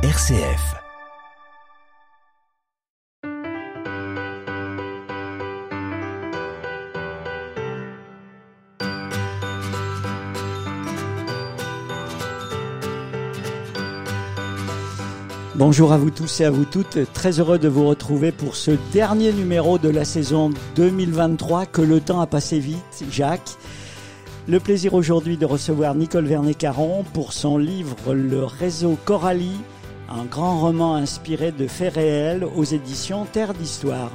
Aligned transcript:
RCF. 0.00 0.76
Bonjour 15.56 15.92
à 15.92 15.98
vous 15.98 16.10
tous 16.10 16.42
et 16.42 16.44
à 16.44 16.50
vous 16.52 16.64
toutes, 16.64 17.12
très 17.12 17.40
heureux 17.40 17.58
de 17.58 17.66
vous 17.66 17.84
retrouver 17.84 18.30
pour 18.30 18.54
ce 18.54 18.70
dernier 18.92 19.32
numéro 19.32 19.78
de 19.78 19.88
la 19.88 20.04
saison 20.04 20.50
2023, 20.76 21.66
que 21.66 21.82
le 21.82 21.98
temps 22.00 22.20
a 22.20 22.28
passé 22.28 22.60
vite, 22.60 23.04
Jacques. 23.10 23.56
Le 24.46 24.60
plaisir 24.60 24.94
aujourd'hui 24.94 25.36
de 25.36 25.44
recevoir 25.44 25.96
Nicole 25.96 26.26
Vernet-Caron 26.26 27.04
pour 27.12 27.32
son 27.32 27.58
livre 27.58 28.14
Le 28.14 28.44
réseau 28.44 28.96
Coralie, 29.04 29.60
un 30.08 30.24
grand 30.24 30.60
roman 30.60 30.94
inspiré 30.94 31.52
de 31.52 31.66
faits 31.66 31.94
réels 31.94 32.44
aux 32.44 32.64
éditions 32.64 33.26
Terre 33.26 33.54
d'Histoire. 33.54 34.10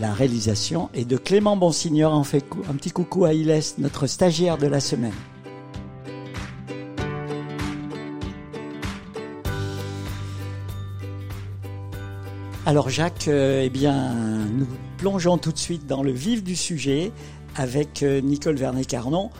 La 0.00 0.12
réalisation 0.12 0.90
est 0.92 1.04
de 1.04 1.16
Clément 1.16 1.56
Bonsignor. 1.56 2.12
Un 2.14 2.74
petit 2.74 2.90
coucou 2.90 3.24
à 3.24 3.32
Ilès, 3.32 3.78
notre 3.78 4.06
stagiaire 4.06 4.58
de 4.58 4.66
la 4.66 4.80
semaine. 4.80 5.14
Alors 12.66 12.88
Jacques, 12.88 13.28
euh, 13.28 13.62
eh 13.62 13.68
bien, 13.68 14.14
nous 14.50 14.66
plongeons 14.96 15.36
tout 15.36 15.52
de 15.52 15.58
suite 15.58 15.86
dans 15.86 16.02
le 16.02 16.12
vif 16.12 16.42
du 16.42 16.56
sujet 16.56 17.12
avec 17.56 18.02
euh, 18.02 18.22
Nicole 18.22 18.56
Vernet-Carnon, 18.56 19.30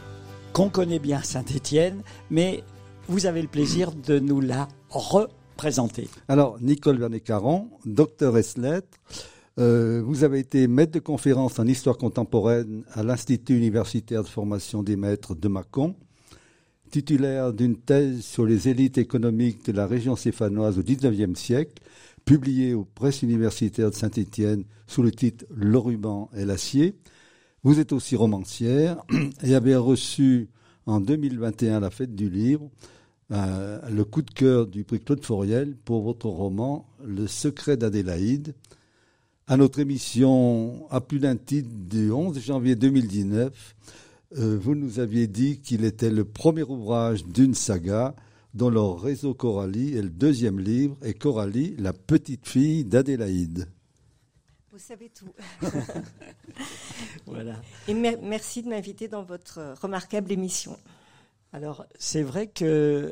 qu'on 0.55 0.71
connaît 0.71 1.01
bien 1.01 1.21
Saint-Étienne, 1.21 2.03
mais 2.31 2.63
vous 3.09 3.27
avez 3.27 3.43
le 3.43 3.49
plaisir 3.49 3.91
de 3.93 4.21
nous 4.21 4.41
la 4.41 4.69
représenter. 4.89 6.09
Alors, 6.29 6.59
Nicole 6.61 6.97
Vernet-Caron, 6.97 7.69
docteur 7.85 8.35
lettres, 8.35 8.99
euh, 9.59 10.01
vous 10.07 10.23
avez 10.23 10.39
été 10.39 10.69
maître 10.69 10.93
de 10.93 11.01
conférence 11.01 11.59
en 11.59 11.67
histoire 11.67 11.99
contemporaine 11.99 12.85
à 12.93 13.03
l'Institut 13.03 13.57
universitaire 13.57 14.23
de 14.23 14.29
formation 14.29 14.85
des 14.85 14.95
maîtres 14.95 15.35
de 15.35 15.49
Mâcon, 15.49 15.97
titulaire 16.91 17.53
d'une 17.53 17.77
thèse 17.77 18.21
sur 18.21 18.47
les 18.47 18.69
élites 18.69 18.97
économiques 18.97 19.67
de 19.67 19.73
la 19.73 19.89
région 19.89 20.15
céphanoise 20.15 20.79
au 20.79 20.85
XIXe 20.85 21.39
siècle, 21.39 21.83
publié 22.25 22.75
aux 22.75 22.85
presses 22.85 23.23
universitaires 23.23 23.91
de 23.91 23.97
Saint-Étienne 23.97 24.63
sous 24.87 25.03
le 25.03 25.11
titre 25.11 25.47
Le 25.53 25.79
ruban 25.79 26.31
et 26.37 26.45
l'acier. 26.45 26.95
Vous 27.65 27.81
êtes 27.81 27.95
aussi 27.95 28.15
romancière 28.15 29.03
et 29.43 29.55
avez 29.55 29.75
reçu 29.75 30.49
en 30.85 31.01
2021 31.01 31.79
à 31.79 31.81
la 31.81 31.91
fête 31.91 32.15
du 32.15 32.29
livre 32.29 32.69
euh, 33.33 33.81
le 33.89 34.05
coup 34.05 34.21
de 34.21 34.31
cœur 34.31 34.67
du 34.67 34.85
prix 34.85 35.01
Claude 35.01 35.25
Fauriel 35.25 35.75
pour 35.75 36.03
votre 36.03 36.27
roman 36.27 36.87
Le 37.03 37.27
secret 37.27 37.79
d'Adélaïde. 37.79 38.55
À 39.47 39.57
notre 39.57 39.79
émission 39.79 40.87
à 40.91 41.01
plus 41.01 41.21
d'un 41.21 41.37
titre 41.37 41.71
du 41.73 42.11
11 42.11 42.39
janvier 42.39 42.77
2019, 42.77 43.75
euh, 44.37 44.59
vous 44.61 44.75
nous 44.75 44.99
aviez 45.01 45.27
dit 45.27 45.61
qu'il 45.61 45.87
était 45.87 46.11
le 46.11 46.27
premier 46.27 46.65
ouvrage 46.65 47.25
d'une 47.25 47.55
saga 47.55 48.15
dont 48.53 48.69
leur 48.69 49.01
réseau 49.01 49.33
Coralie 49.33 49.97
est 49.97 50.03
le 50.03 50.11
deuxième 50.11 50.61
livre, 50.61 50.99
et 51.03 51.15
Coralie, 51.15 51.75
la 51.79 51.95
petite 51.95 52.47
fille 52.47 52.85
d'Adélaïde. 52.85 53.69
Vous 54.75 54.81
savez 54.81 55.09
tout. 55.09 55.33
voilà. 57.27 57.55
Et 57.87 57.95
merci 57.95 58.61
de 58.61 58.69
m'inviter 58.69 59.07
dans 59.07 59.23
votre 59.23 59.77
remarquable 59.81 60.33
émission. 60.33 60.77
Alors, 61.53 61.87
c'est 61.97 62.25
vrai 62.25 62.49
que 62.49 62.65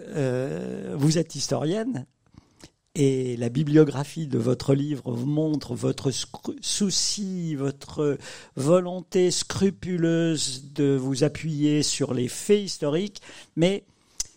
euh, 0.08 0.96
vous 0.98 1.18
êtes 1.18 1.36
historienne 1.36 2.04
et 2.96 3.36
la 3.36 3.48
bibliographie 3.48 4.26
de 4.26 4.38
votre 4.38 4.74
livre 4.74 5.16
montre 5.16 5.76
votre 5.76 6.10
souci, 6.60 7.54
votre 7.54 8.18
volonté 8.56 9.30
scrupuleuse 9.30 10.72
de 10.72 10.96
vous 10.96 11.22
appuyer 11.22 11.84
sur 11.84 12.12
les 12.12 12.26
faits 12.26 12.64
historiques, 12.64 13.22
mais 13.54 13.84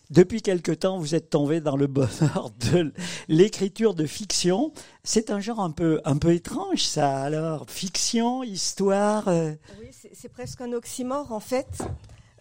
depuis 0.09 0.41
quelque 0.41 0.71
temps, 0.71 0.99
vous 0.99 1.16
êtes 1.16 1.29
tombé 1.29 1.59
dans 1.61 1.75
le 1.75 1.88
bonheur 1.88 2.51
de 2.71 2.93
l'écriture 3.27 3.95
de 3.95 4.05
fiction. 4.05 4.71
C'est 5.03 5.31
un 5.31 5.39
genre 5.39 5.59
un 5.59 5.71
peu, 5.71 6.01
un 6.05 6.17
peu 6.17 6.33
étrange, 6.33 6.83
ça. 6.83 7.21
Alors, 7.23 7.66
fiction, 7.69 8.43
histoire. 8.43 9.27
Euh. 9.27 9.53
Oui, 9.79 9.88
c'est 10.13 10.29
presque 10.29 10.61
un 10.61 10.73
oxymore, 10.73 11.31
en 11.31 11.39
fait. 11.39 11.83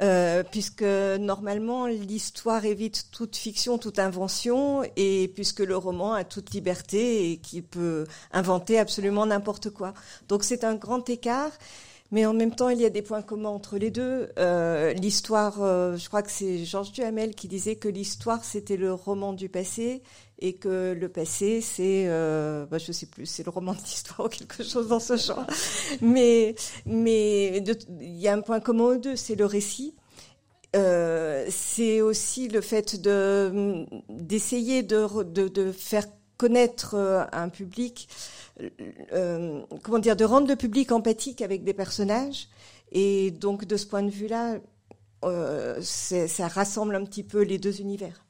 Euh, 0.00 0.42
puisque 0.42 0.82
normalement 0.82 1.86
l'histoire 1.86 2.64
évite 2.64 3.10
toute 3.12 3.36
fiction, 3.36 3.78
toute 3.78 4.00
invention, 4.00 4.82
et 4.96 5.30
puisque 5.36 5.60
le 5.60 5.76
roman 5.76 6.14
a 6.14 6.24
toute 6.24 6.52
liberté 6.52 7.30
et 7.30 7.36
qui 7.36 7.62
peut 7.62 8.04
inventer 8.32 8.80
absolument 8.80 9.24
n'importe 9.24 9.70
quoi. 9.70 9.94
Donc 10.28 10.42
c'est 10.42 10.64
un 10.64 10.74
grand 10.74 11.08
écart. 11.08 11.52
Mais 12.10 12.26
en 12.26 12.34
même 12.34 12.54
temps, 12.54 12.68
il 12.68 12.80
y 12.80 12.84
a 12.84 12.90
des 12.90 13.02
points 13.02 13.22
communs 13.22 13.48
entre 13.48 13.76
les 13.78 13.90
deux. 13.90 14.30
Euh, 14.38 14.92
l'histoire, 14.92 15.62
euh, 15.62 15.96
je 15.96 16.06
crois 16.08 16.22
que 16.22 16.30
c'est 16.30 16.64
Georges 16.64 16.92
Duhamel 16.92 17.34
qui 17.34 17.48
disait 17.48 17.76
que 17.76 17.88
l'histoire, 17.88 18.44
c'était 18.44 18.76
le 18.76 18.92
roman 18.92 19.32
du 19.32 19.48
passé 19.48 20.02
et 20.38 20.54
que 20.54 20.92
le 20.92 21.08
passé, 21.08 21.60
c'est, 21.60 22.04
euh, 22.06 22.66
bah, 22.66 22.78
je 22.78 22.92
sais 22.92 23.06
plus, 23.06 23.26
c'est 23.26 23.44
le 23.44 23.50
roman 23.50 23.72
de 23.72 23.78
l'histoire 23.78 24.26
ou 24.26 24.28
quelque 24.28 24.62
chose 24.62 24.88
dans 24.88 25.00
ce 25.00 25.16
genre. 25.16 25.46
Mais, 26.02 26.54
mais 26.86 27.58
il 27.58 28.18
y 28.20 28.28
a 28.28 28.34
un 28.34 28.42
point 28.42 28.60
commun 28.60 28.84
aux 28.84 28.96
deux, 28.96 29.16
c'est 29.16 29.36
le 29.36 29.46
récit. 29.46 29.94
Euh, 30.76 31.46
c'est 31.50 32.00
aussi 32.00 32.48
le 32.48 32.60
fait 32.60 33.00
de 33.00 33.86
d'essayer 34.08 34.82
de, 34.82 35.22
de, 35.22 35.46
de 35.46 35.70
faire 35.70 36.04
connaître 36.36 36.94
euh, 36.94 37.24
un 37.32 37.48
public, 37.48 38.08
euh, 39.12 39.62
comment 39.82 39.98
dire, 39.98 40.16
de 40.16 40.24
rendre 40.24 40.48
le 40.48 40.56
public 40.56 40.92
empathique 40.92 41.42
avec 41.42 41.64
des 41.64 41.74
personnages. 41.74 42.48
Et 42.92 43.30
donc, 43.30 43.64
de 43.64 43.76
ce 43.76 43.86
point 43.86 44.02
de 44.02 44.10
vue-là, 44.10 44.58
euh, 45.24 45.80
ça 45.80 46.48
rassemble 46.48 46.94
un 46.94 47.04
petit 47.04 47.24
peu 47.24 47.42
les 47.42 47.58
deux 47.58 47.80
univers. 47.80 48.24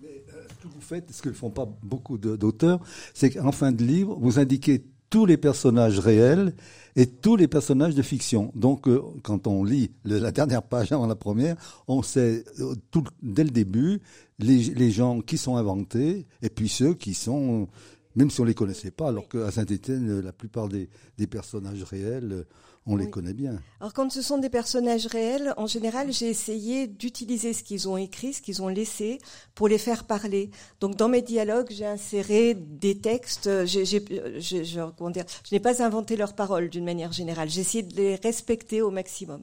Mais, 0.00 0.24
ce 0.48 0.62
que 0.62 0.68
vous 0.68 0.80
faites, 0.80 1.10
ce 1.12 1.22
que 1.22 1.28
ne 1.28 1.34
font 1.34 1.50
pas 1.50 1.68
beaucoup 1.82 2.18
d'auteurs, 2.18 2.80
c'est 3.14 3.30
qu'en 3.30 3.52
fin 3.52 3.72
de 3.72 3.84
livre, 3.84 4.16
vous 4.18 4.38
indiquez 4.38 4.84
tous 5.10 5.26
les 5.26 5.36
personnages 5.36 5.98
réels 5.98 6.54
et 6.96 7.06
tous 7.06 7.36
les 7.36 7.46
personnages 7.46 7.94
de 7.94 8.02
fiction. 8.02 8.50
Donc, 8.54 8.88
quand 9.22 9.46
on 9.46 9.62
lit 9.62 9.90
la 10.04 10.32
dernière 10.32 10.62
page 10.62 10.90
avant 10.92 11.06
la 11.06 11.14
première, 11.14 11.56
on 11.86 12.02
sait 12.02 12.44
tout, 12.90 13.04
dès 13.22 13.44
le 13.44 13.50
début 13.50 14.00
les, 14.38 14.90
gens 14.90 15.20
qui 15.20 15.38
sont 15.38 15.56
inventés 15.56 16.26
et 16.42 16.50
puis 16.50 16.68
ceux 16.68 16.94
qui 16.94 17.14
sont, 17.14 17.68
même 18.14 18.30
si 18.30 18.40
on 18.40 18.44
les 18.44 18.54
connaissait 18.54 18.90
pas, 18.90 19.08
alors 19.08 19.28
qu'à 19.28 19.50
Saint-Étienne, 19.50 20.20
la 20.20 20.32
plupart 20.32 20.68
des, 20.68 20.88
personnages 21.30 21.82
réels, 21.82 22.46
on 22.86 22.96
les 22.96 23.10
connaît 23.10 23.34
bien. 23.34 23.60
Alors 23.80 23.92
quand 23.92 24.10
ce 24.10 24.22
sont 24.22 24.38
des 24.38 24.48
personnages 24.48 25.06
réels, 25.06 25.52
en 25.56 25.66
général, 25.66 26.12
j'ai 26.12 26.28
essayé 26.28 26.86
d'utiliser 26.86 27.52
ce 27.52 27.64
qu'ils 27.64 27.88
ont 27.88 27.96
écrit, 27.96 28.32
ce 28.32 28.40
qu'ils 28.40 28.62
ont 28.62 28.68
laissé, 28.68 29.18
pour 29.54 29.66
les 29.66 29.78
faire 29.78 30.04
parler. 30.04 30.50
Donc 30.80 30.94
dans 30.96 31.08
mes 31.08 31.22
dialogues, 31.22 31.68
j'ai 31.70 31.86
inséré 31.86 32.54
des 32.54 32.98
textes. 32.98 33.66
je, 33.66 33.84
je 33.84 35.52
n'ai 35.52 35.60
pas 35.60 35.82
inventé 35.82 36.16
leurs 36.16 36.34
paroles 36.34 36.70
d'une 36.70 36.84
manière 36.84 37.12
générale. 37.12 37.50
J'ai 37.50 37.62
essayé 37.62 37.82
de 37.82 37.94
les 37.96 38.14
respecter 38.16 38.82
au 38.82 38.90
maximum 38.90 39.42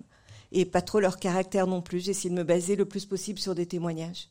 et 0.54 0.66
pas 0.66 0.81
trop 0.81 1.02
leur 1.02 1.20
caractère 1.20 1.68
non 1.68 1.81
plus. 1.81 2.00
J'ai 2.00 2.12
essayé 2.12 2.30
de 2.30 2.36
me 2.36 2.44
baser 2.44 2.75
le 2.78 2.86
plus 2.86 3.06
possible 3.06 3.40
sur 3.40 3.56
des 3.56 3.66
témoignages. 3.66 4.30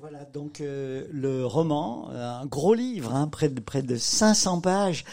Voilà, 0.00 0.24
donc 0.24 0.60
euh, 0.60 1.06
le 1.12 1.46
roman, 1.46 2.08
un 2.10 2.46
gros 2.46 2.74
livre, 2.74 3.14
hein, 3.14 3.28
près, 3.28 3.48
de, 3.48 3.60
près 3.60 3.82
de 3.82 3.94
500 3.94 4.60
pages, 4.60 5.04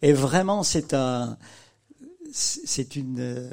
et 0.00 0.14
vraiment 0.14 0.62
c'est 0.62 0.94
un, 0.94 1.36
c'est 2.38 2.96
une, 2.96 3.20
euh, 3.20 3.50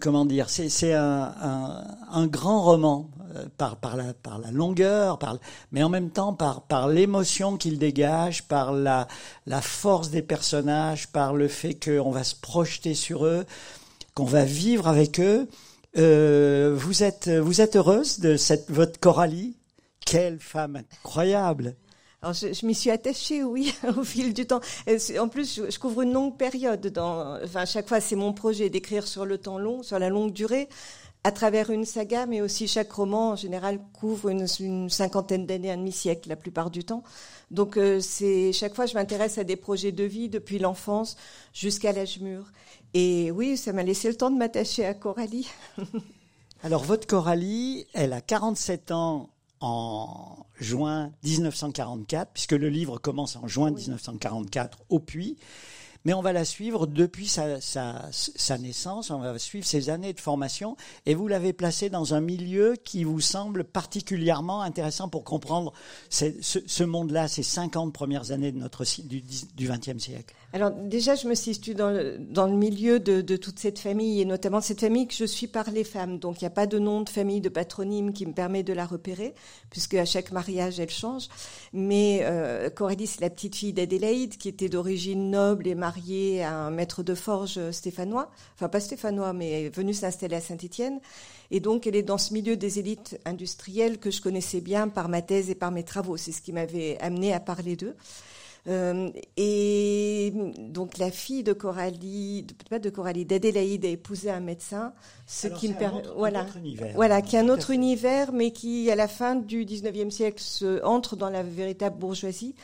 comment 0.00 0.24
dire, 0.24 0.48
c'est 0.50 0.92
un, 0.92 1.34
un, 1.40 1.84
un, 2.10 2.26
grand 2.26 2.62
roman 2.62 3.10
euh, 3.34 3.44
par, 3.56 3.76
par, 3.76 3.96
la, 3.96 4.12
par 4.12 4.38
la 4.38 4.50
longueur, 4.50 5.18
mais 5.70 5.82
en 5.82 5.88
même 5.88 6.10
temps 6.10 6.34
par, 6.34 6.62
par 6.62 6.88
l'émotion 6.88 7.56
qu'il 7.56 7.78
dégage, 7.78 8.42
par 8.44 8.72
la, 8.72 9.08
la 9.46 9.60
force 9.60 10.10
des 10.10 10.22
personnages, 10.22 11.08
par 11.08 11.34
le 11.34 11.48
fait 11.48 11.74
qu'on 11.74 12.10
va 12.10 12.24
se 12.24 12.34
projeter 12.34 12.94
sur 12.94 13.24
eux, 13.24 13.46
qu'on 14.14 14.24
va 14.24 14.44
vivre 14.44 14.88
avec 14.88 15.20
eux. 15.20 15.48
Euh, 15.98 16.74
vous 16.74 17.02
êtes 17.02 17.28
vous 17.28 17.60
êtes 17.60 17.76
heureuse 17.76 18.18
de 18.18 18.36
cette 18.36 18.70
votre 18.70 18.98
Coralie? 18.98 19.56
Quelle 20.04 20.40
femme 20.40 20.76
incroyable 20.76 21.76
alors 22.22 22.34
je, 22.34 22.64
m'y 22.64 22.74
suis 22.74 22.90
attachée, 22.90 23.42
oui, 23.44 23.74
au 23.96 24.04
fil 24.04 24.32
du 24.32 24.46
temps. 24.46 24.60
En 25.18 25.28
plus, 25.28 25.60
je, 25.68 25.78
couvre 25.78 26.02
une 26.02 26.12
longue 26.12 26.36
période. 26.36 26.96
Enfin, 26.96 27.64
chaque 27.64 27.88
fois, 27.88 28.00
c'est 28.00 28.14
mon 28.14 28.32
projet 28.32 28.70
d'écrire 28.70 29.08
sur 29.08 29.26
le 29.26 29.38
temps 29.38 29.58
long, 29.58 29.82
sur 29.82 29.98
la 29.98 30.08
longue 30.08 30.32
durée, 30.32 30.68
à 31.24 31.32
travers 31.32 31.70
une 31.70 31.84
saga, 31.84 32.26
mais 32.26 32.40
aussi 32.40 32.68
chaque 32.68 32.92
roman 32.92 33.30
en 33.30 33.36
général 33.36 33.80
couvre 33.92 34.28
une, 34.28 34.46
cinquantaine 34.88 35.46
d'années, 35.46 35.72
un 35.72 35.76
demi-siècle 35.76 36.28
la 36.28 36.36
plupart 36.36 36.70
du 36.70 36.84
temps. 36.84 37.02
Donc 37.50 37.76
euh, 37.76 38.00
chaque 38.52 38.74
fois, 38.74 38.86
je 38.86 38.94
m'intéresse 38.94 39.38
à 39.38 39.44
des 39.44 39.56
projets 39.56 39.92
de 39.92 40.04
vie 40.04 40.28
depuis 40.28 40.60
l'enfance 40.60 41.16
jusqu'à 41.52 41.92
l'âge 41.92 42.20
mûr. 42.20 42.52
Et 42.94 43.32
oui, 43.32 43.56
ça 43.56 43.72
m'a 43.72 43.82
laissé 43.82 44.08
le 44.08 44.16
temps 44.16 44.30
de 44.30 44.36
m'attacher 44.36 44.84
à 44.84 44.94
Coralie. 44.94 45.48
Alors, 46.62 46.84
votre 46.84 47.08
Coralie, 47.08 47.86
elle 47.94 48.12
a 48.12 48.20
47 48.20 48.92
ans 48.92 49.30
en 49.62 50.44
juin 50.60 51.12
1944, 51.24 52.32
puisque 52.32 52.52
le 52.52 52.68
livre 52.68 52.98
commence 52.98 53.36
en 53.36 53.46
juin 53.46 53.70
1944 53.70 54.78
au 54.90 54.98
Puy. 54.98 55.36
Mais 56.04 56.14
on 56.14 56.20
va 56.20 56.32
la 56.32 56.44
suivre 56.44 56.88
depuis 56.88 57.28
sa, 57.28 57.60
sa, 57.60 58.08
sa, 58.10 58.58
naissance, 58.58 59.10
on 59.10 59.20
va 59.20 59.38
suivre 59.38 59.64
ses 59.64 59.88
années 59.88 60.12
de 60.12 60.18
formation, 60.18 60.76
et 61.06 61.14
vous 61.14 61.28
l'avez 61.28 61.52
placée 61.52 61.90
dans 61.90 62.12
un 62.12 62.20
milieu 62.20 62.74
qui 62.74 63.04
vous 63.04 63.20
semble 63.20 63.62
particulièrement 63.62 64.62
intéressant 64.62 65.08
pour 65.08 65.22
comprendre 65.22 65.72
ce, 66.10 66.26
ce 66.42 66.82
monde-là, 66.82 67.28
ces 67.28 67.44
50 67.44 67.94
premières 67.94 68.32
années 68.32 68.50
de 68.50 68.58
notre, 68.58 68.84
du, 69.04 69.22
du 69.22 69.68
XXe 69.68 69.98
siècle. 70.02 70.34
Alors 70.54 70.70
déjà, 70.70 71.14
je 71.14 71.26
me 71.28 71.34
situe 71.34 71.74
dans 71.74 71.90
le, 71.90 72.18
dans 72.18 72.46
le 72.46 72.52
milieu 72.52 73.00
de, 73.00 73.22
de, 73.22 73.36
toute 73.36 73.58
cette 73.58 73.78
famille, 73.78 74.20
et 74.20 74.26
notamment 74.26 74.60
cette 74.60 74.80
famille 74.80 75.08
que 75.08 75.14
je 75.14 75.24
suis 75.24 75.46
par 75.46 75.70
les 75.70 75.82
femmes. 75.82 76.18
Donc 76.18 76.42
il 76.42 76.44
n'y 76.44 76.48
a 76.48 76.50
pas 76.50 76.66
de 76.66 76.78
nom 76.78 77.00
de 77.00 77.08
famille, 77.08 77.40
de 77.40 77.48
patronyme 77.48 78.12
qui 78.12 78.26
me 78.26 78.34
permet 78.34 78.62
de 78.62 78.74
la 78.74 78.84
repérer, 78.84 79.34
puisque 79.70 79.94
à 79.94 80.04
chaque 80.04 80.30
mariage, 80.30 80.78
elle 80.78 80.90
change. 80.90 81.28
Mais 81.72 82.20
euh, 82.24 82.68
Coralie, 82.68 83.06
c'est 83.06 83.22
la 83.22 83.30
petite 83.30 83.56
fille 83.56 83.72
d'Adélaïde, 83.72 84.36
qui 84.36 84.48
était 84.48 84.68
d'origine 84.68 85.30
noble 85.30 85.66
et 85.66 85.74
mariée 85.74 86.42
à 86.42 86.54
un 86.54 86.70
maître 86.70 87.02
de 87.02 87.14
forge 87.14 87.70
stéphanois. 87.70 88.30
Enfin, 88.54 88.68
pas 88.68 88.80
stéphanois, 88.80 89.32
mais 89.32 89.70
venue 89.70 89.94
s'installer 89.94 90.36
à 90.36 90.40
Saint-Étienne. 90.42 91.00
Et 91.50 91.60
donc, 91.60 91.86
elle 91.86 91.96
est 91.96 92.02
dans 92.02 92.18
ce 92.18 92.34
milieu 92.34 92.56
des 92.56 92.78
élites 92.78 93.18
industrielles 93.24 93.98
que 93.98 94.10
je 94.10 94.20
connaissais 94.20 94.60
bien 94.60 94.88
par 94.88 95.08
ma 95.08 95.22
thèse 95.22 95.48
et 95.48 95.54
par 95.54 95.70
mes 95.70 95.82
travaux. 95.82 96.18
C'est 96.18 96.32
ce 96.32 96.42
qui 96.42 96.52
m'avait 96.52 96.98
amené 97.00 97.32
à 97.32 97.40
parler 97.40 97.74
d'eux. 97.76 97.96
Euh, 98.68 99.10
et 99.36 100.32
donc 100.56 100.98
la 100.98 101.10
fille 101.10 101.42
de 101.42 101.52
Coralie, 101.52 102.46
pas 102.70 102.78
de 102.78 102.90
Coralie, 102.90 103.24
d'Adélaïde 103.24 103.84
a 103.84 103.88
épousé 103.88 104.30
un 104.30 104.38
médecin, 104.38 104.92
ce 105.26 105.48
qui 105.48 105.68
me 105.68 105.74
permet, 105.74 106.02
voilà, 106.16 106.46
voilà, 106.94 107.22
qui 107.22 107.34
est 107.34 107.40
un 107.40 107.48
autre 107.48 107.70
univers, 107.70 108.32
mais 108.32 108.52
qui 108.52 108.88
à 108.90 108.94
la 108.94 109.08
fin 109.08 109.34
du 109.34 109.64
19e 109.64 110.10
siècle 110.10 110.40
se, 110.40 110.84
entre 110.84 111.16
dans 111.16 111.30
la 111.30 111.42
véritable 111.42 111.98
bourgeoisie. 111.98 112.54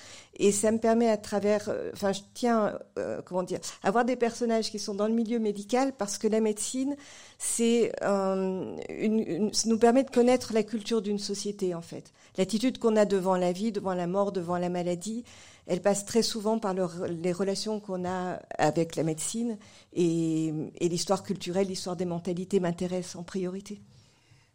Et 0.41 0.53
ça 0.53 0.71
me 0.71 0.79
permet 0.79 1.09
à 1.09 1.17
travers, 1.17 1.69
euh, 1.69 1.91
enfin, 1.95 2.13
je 2.13 2.21
tiens, 2.33 2.79
euh, 2.97 3.21
comment 3.25 3.43
dire, 3.43 3.59
avoir 3.83 4.05
des 4.05 4.15
personnages 4.15 4.71
qui 4.71 4.79
sont 4.79 4.95
dans 4.95 5.09
le 5.09 5.15
milieu 5.15 5.41
médical 5.41 5.93
parce 5.99 6.17
que 6.17 6.29
la 6.29 6.41
médecine, 6.41 6.95
c'est 7.39 7.91
euh, 8.03 8.77
une, 8.89 9.19
une, 9.19 9.53
ça 9.53 9.69
nous 9.69 9.79
permet 9.79 10.05
de 10.05 10.11
connaître 10.11 10.53
la 10.53 10.63
culture 10.63 11.03
d'une 11.03 11.19
société 11.19 11.75
en 11.75 11.83
fait, 11.83 12.13
l'attitude 12.37 12.79
qu'on 12.79 12.95
a 12.95 13.05
devant 13.05 13.37
la 13.37 13.51
vie, 13.51 13.73
devant 13.73 13.95
la 13.95 14.07
mort, 14.07 14.31
devant 14.31 14.59
la 14.59 14.69
maladie 14.69 15.25
elle 15.69 15.83
passe 15.83 16.07
très 16.07 16.23
souvent 16.23 16.59
par 16.59 16.75
les 16.75 17.33
relations 17.33 17.79
qu'on 17.79 18.07
a 18.07 18.41
avec 18.57 18.97
la 18.97 19.03
médecine 19.03 19.59
et, 19.93 20.53
l'histoire 20.81 21.23
culturelle, 21.23 21.69
l'histoire 21.69 21.95
des 21.95 22.07
mentalités 22.07 22.59
m'intéresse 22.59 23.15
en 23.17 23.23
priorité. 23.23 23.81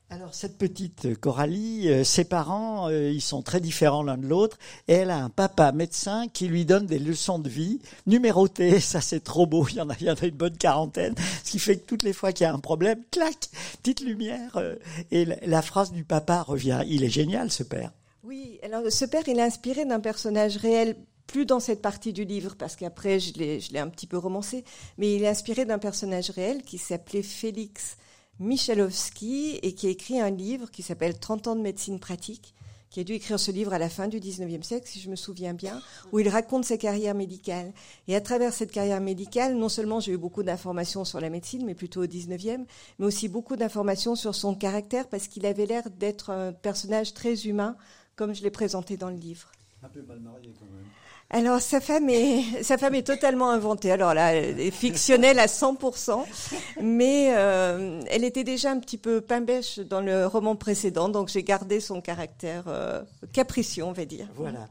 Alors 0.10 0.34
cette 0.34 0.58
petite 0.58 1.20
Coralie, 1.20 1.90
euh, 1.90 2.04
ses 2.04 2.24
parents, 2.24 2.88
euh, 2.90 3.10
ils 3.10 3.22
sont 3.22 3.42
très 3.42 3.60
différents 3.60 4.04
l'un 4.04 4.18
de 4.18 4.28
l'autre, 4.28 4.60
et 4.88 4.94
elle 4.94 5.10
a 5.10 5.18
un 5.18 5.30
papa 5.30 5.72
médecin 5.72 6.28
qui 6.32 6.48
lui 6.48 6.66
donne 6.66 6.86
des 6.86 7.00
leçons 7.00 7.40
de 7.40 7.50
vie 7.50 7.80
numérotées. 8.06 8.80
Ça 8.80 9.02
c'est 9.02 9.24
trop 9.24 9.48
beau. 9.48 9.66
Il 9.70 9.78
y 9.78 9.82
en 9.82 9.90
a, 9.90 10.26
une 10.26 10.36
bonne 10.36 10.58
quarantaine, 10.58 11.16
ce 11.44 11.52
qui 11.52 11.58
fait 11.58 11.78
que 11.78 11.88
toutes 11.88 12.04
les 12.04 12.14
fois 12.14 12.32
qu'il 12.32 12.44
y 12.44 12.48
a 12.48 12.54
un 12.54 12.60
problème, 12.60 13.02
clac, 13.10 13.50
petite 13.82 14.02
lumière, 14.02 14.58
euh, 14.58 14.76
et 15.10 15.26
la 15.26 15.62
phrase 15.64 15.92
du 15.92 16.04
papa 16.04 16.44
revient. 16.44 16.84
Il 16.88 17.04
est 17.04 17.10
génial 17.10 17.50
ce 17.50 17.64
père. 17.64 17.92
Oui, 18.24 18.58
alors 18.64 18.90
ce 18.90 19.04
père, 19.04 19.28
il 19.28 19.38
est 19.38 19.42
inspiré 19.42 19.84
d'un 19.84 20.00
personnage 20.00 20.56
réel, 20.56 20.96
plus 21.28 21.46
dans 21.46 21.60
cette 21.60 21.82
partie 21.82 22.14
du 22.14 22.24
livre, 22.24 22.56
parce 22.56 22.78
qu'après, 22.78 23.20
je 23.20 23.34
l'ai 23.34 23.80
un 23.80 23.90
petit 23.90 24.08
peu 24.08 24.18
romancé, 24.18 24.64
mais 24.98 25.14
il 25.14 25.24
est 25.24 25.28
inspiré 25.28 25.66
d'un 25.66 25.78
personnage 25.78 26.30
réel 26.30 26.64
qui 26.64 26.78
s'appelait 26.78 27.22
Félix 27.22 27.98
Michalowski 28.40 29.60
et 29.62 29.76
qui 29.76 29.88
a 29.88 29.90
écrit 29.90 30.22
un 30.22 30.30
livre 30.30 30.72
qui 30.72 30.84
s'appelle 30.84 31.20
30 31.20 31.48
ans 31.50 31.56
de 31.58 31.62
médecine 31.62 32.00
pratique, 32.00 32.54
qui 32.90 33.02
a 33.02 33.04
dû 33.04 33.14
écrire 33.14 33.40
ce 33.40 33.52
livre 33.52 33.74
à 33.74 33.78
la 33.78 33.90
fin 33.90 34.08
du 34.08 34.22
19e 34.22 34.64
siècle, 34.64 34.88
si 34.88 35.02
je 35.02 35.10
me 35.10 35.16
souviens 35.18 35.54
bien, 35.54 35.82
où 36.14 36.20
il 36.20 36.30
raconte 36.30 36.64
sa 36.64 36.78
carrière 36.78 37.16
médicale. 37.16 37.74
Et 38.08 38.16
à 38.16 38.22
travers 38.22 38.54
cette 38.54 38.72
carrière 38.72 39.02
médicale, 39.02 39.56
non 39.56 39.68
seulement 39.68 40.00
j'ai 40.00 40.14
eu 40.14 40.18
beaucoup 40.18 40.44
d'informations 40.44 41.04
sur 41.04 41.20
la 41.20 41.30
médecine, 41.30 41.66
mais 41.66 41.76
plutôt 41.76 42.04
au 42.04 42.08
19e, 42.08 42.66
mais 43.00 43.06
aussi 43.06 43.28
beaucoup 43.28 43.58
d'informations 43.58 44.16
sur 44.16 44.34
son 44.34 44.56
caractère, 44.56 45.10
parce 45.10 45.28
qu'il 45.28 45.46
avait 45.46 45.66
l'air 45.66 45.90
d'être 45.90 46.30
un 46.30 46.54
personnage 46.54 47.14
très 47.14 47.48
humain, 47.48 47.76
comme 48.16 48.34
je 48.34 48.44
l'ai 48.44 48.52
présenté 48.52 48.98
dans 48.98 49.10
le 49.10 49.16
livre. 49.16 49.52
Un 49.84 49.90
peu 49.90 50.02
mal 50.02 50.20
marié 50.20 50.54
quand 50.58 50.66
même. 50.66 50.86
Alors 51.30 51.62
sa 51.62 51.82
femme 51.82 52.10
est 52.10 52.44
sa 52.64 52.78
femme 52.78 52.96
est 52.96 53.08
totalement 53.08 53.50
inventée. 53.50 53.92
Alors 53.92 54.14
là, 54.14 54.34
elle 54.34 54.60
est 54.60 54.72
fictionnelle 54.72 55.40
à 55.40 55.48
100%, 55.48 56.24
mais 56.82 57.34
euh, 57.36 58.02
elle 58.10 58.24
était 58.24 58.44
déjà 58.44 58.72
un 58.72 58.80
petit 58.80 58.98
peu 58.98 59.20
pain 59.20 59.42
bêche 59.42 59.80
dans 59.80 60.02
le 60.02 60.28
roman 60.28 60.56
précédent, 60.56 61.10
donc 61.10 61.30
j'ai 61.30 61.44
gardé 61.44 61.80
son 61.80 62.02
caractère 62.02 62.66
euh, 62.68 63.02
capricieux, 63.34 63.84
on 63.84 63.94
va 63.94 64.06
dire. 64.06 64.28
Voilà. 64.36 64.68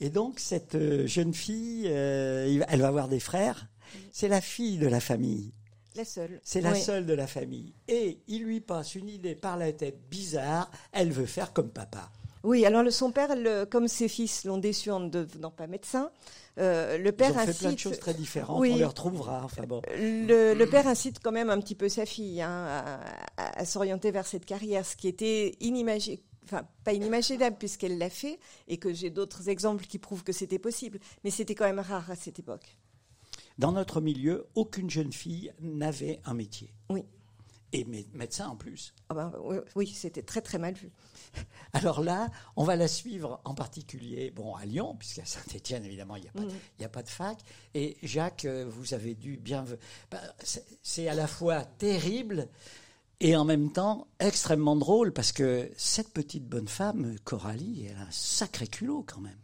Et 0.00 0.10
donc 0.10 0.38
cette 0.38 0.76
euh, 0.76 1.06
jeune 1.06 1.34
fille, 1.34 1.86
elle 1.86 2.80
va 2.80 2.88
avoir 2.88 3.08
des 3.08 3.20
frères. 3.20 3.66
C'est 4.12 4.28
la 4.28 4.40
fille 4.40 4.78
de 4.78 4.86
la 4.86 5.00
famille. 5.00 5.52
La 5.96 6.04
seule. 6.04 6.40
C'est 6.44 6.60
la 6.60 6.76
seule 6.76 7.04
de 7.04 7.14
la 7.14 7.26
famille. 7.26 7.74
Et 7.88 8.20
il 8.28 8.44
lui 8.44 8.60
passe 8.60 8.94
une 8.94 9.08
idée 9.08 9.34
par 9.34 9.56
la 9.56 9.72
tête 9.72 9.98
bizarre. 10.08 10.70
Elle 10.92 11.10
veut 11.10 11.26
faire 11.26 11.52
comme 11.52 11.68
papa. 11.68 12.10
Oui, 12.42 12.64
alors 12.64 12.82
le, 12.82 12.90
son 12.90 13.12
père, 13.12 13.30
comme 13.70 13.86
ses 13.88 14.08
fils 14.08 14.44
l'ont 14.44 14.58
déçu 14.58 14.90
en 14.90 15.00
ne 15.00 15.08
devenant 15.08 15.50
pas 15.50 15.66
médecin, 15.66 16.10
euh, 16.58 16.98
le 16.98 17.12
père 17.12 17.30
Ils 17.30 17.36
ont 17.36 17.38
incite. 17.38 17.52
fait 17.54 17.58
plein 17.64 17.72
de 17.72 17.78
choses 17.78 17.98
très 17.98 18.14
différentes. 18.14 18.58
On 18.58 18.62
les 18.62 18.84
retrouvera. 18.84 19.42
Enfin 19.44 19.64
bon. 19.66 19.82
Le, 19.94 20.64
père 20.64 20.86
incite 20.86 21.20
quand 21.22 21.32
même 21.32 21.50
un 21.50 21.60
petit 21.60 21.74
peu 21.74 21.88
sa 21.88 22.06
fille 22.06 22.42
hein, 22.42 23.00
à, 23.36 23.64
s'orienter 23.64 24.10
vers 24.10 24.26
cette 24.26 24.44
carrière, 24.44 24.84
ce 24.84 24.96
qui 24.96 25.08
était 25.08 25.56
inimaginable. 25.60 26.22
Enfin, 26.44 26.66
pas 26.82 26.94
inimaginable 26.94 27.56
puisqu'elle 27.58 27.98
l'a 27.98 28.10
fait 28.10 28.40
et 28.66 28.78
que 28.78 28.92
j'ai 28.92 29.10
d'autres 29.10 29.48
exemples 29.48 29.84
qui 29.84 29.98
prouvent 29.98 30.24
que 30.24 30.32
c'était 30.32 30.58
possible, 30.58 30.98
mais 31.22 31.30
c'était 31.30 31.54
quand 31.54 31.66
même 31.66 31.78
rare 31.78 32.10
à 32.10 32.16
cette 32.16 32.40
époque. 32.40 32.76
Dans 33.58 33.70
notre 33.70 34.00
milieu, 34.00 34.46
aucune 34.56 34.90
jeune 34.90 35.12
fille 35.12 35.52
n'avait 35.60 36.18
un 36.24 36.34
métier. 36.34 36.72
Oui. 36.88 37.04
Et 37.72 37.84
médecin 37.84 38.48
en 38.48 38.56
plus. 38.56 38.94
Ah 39.08 39.14
ben, 39.14 39.32
oui, 39.76 39.86
c'était 39.86 40.22
très 40.22 40.40
très 40.40 40.58
mal 40.58 40.74
vu. 40.74 40.90
Alors 41.72 42.00
là, 42.00 42.28
on 42.56 42.64
va 42.64 42.74
la 42.74 42.88
suivre 42.88 43.40
en 43.44 43.54
particulier, 43.54 44.32
bon, 44.32 44.56
à 44.56 44.64
Lyon, 44.64 44.96
puisqu'à 44.98 45.24
Saint-Étienne, 45.24 45.84
évidemment, 45.84 46.16
il 46.16 46.22
n'y 46.22 46.28
a, 46.28 46.32
pas, 46.32 46.40
mm. 46.42 46.84
a 46.84 46.88
pas 46.88 47.02
de 47.04 47.08
fac. 47.08 47.38
Et 47.74 47.96
Jacques, 48.02 48.44
euh, 48.44 48.66
vous 48.68 48.94
avez 48.94 49.14
dû 49.14 49.36
bien... 49.36 49.64
Ben, 50.10 50.20
c'est 50.82 51.08
à 51.08 51.14
la 51.14 51.28
fois 51.28 51.64
terrible 51.64 52.48
et 53.20 53.36
en 53.36 53.44
même 53.44 53.70
temps 53.70 54.08
extrêmement 54.18 54.76
drôle, 54.76 55.12
parce 55.12 55.30
que 55.30 55.70
cette 55.76 56.12
petite 56.12 56.48
bonne 56.48 56.68
femme, 56.68 57.16
Coralie, 57.22 57.86
elle 57.88 57.98
a 57.98 58.02
un 58.02 58.10
sacré 58.10 58.66
culot 58.66 59.04
quand 59.06 59.20
même 59.20 59.38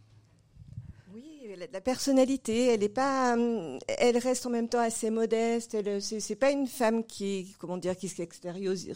la 1.57 1.81
personnalité, 1.81 2.67
elle 2.67 2.83
est 2.83 2.89
pas, 2.89 3.35
hum, 3.35 3.79
elle 3.87 4.19
reste 4.19 4.47
en 4.47 4.51
même 4.51 4.69
temps 4.69 4.81
assez 4.81 5.11
modeste. 5.11 5.75
Elle, 5.75 6.03
c'est, 6.03 6.37
pas 6.37 6.51
une 6.51 6.67
femme 6.67 7.05
qui, 7.05 7.55
comment 7.59 7.79
dire, 7.79 7.97
qui 7.97 8.09
s'extériorise 8.09 8.93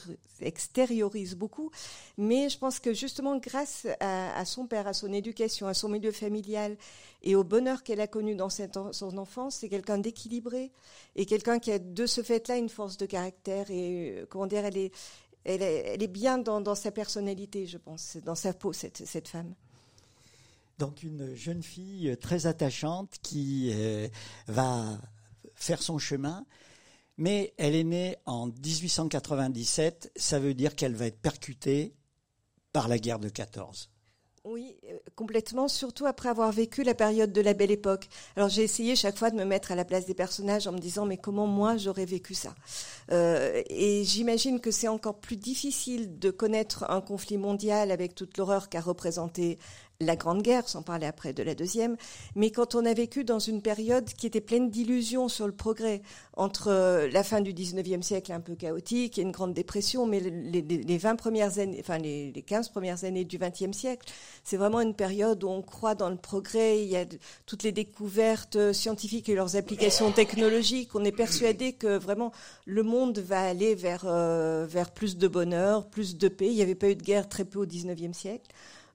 beaucoup, 1.37 1.71
mais 2.19 2.49
je 2.49 2.59
pense 2.59 2.79
que 2.79 2.93
justement 2.93 3.37
grâce 3.38 3.87
à, 4.00 4.45
son 4.45 4.67
père, 4.67 4.87
à 4.87 4.93
son 4.93 5.12
éducation, 5.12 5.67
à 5.67 5.75
son 5.75 5.88
milieu 5.88 6.12
familial 6.12 6.76
et 7.23 7.35
au 7.35 7.45
bonheur 7.45 7.83
qu'elle 7.83 8.00
a 8.00 8.07
connu 8.07 8.35
dans 8.35 8.50
son 8.50 9.19
enfance, 9.19 9.57
c'est 9.57 9.69
quelqu'un 9.69 9.99
d'équilibré 9.99 10.73
et 11.17 11.26
quelqu'un 11.26 11.59
qui 11.59 11.73
a 11.73 11.79
de 11.79 12.07
ce 12.07 12.23
fait-là 12.23 12.57
une 12.57 12.69
force 12.69 12.97
de 12.97 13.07
caractère 13.07 13.71
et 13.71 14.19
euh, 14.19 14.26
comment 14.29 14.47
dire, 14.47 14.64
elle 14.64 14.76
est, 14.76 14.93
elle 15.45 15.62
est, 15.62 16.09
bien 16.09 16.38
dans, 16.38 16.75
sa 16.75 16.90
personnalité, 16.90 17.67
je 17.67 17.79
pense, 17.79 18.19
dans 18.25 18.35
sa 18.35 18.52
peau 18.52 18.75
cette 18.75 19.29
femme. 19.29 19.55
Donc 20.81 21.03
une 21.03 21.35
jeune 21.35 21.63
fille 21.63 22.17
très 22.23 22.47
attachante 22.47 23.17
qui 23.21 23.71
euh, 23.75 24.09
va 24.47 24.99
faire 25.55 25.83
son 25.83 25.99
chemin, 25.99 26.47
mais 27.19 27.53
elle 27.59 27.75
est 27.75 27.85
née 27.85 28.17
en 28.25 28.47
1897, 28.47 30.11
ça 30.17 30.39
veut 30.39 30.55
dire 30.55 30.75
qu'elle 30.75 30.95
va 30.95 31.05
être 31.05 31.21
percutée 31.21 31.93
par 32.73 32.89
la 32.89 32.99
guerre 32.99 33.19
de 33.19 33.29
14. 33.29 33.91
Oui, 34.45 34.75
euh, 34.89 34.97
complètement, 35.17 35.69
surtout 35.69 36.07
après 36.07 36.31
avoir 36.31 36.51
vécu 36.51 36.83
la 36.83 36.95
période 36.95 37.31
de 37.31 37.43
la 37.43 37.53
belle 37.53 37.71
époque. 37.71 38.09
Alors 38.37 38.49
j'ai 38.49 38.63
essayé 38.63 38.97
chaque 38.97 39.19
fois 39.19 39.31
de 39.31 39.37
me 39.37 39.45
mettre 39.45 39.73
à 39.73 39.75
la 39.75 39.85
place 39.85 40.07
des 40.07 40.15
personnages 40.15 40.67
en 40.67 40.73
me 40.73 40.79
disant 40.79 41.05
mais 41.05 41.19
comment 41.19 41.47
moi 41.47 41.77
j'aurais 41.77 42.07
vécu 42.07 42.33
ça? 42.33 42.55
Euh, 43.13 43.63
Et 43.69 44.03
j'imagine 44.05 44.61
que 44.61 44.71
c'est 44.71 44.89
encore 44.89 45.21
plus 45.21 45.37
difficile 45.37 46.19
de 46.19 46.31
connaître 46.31 46.87
un 46.89 47.03
conflit 47.03 47.37
mondial 47.37 47.91
avec 47.91 48.15
toute 48.15 48.39
l'horreur 48.39 48.71
qu'a 48.71 48.81
représenté 48.81 49.59
la 50.00 50.16
Grande 50.16 50.42
Guerre, 50.42 50.69
sans 50.69 50.83
parler 50.83 51.07
après 51.07 51.33
de 51.33 51.42
la 51.42 51.54
Deuxième, 51.54 51.97
mais 52.35 52.50
quand 52.50 52.75
on 52.75 52.87
a 52.87 52.95
vécu 52.95 53.25
dans 53.25 53.38
une 53.38 53.61
période 53.61 54.07
qui 54.07 54.26
était 54.26 54.40
pleine 54.40 54.71
d'illusions 54.71 55.28
sur 55.28 55.47
le 55.47 55.52
progrès, 55.52 56.02
entre 56.35 56.69
euh, 56.69 57.09
la 57.11 57.23
fin 57.23 57.42
du 57.42 57.52
19e 57.52 58.02
siècle 58.02 58.33
un 58.33 58.40
peu 58.40 58.54
chaotique 58.54 59.19
et 59.19 59.23
une 59.23 59.30
grande 59.30 59.52
dépression, 59.52 60.07
mais 60.07 60.21
les, 60.21 60.62
les 60.62 60.99
20 60.99 61.16
premières 61.16 61.59
années, 61.59 61.76
enfin 61.80 61.99
les, 61.99 62.33
les 62.33 62.42
15 62.42 62.71
premières 62.71 63.04
années 63.04 63.25
du 63.25 63.38
20e 63.38 63.73
siècle, 63.73 64.11
c'est 64.42 64.57
vraiment 64.57 64.80
une 64.80 64.95
période 64.95 65.45
où 65.45 65.49
on 65.49 65.61
croit 65.61 65.95
dans 65.95 66.09
le 66.09 66.16
progrès, 66.16 66.83
il 66.83 66.88
y 66.88 66.97
a 66.97 67.04
toutes 67.45 67.62
les 67.62 67.73
découvertes 67.73 68.57
euh, 68.57 68.73
scientifiques 68.73 69.28
et 69.28 69.35
leurs 69.35 69.57
applications 69.57 70.12
technologiques, 70.12 70.95
on 70.95 71.04
est 71.04 71.12
persuadé 71.12 71.75
que 71.75 71.99
vraiment 71.99 72.33
le 72.64 72.83
monde 72.83 73.19
va 73.19 73.42
aller 73.42 73.75
vers, 73.75 74.04
euh, 74.07 74.66
vers 74.66 74.90
plus 74.92 75.19
de 75.19 75.28
bonheur, 75.28 75.88
plus 75.88 76.16
de 76.16 76.28
paix. 76.28 76.47
Il 76.47 76.54
n'y 76.54 76.62
avait 76.62 76.75
pas 76.75 76.88
eu 76.88 76.97
de 76.97 77.02
guerre 77.02 77.28
très 77.28 77.45
peu 77.45 77.59
au 77.59 77.66
19e 77.66 78.12
siècle. 78.12 78.50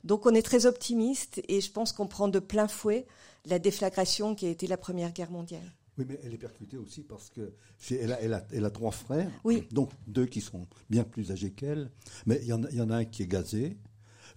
Donc 0.05 0.27
on 0.27 0.35
est 0.35 0.43
très 0.43 0.67
optimiste 0.67 1.41
et 1.47 1.59
je 1.59 1.71
pense 1.71 1.91
qu'on 1.91 2.07
prend 2.07 2.27
de 2.27 2.39
plein 2.39 2.67
fouet 2.67 3.05
la 3.45 3.59
déflagration 3.59 4.35
qui 4.35 4.45
a 4.45 4.49
été 4.49 4.67
la 4.67 4.77
Première 4.77 5.11
Guerre 5.11 5.31
mondiale. 5.31 5.73
Oui, 5.97 6.05
mais 6.07 6.19
elle 6.23 6.33
est 6.33 6.37
percutée 6.37 6.77
aussi 6.77 7.01
parce 7.01 7.29
que 7.29 7.53
elle 7.89 8.11
a, 8.11 8.21
elle, 8.21 8.33
a, 8.33 8.45
elle 8.51 8.65
a, 8.65 8.69
trois 8.69 8.91
frères, 8.91 9.31
oui. 9.43 9.63
donc 9.71 9.91
deux 10.07 10.25
qui 10.25 10.41
sont 10.41 10.67
bien 10.89 11.03
plus 11.03 11.31
âgés 11.31 11.51
qu'elle, 11.51 11.89
mais 12.25 12.39
il 12.41 12.45
y, 12.45 12.75
y 12.75 12.81
en 12.81 12.89
a 12.89 12.97
un 12.97 13.05
qui 13.05 13.23
est 13.23 13.27
gazé, 13.27 13.77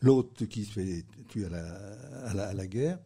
l'autre 0.01 0.45
qui 0.47 0.65
se 0.65 0.73
fait 0.73 1.05
tuer 1.29 1.47
à 1.47 1.49
la, 1.51 2.31
à 2.31 2.35
la, 2.35 2.49
à 2.49 2.53
la 2.55 2.67
guerre, 2.67 2.99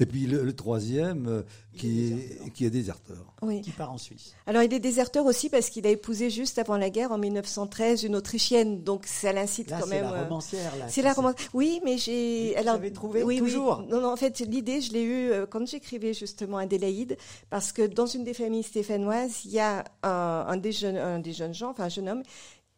et 0.00 0.06
puis 0.06 0.26
le, 0.26 0.42
le 0.44 0.52
troisième 0.54 1.26
euh, 1.28 1.42
qui, 1.76 2.12
est, 2.12 2.52
qui 2.52 2.64
est 2.66 2.70
déserteur. 2.70 3.32
Oui. 3.42 3.60
Qui 3.62 3.70
part 3.70 3.92
en 3.92 3.98
Suisse. 3.98 4.34
Alors 4.46 4.62
il 4.62 4.72
est 4.74 4.80
déserteur 4.80 5.24
aussi 5.26 5.48
parce 5.48 5.70
qu'il 5.70 5.86
a 5.86 5.90
épousé 5.90 6.28
juste 6.28 6.58
avant 6.58 6.76
la 6.76 6.90
guerre, 6.90 7.12
en 7.12 7.18
1913, 7.18 8.02
une 8.04 8.16
Autrichienne, 8.16 8.82
donc 8.82 9.06
ça 9.06 9.32
l'incite 9.32 9.70
Là, 9.70 9.78
quand 9.80 9.86
c'est 9.86 9.94
même. 10.02 10.04
la 10.04 10.12
euh, 10.12 10.22
romancière. 10.24 10.76
là, 10.76 10.88
C'est 10.88 11.02
la 11.02 11.12
romance. 11.12 11.34
Oui, 11.54 11.80
mais 11.84 11.96
j'ai. 11.96 12.54
Vous 12.58 12.64
l'avez 12.64 12.92
trouvé 12.92 13.22
oui, 13.22 13.40
oui. 13.40 13.46
toujours 13.50 13.82
Non, 13.88 14.00
non, 14.00 14.12
en 14.12 14.16
fait, 14.16 14.40
l'idée, 14.40 14.80
je 14.80 14.92
l'ai 14.92 15.02
eue 15.02 15.30
euh, 15.30 15.46
quand 15.46 15.66
j'écrivais 15.66 16.12
justement 16.14 16.58
Adélaïde, 16.58 17.16
parce 17.48 17.72
que 17.72 17.86
dans 17.86 18.06
une 18.06 18.24
des 18.24 18.34
familles 18.34 18.62
stéphanoises, 18.64 19.44
il 19.44 19.52
y 19.52 19.60
a 19.60 19.84
un, 20.02 20.44
un 20.48 20.56
des 20.56 20.72
jeunes, 20.72 20.96
un 20.98 21.18
des 21.18 21.32
jeunes 21.32 21.54
gens, 21.54 21.70
enfin 21.70 21.84
un 21.84 21.88
jeune 21.88 22.08
homme, 22.08 22.22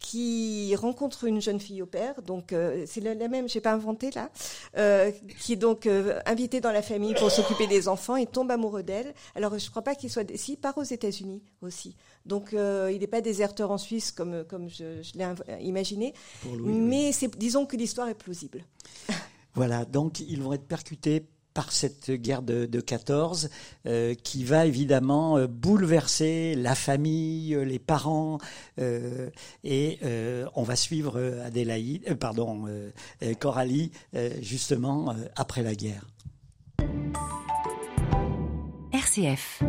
qui 0.03 0.75
rencontre 0.77 1.25
une 1.25 1.41
jeune 1.41 1.61
fille 1.61 1.81
au 1.81 1.87
père, 1.87 2.21
donc 2.23 2.53
euh, 2.53 2.85
c'est 2.87 3.01
la, 3.01 3.15
la 3.15 3.29
même, 3.29 3.49
j'ai 3.49 3.61
pas 3.61 3.73
inventé 3.73 4.11
là, 4.11 4.31
euh, 4.77 5.11
qui 5.39 5.55
est 5.55 5.57
donc 5.57 5.87
euh, 5.87 6.21
invité 6.27 6.61
dans 6.61 6.73
la 6.73 6.83
famille 6.83 7.15
pour 7.15 7.31
s'occuper 7.31 7.67
des 7.67 7.89
enfants, 7.89 8.17
il 8.17 8.27
tombe 8.27 8.51
amoureux 8.51 8.83
d'elle. 8.83 9.15
Alors 9.35 9.59
je 9.59 9.71
crois 9.71 9.83
pas 9.83 9.95
qu'il 9.95 10.11
soit, 10.11 10.29
si 10.37 10.55
il 10.55 10.57
part 10.57 10.77
aux 10.77 10.83
États-Unis 10.83 11.43
aussi, 11.63 11.97
donc 12.27 12.53
euh, 12.53 12.91
il 12.93 13.01
n'est 13.01 13.07
pas 13.07 13.21
déserteur 13.21 13.71
en 13.71 13.79
Suisse 13.79 14.13
comme 14.13 14.45
comme 14.45 14.69
je, 14.69 15.03
je 15.03 15.19
l'ai 15.19 15.65
imaginé, 15.65 16.15
oui. 16.47 16.73
mais 16.73 17.13
c'est 17.13 17.35
disons 17.39 17.65
que 17.65 17.77
l'histoire 17.77 18.09
est 18.09 18.15
plausible. 18.15 18.65
Voilà, 19.55 19.85
donc 19.85 20.21
ils 20.21 20.43
vont 20.43 20.53
être 20.53 20.67
percutés 20.67 21.27
par 21.55 21.73
cette 21.73 22.11
guerre 22.11 22.43
de, 22.43 22.67
de 22.67 22.81
14 22.81 23.51
euh, 23.87 24.15
qui 24.15 24.45
va 24.45 24.67
évidemment 24.67 25.39
euh, 25.39 25.47
bouleverser 25.47 26.55
la 26.55 26.75
famille, 26.75 27.55
euh, 27.55 27.65
les 27.65 27.79
parents, 27.79 28.39
euh, 28.79 29.31
et 29.65 29.99
on 30.55 30.63
va 30.63 30.77
suivre 30.77 31.21
Adélaïde, 31.45 32.15
pardon, 32.19 32.67
Coralie 33.39 33.93
justement 34.41 35.15
après 35.37 35.63
la 35.63 35.75
guerre. 35.75 36.07
RCF. 38.93 39.63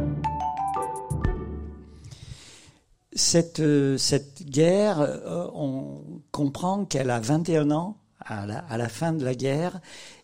Cette, 3.13 3.61
cette 3.97 4.43
guerre, 4.43 5.21
on 5.53 6.01
comprend 6.31 6.85
qu'elle 6.85 7.09
a 7.09 7.19
21 7.19 7.71
ans 7.71 7.97
à 8.19 8.45
la, 8.45 8.59
à 8.59 8.77
la 8.77 8.89
fin 8.89 9.13
de 9.13 9.23
la 9.23 9.35
guerre 9.35 9.79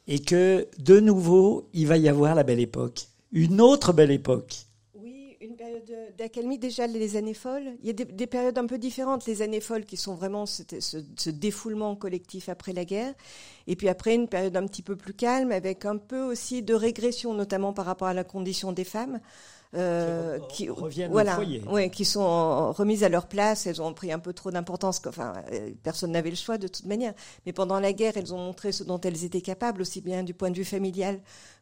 et 0.10 0.20
que 0.20 0.68
de 0.80 1.00
nouveau, 1.00 1.70
il 1.72 1.86
va 1.86 1.96
y 1.96 2.10
avoir 2.10 2.34
la 2.34 2.42
belle 2.44 2.60
époque, 2.60 3.08
une 3.32 3.62
autre 3.62 3.94
belle 3.94 4.10
époque. 4.10 4.56
Oui, 4.96 5.38
une 5.40 5.56
période 5.56 5.86
d'accalmie, 6.18 6.58
déjà 6.58 6.88
les 6.88 7.16
années 7.16 7.36
folles. 7.36 7.76
Il 7.82 7.88
y 7.88 7.90
a 7.92 7.94
des, 7.94 8.06
des 8.06 8.26
périodes 8.26 8.58
un 8.58 8.66
peu 8.66 8.80
différentes. 8.80 9.28
Les 9.28 9.44
années 9.44 9.60
folles 9.60 9.86
qui 9.86 9.98
sont 9.98 10.16
vraiment 10.16 10.48
ce, 10.48 10.64
ce 10.80 11.30
défoulement 11.30 11.96
collectif 11.96 12.50
après 12.50 12.74
la 12.74 12.86
guerre. 12.86 13.14
Et 13.68 13.76
puis 13.76 13.88
après, 13.88 14.16
une 14.16 14.28
période 14.28 14.58
un 14.58 14.66
petit 14.66 14.82
peu 14.82 14.96
plus 14.96 15.14
calme 15.14 15.52
avec 15.52 15.86
un 15.86 15.98
peu 15.98 16.24
aussi 16.24 16.64
de 16.64 16.74
régression, 16.74 17.36
notamment 17.36 17.72
par 17.72 17.86
rapport 17.86 18.08
à 18.08 18.16
la 18.16 18.24
condition 18.24 18.72
des 18.72 18.86
femmes. 18.86 19.20
Euh, 19.76 20.40
Qui 20.50 20.68
re- 20.68 20.72
reviennent 20.72 21.12
au 21.12 21.36
foyer. 21.36 21.62
ouais, 21.70 21.92
qui 21.92 22.04
sont 22.04 22.72
remises 22.74 23.04
à 23.04 23.10
leur 23.10 23.28
place. 23.28 23.68
Elles 23.68 23.82
ont 23.84 23.94
pris 23.94 24.12
un 24.12 24.18
peu 24.18 24.34
trop 24.34 24.50
d'importance. 24.50 25.00
Enfin, 25.08 25.34
euh, 25.52 25.70
personne 25.84 26.12
n'avait 26.12 26.32
le 26.32 26.36
choix 26.36 26.58
de 26.58 26.68
toute 26.68 26.86
manière. 26.88 27.14
Mais 27.46 27.54
pendant 27.54 27.80
la 27.80 27.94
guerre, 27.94 28.14
elles 28.16 28.34
ont 28.34 28.40
montré 28.40 28.72
ce 28.72 28.84
dont 28.84 29.00
elles 29.02 29.24
étaient 29.26 29.42
capables, 29.42 29.82
aussi 29.82 30.02
bien 30.02 30.24
du 30.24 30.34
point 30.34 30.50
de 30.50 30.56
vue 30.58 30.66
familial 30.66 31.20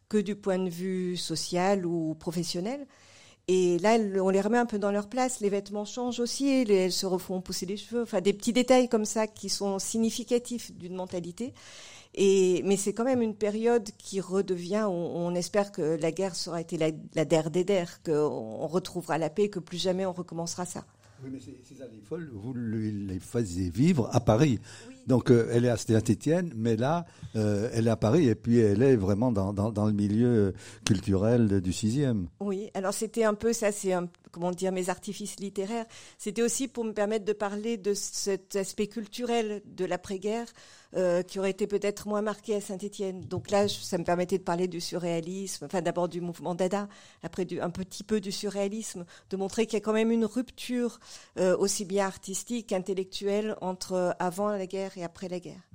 que 0.08 0.16
du 0.16 0.36
point 0.36 0.58
de 0.58 0.70
vue 0.70 1.18
social 1.18 1.84
ou 1.84 2.14
professionnel. 2.14 2.86
Et 3.46 3.78
là, 3.78 3.96
on 4.22 4.28
les 4.30 4.40
remet 4.40 4.58
un 4.58 4.66
peu 4.66 4.78
dans 4.78 4.90
leur 4.90 5.08
place. 5.08 5.40
Les 5.40 5.48
vêtements 5.50 5.84
changent 5.84 6.20
aussi. 6.20 6.64
les- 6.64 6.74
elles 6.76 6.92
se 6.92 7.04
refont 7.06 7.42
pousser 7.42 7.66
les 7.66 7.76
cheveux. 7.76 8.02
Enfin, 8.02 8.22
des 8.22 8.32
petits 8.32 8.52
détails 8.54 8.88
comme 8.88 9.04
ça 9.04 9.26
qui 9.26 9.50
sont 9.50 9.78
significatifs 9.78 10.72
d'une 10.72 10.94
mentalité. 10.94 11.52
Et, 12.14 12.62
mais 12.64 12.76
c'est 12.76 12.92
quand 12.92 13.04
même 13.04 13.22
une 13.22 13.34
période 13.34 13.88
qui 13.98 14.20
redevient. 14.20 14.86
On, 14.88 15.26
on 15.28 15.34
espère 15.34 15.70
que 15.72 15.96
la 16.00 16.10
guerre 16.10 16.34
sera 16.34 16.60
été 16.60 16.76
la, 16.76 16.90
la 17.14 17.24
der 17.24 17.50
des 17.50 17.64
der, 17.64 18.02
qu'on 18.02 18.66
retrouvera 18.66 19.18
la 19.18 19.30
paix, 19.30 19.48
que 19.48 19.60
plus 19.60 19.78
jamais 19.78 20.06
on 20.06 20.12
recommencera 20.12 20.66
ça. 20.66 20.84
Oui, 21.22 21.30
mais 21.32 21.40
ces, 21.40 21.60
ces 21.62 21.82
années 21.82 22.00
folles, 22.08 22.30
vous 22.32 22.54
les 22.54 23.18
faisiez 23.18 23.70
vivre 23.70 24.08
à 24.12 24.20
Paris. 24.20 24.60
Donc, 25.08 25.30
euh, 25.30 25.48
elle 25.50 25.64
est 25.64 25.70
à 25.70 25.78
Saint-Étienne, 25.78 26.52
mais 26.54 26.76
là, 26.76 27.06
euh, 27.34 27.70
elle 27.72 27.86
est 27.86 27.90
à 27.90 27.96
Paris 27.96 28.28
et 28.28 28.34
puis 28.34 28.58
elle 28.58 28.82
est 28.82 28.94
vraiment 28.94 29.32
dans, 29.32 29.54
dans, 29.54 29.86
le 29.86 29.92
milieu 29.94 30.52
culturel 30.84 31.48
de- 31.48 31.60
du 31.60 31.72
sixième. 31.72 32.28
Oui, 32.40 32.70
alors 32.74 32.92
c'était 32.92 33.24
un 33.24 33.32
peu 33.32 33.54
ça, 33.54 33.72
c'est 33.72 33.94
comment 34.30 34.50
dire 34.50 34.70
mes 34.70 34.90
artifices 34.90 35.40
littéraires. 35.40 35.86
C'était 36.18 36.42
aussi 36.42 36.68
pour 36.68 36.84
me 36.84 36.92
permettre 36.92 37.24
de 37.24 37.32
parler 37.32 37.78
de 37.78 37.94
cet 37.94 38.54
aspect 38.56 38.86
culturel 38.86 39.62
de 39.64 39.86
l'après-guerre 39.86 40.46
euh, 40.96 41.22
qui 41.22 41.38
aurait 41.38 41.50
été 41.50 41.66
peut-être 41.66 42.08
moins 42.08 42.22
marqué 42.22 42.54
à 42.54 42.60
Saint-Étienne. 42.60 43.20
Donc 43.20 43.50
là, 43.50 43.68
ça 43.68 43.98
me 43.98 44.04
permettait 44.04 44.38
de 44.38 44.42
parler 44.42 44.68
du 44.68 44.80
surréalisme, 44.80 45.66
enfin 45.66 45.82
d'abord 45.82 46.08
du 46.08 46.20
mouvement 46.20 46.54
Dada, 46.54 46.88
après 47.22 47.46
un 47.60 47.70
petit 47.70 48.04
peu 48.04 48.20
du 48.20 48.32
surréalisme, 48.32 49.04
de 49.30 49.36
montrer 49.36 49.66
qu'il 49.66 49.74
y 49.74 49.82
a 49.82 49.84
quand 49.84 49.92
même 49.92 50.10
une 50.10 50.24
rupture 50.24 50.98
euh, 51.38 51.56
aussi 51.58 51.84
bien 51.84 52.06
artistique 52.06 52.68
qu'intellectuelle 52.68 53.56
entre 53.60 53.92
euh, 53.92 54.10
avant 54.18 54.48
la 54.48 54.66
guerre 54.66 54.96
et 54.98 55.04
après 55.04 55.28
la 55.28 55.38
guerre. 55.38 55.67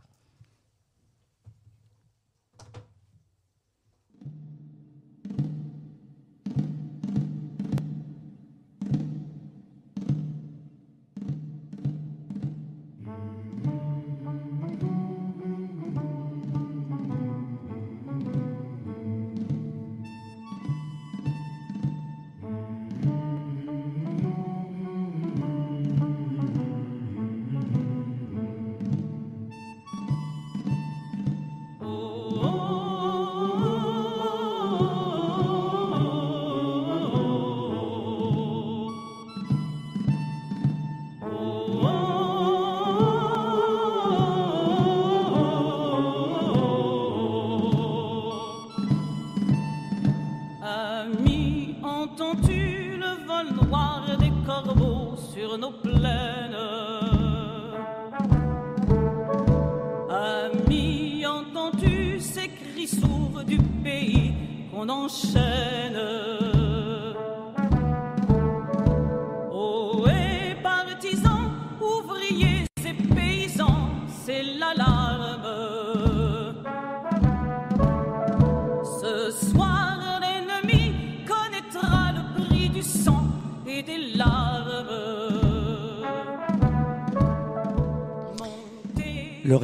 Qu'on 65.03 65.82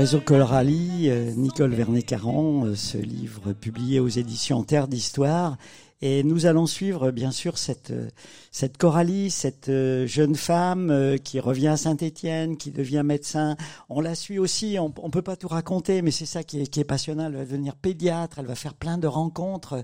réseau 0.09 0.23
euh, 0.31 1.31
Nicole 1.35 1.75
Vernet-Caron, 1.75 2.65
euh, 2.65 2.75
ce 2.75 2.97
livre 2.97 3.53
publié 3.53 3.99
aux 3.99 4.07
éditions 4.07 4.63
Terre 4.63 4.87
d'Histoire. 4.87 5.55
Et 6.01 6.23
nous 6.23 6.47
allons 6.47 6.65
suivre, 6.65 7.11
bien 7.11 7.29
sûr, 7.29 7.59
cette, 7.59 7.91
euh, 7.91 8.09
cette 8.51 8.79
Coralie, 8.79 9.29
cette 9.29 9.69
jeune 10.07 10.33
femme 10.33 11.15
qui 11.23 11.39
revient 11.39 11.67
à 11.67 11.77
Saint-Étienne, 11.77 12.57
qui 12.57 12.71
devient 12.71 13.03
médecin. 13.05 13.55
On 13.87 14.01
la 14.01 14.15
suit 14.15 14.39
aussi, 14.39 14.77
on, 14.79 14.91
on 14.99 15.11
peut 15.11 15.21
pas 15.21 15.35
tout 15.35 15.47
raconter, 15.47 16.01
mais 16.01 16.09
c'est 16.09 16.25
ça 16.25 16.43
qui 16.43 16.59
est 16.59 16.83
passionnant. 16.83 17.27
Elle 17.27 17.35
va 17.35 17.45
devenir 17.45 17.75
pédiatre, 17.75 18.39
elle 18.39 18.47
va 18.47 18.55
faire 18.55 18.73
plein 18.73 18.97
de 18.97 19.05
rencontres. 19.05 19.83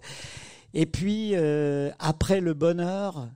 Et 0.74 0.88
puis, 0.88 1.36
après 2.00 2.42
le 2.42 2.56
bonheur, 2.56 3.28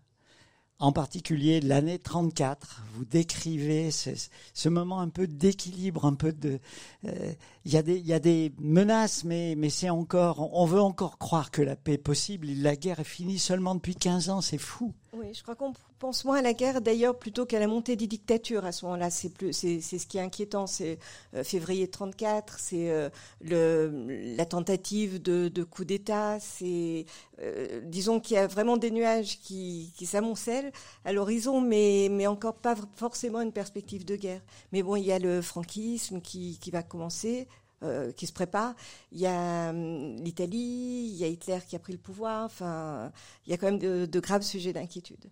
en 0.79 0.91
particulier 0.91 1.59
l'année 1.59 1.99
34. 1.99 2.83
Vous 2.93 3.05
décrivez 3.05 3.91
ce, 3.91 4.69
moment 4.69 5.01
un 5.01 5.09
peu 5.09 5.27
d'équilibre, 5.27 6.05
un 6.05 6.15
peu 6.15 6.31
de. 6.31 6.59
Euh, 7.05 7.33
il 7.65 7.73
y, 7.73 7.77
a 7.77 7.83
des, 7.83 7.99
y 7.99 8.13
a 8.13 8.19
des 8.19 8.53
menaces, 8.59 9.23
mais, 9.25 9.55
mais 9.57 9.69
c'est 9.69 9.89
encore. 9.89 10.49
On 10.53 10.65
veut 10.65 10.81
encore 10.81 11.17
croire 11.17 11.51
que 11.51 11.61
la 11.61 11.75
paix 11.75 11.93
est 11.93 11.97
possible. 11.97 12.47
La 12.47 12.75
guerre 12.75 12.99
est 12.99 13.03
finie 13.03 13.39
seulement 13.39 13.75
depuis 13.75 13.95
15 13.95 14.29
ans, 14.29 14.41
c'est 14.41 14.57
fou. 14.57 14.93
Oui, 15.11 15.33
je 15.33 15.41
crois 15.41 15.55
qu'on 15.55 15.73
pense 15.97 16.23
moins 16.23 16.37
à 16.37 16.41
la 16.43 16.53
guerre 16.53 16.81
d'ailleurs 16.81 17.17
plutôt 17.17 17.47
qu'à 17.47 17.59
la 17.59 17.65
montée 17.65 17.95
des 17.95 18.05
dictatures 18.05 18.63
à 18.63 18.71
ce 18.71 18.85
moment-là. 18.85 19.09
C'est 19.09 19.29
plus, 19.29 19.53
c'est, 19.53 19.81
ce 19.81 20.05
qui 20.05 20.19
est 20.19 20.21
inquiétant. 20.21 20.67
C'est 20.67 20.99
euh, 21.33 21.43
février 21.43 21.87
34, 21.87 22.59
c'est 22.59 22.91
euh, 22.91 23.09
le, 23.41 24.35
la 24.37 24.45
tentative 24.45 25.19
de, 25.19 25.47
de 25.47 25.63
coup 25.63 25.83
d'État. 25.83 26.39
C'est, 26.39 27.05
euh, 27.41 27.81
disons 27.85 28.19
qu'il 28.19 28.35
y 28.35 28.37
a 28.37 28.45
vraiment 28.45 28.77
des 28.77 28.91
nuages 28.91 29.39
qui, 29.39 29.91
qui 29.97 30.05
s'amoncellent 30.05 30.71
à 31.05 31.11
l'horizon, 31.11 31.59
mais, 31.59 32.07
mais 32.11 32.27
encore 32.27 32.55
pas 32.55 32.75
forcément 32.95 33.41
une 33.41 33.51
perspective 33.51 34.05
de 34.05 34.15
guerre. 34.15 34.41
Mais 34.71 34.83
bon, 34.83 34.95
il 34.95 35.05
y 35.05 35.11
a 35.11 35.17
le 35.17 35.41
franquisme 35.41 36.21
qui, 36.21 36.59
qui 36.61 36.69
va 36.69 36.83
commencer. 36.83 37.47
Euh, 37.81 38.11
qui 38.11 38.27
se 38.27 38.33
prépare. 38.33 38.75
Il 39.13 39.19
y 39.19 39.25
a 39.25 39.69
hum, 39.69 40.17
l'Italie, 40.17 41.11
il 41.13 41.15
y 41.15 41.23
a 41.23 41.27
Hitler 41.27 41.59
qui 41.65 41.77
a 41.77 41.79
pris 41.79 41.93
le 41.93 41.99
pouvoir. 41.99 42.43
Enfin, 42.43 43.09
il 43.45 43.51
y 43.51 43.53
a 43.53 43.57
quand 43.57 43.67
même 43.67 43.79
de, 43.79 44.05
de 44.05 44.19
graves 44.19 44.41
sujets 44.41 44.73
d'inquiétude. 44.73 45.29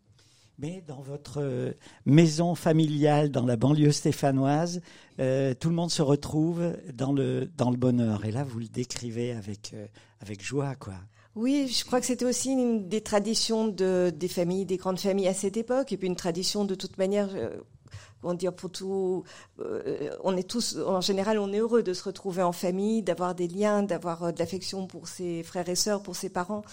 Mais 0.59 0.81
dans 0.87 1.01
votre 1.01 1.41
euh, 1.41 1.73
maison 2.05 2.55
familiale 2.55 3.31
dans 3.31 3.45
la 3.45 3.57
banlieue 3.57 3.91
stéphanoise, 3.91 4.81
euh, 5.19 5.53
tout 5.53 5.67
le 5.67 5.75
monde 5.75 5.91
se 5.91 6.01
retrouve 6.01 6.77
dans 6.93 7.11
le, 7.11 7.51
dans 7.57 7.69
le 7.69 7.75
bonheur. 7.75 8.23
Et 8.23 8.31
là, 8.31 8.45
vous 8.45 8.59
le 8.59 8.67
décrivez 8.67 9.33
avec, 9.33 9.71
euh, 9.73 9.85
avec 10.21 10.41
joie, 10.41 10.75
quoi. 10.75 10.95
Oui, 11.35 11.67
je 11.67 11.85
crois 11.85 11.99
que 11.99 12.07
c'était 12.07 12.25
aussi 12.25 12.51
une 12.51 12.87
des 12.87 13.01
traditions 13.01 13.67
de, 13.67 14.11
des 14.15 14.29
familles, 14.29 14.65
des 14.65 14.77
grandes 14.77 14.99
familles 14.99 15.27
à 15.27 15.35
cette 15.35 15.57
époque, 15.57 15.91
et 15.91 15.97
puis 15.97 16.07
une 16.07 16.15
tradition 16.15 16.65
de 16.65 16.73
toute 16.73 16.97
manière 16.97 17.29
on 18.23 18.33
dire 18.33 18.53
pour 18.53 18.71
tout, 18.71 19.23
euh, 19.59 20.09
on 20.23 20.35
est 20.35 20.47
tous, 20.47 20.77
en 20.77 21.01
général, 21.01 21.39
on 21.39 21.51
est 21.53 21.59
heureux 21.59 21.83
de 21.83 21.93
se 21.93 22.03
retrouver 22.03 22.43
en 22.43 22.51
famille, 22.51 23.03
d'avoir 23.03 23.35
des 23.35 23.47
liens, 23.47 23.83
d'avoir 23.83 24.23
euh, 24.23 24.31
de 24.31 24.39
l'affection 24.39 24.87
pour 24.87 25.07
ses 25.07 25.43
frères 25.43 25.69
et 25.69 25.75
sœurs, 25.75 26.01
pour 26.01 26.15
ses 26.15 26.29
parents, 26.29 26.63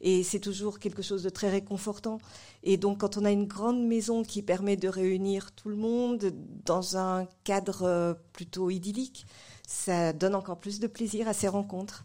et 0.00 0.22
c'est 0.22 0.40
toujours 0.40 0.78
quelque 0.78 1.02
chose 1.02 1.22
de 1.22 1.30
très 1.30 1.50
réconfortant. 1.50 2.18
Et 2.62 2.76
donc, 2.76 2.98
quand 2.98 3.16
on 3.16 3.24
a 3.24 3.30
une 3.30 3.46
grande 3.46 3.82
maison 3.84 4.22
qui 4.22 4.42
permet 4.42 4.76
de 4.76 4.88
réunir 4.88 5.52
tout 5.52 5.68
le 5.68 5.76
monde 5.76 6.32
dans 6.64 6.96
un 6.96 7.26
cadre 7.44 7.82
euh, 7.82 8.14
plutôt 8.32 8.70
idyllique, 8.70 9.26
ça 9.66 10.12
donne 10.12 10.34
encore 10.34 10.58
plus 10.58 10.80
de 10.80 10.86
plaisir 10.86 11.28
à 11.28 11.32
ces 11.32 11.48
rencontres. 11.48 12.04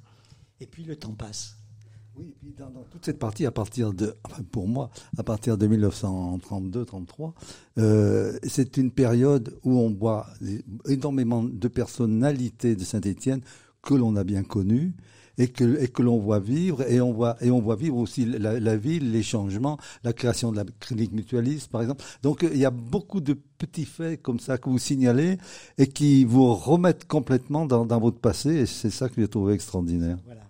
Et 0.61 0.67
puis 0.67 0.83
le 0.83 0.95
temps 0.95 1.13
passe. 1.13 1.57
Oui, 2.17 2.27
et 2.29 2.35
puis 2.39 2.53
dans, 2.57 2.69
toute 2.89 3.05
cette 3.05 3.19
partie, 3.19 3.45
à 3.45 3.51
partir 3.51 3.93
de, 3.93 4.15
enfin 4.23 4.41
pour 4.51 4.67
moi, 4.67 4.89
à 5.17 5.23
partir 5.23 5.57
de 5.57 5.67
1932-33, 5.67 7.33
euh, 7.77 8.37
c'est 8.43 8.77
une 8.77 8.91
période 8.91 9.57
où 9.63 9.79
on 9.79 9.93
voit 9.93 10.27
énormément 10.87 11.43
de 11.43 11.67
personnalités 11.67 12.75
de 12.75 12.83
Saint-Étienne 12.83 13.41
que 13.81 13.93
l'on 13.93 14.15
a 14.15 14.23
bien 14.23 14.43
connues 14.43 14.95
et 15.37 15.49
que, 15.49 15.81
et 15.81 15.87
que 15.87 16.01
l'on 16.01 16.17
voit 16.17 16.39
vivre 16.39 16.81
et 16.89 17.01
on 17.01 17.11
voit 17.11 17.35
et 17.41 17.51
on 17.51 17.59
voit 17.59 17.75
vivre 17.75 17.97
aussi 17.97 18.25
la, 18.25 18.59
la, 18.59 18.77
ville, 18.77 19.11
les 19.11 19.23
changements, 19.23 19.77
la 20.03 20.13
création 20.13 20.51
de 20.51 20.57
la 20.57 20.65
clinique 20.79 21.11
mutualiste 21.11 21.69
par 21.69 21.81
exemple. 21.81 22.03
Donc 22.23 22.45
il 22.49 22.57
y 22.57 22.65
a 22.65 22.71
beaucoup 22.71 23.19
de 23.19 23.37
petits 23.57 23.85
faits 23.85 24.21
comme 24.21 24.39
ça 24.39 24.57
que 24.57 24.69
vous 24.69 24.79
signalez 24.79 25.37
et 25.77 25.87
qui 25.87 26.23
vous 26.23 26.53
remettent 26.53 27.07
complètement 27.07 27.65
dans, 27.65 27.85
dans 27.85 27.99
votre 27.99 28.19
passé 28.19 28.55
et 28.55 28.65
c'est 28.65 28.89
ça 28.89 29.09
que 29.09 29.15
j'ai 29.17 29.27
trouvé 29.27 29.53
extraordinaire. 29.53 30.17
Voilà. 30.25 30.44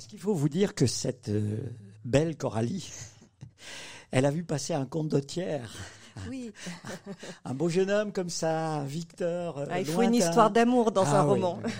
Parce 0.00 0.08
qu'il 0.08 0.18
faut 0.18 0.32
vous 0.32 0.48
dire 0.48 0.74
que 0.74 0.86
cette 0.86 1.28
euh, 1.28 1.58
belle 2.06 2.34
Coralie, 2.34 2.90
elle 4.12 4.24
a 4.24 4.30
vu 4.30 4.44
passer 4.44 4.72
un 4.72 4.86
condottière. 4.86 5.76
Oui. 6.26 6.52
un 7.44 7.52
beau 7.52 7.68
jeune 7.68 7.90
homme 7.90 8.10
comme 8.10 8.30
ça, 8.30 8.82
Victor. 8.86 9.58
Euh, 9.58 9.66
ah, 9.70 9.78
il 9.78 9.84
faut 9.84 10.00
une 10.00 10.14
histoire 10.14 10.50
d'amour 10.50 10.90
dans 10.90 11.04
ah, 11.04 11.18
un 11.18 11.22
roman. 11.24 11.60
Oui. 11.62 11.70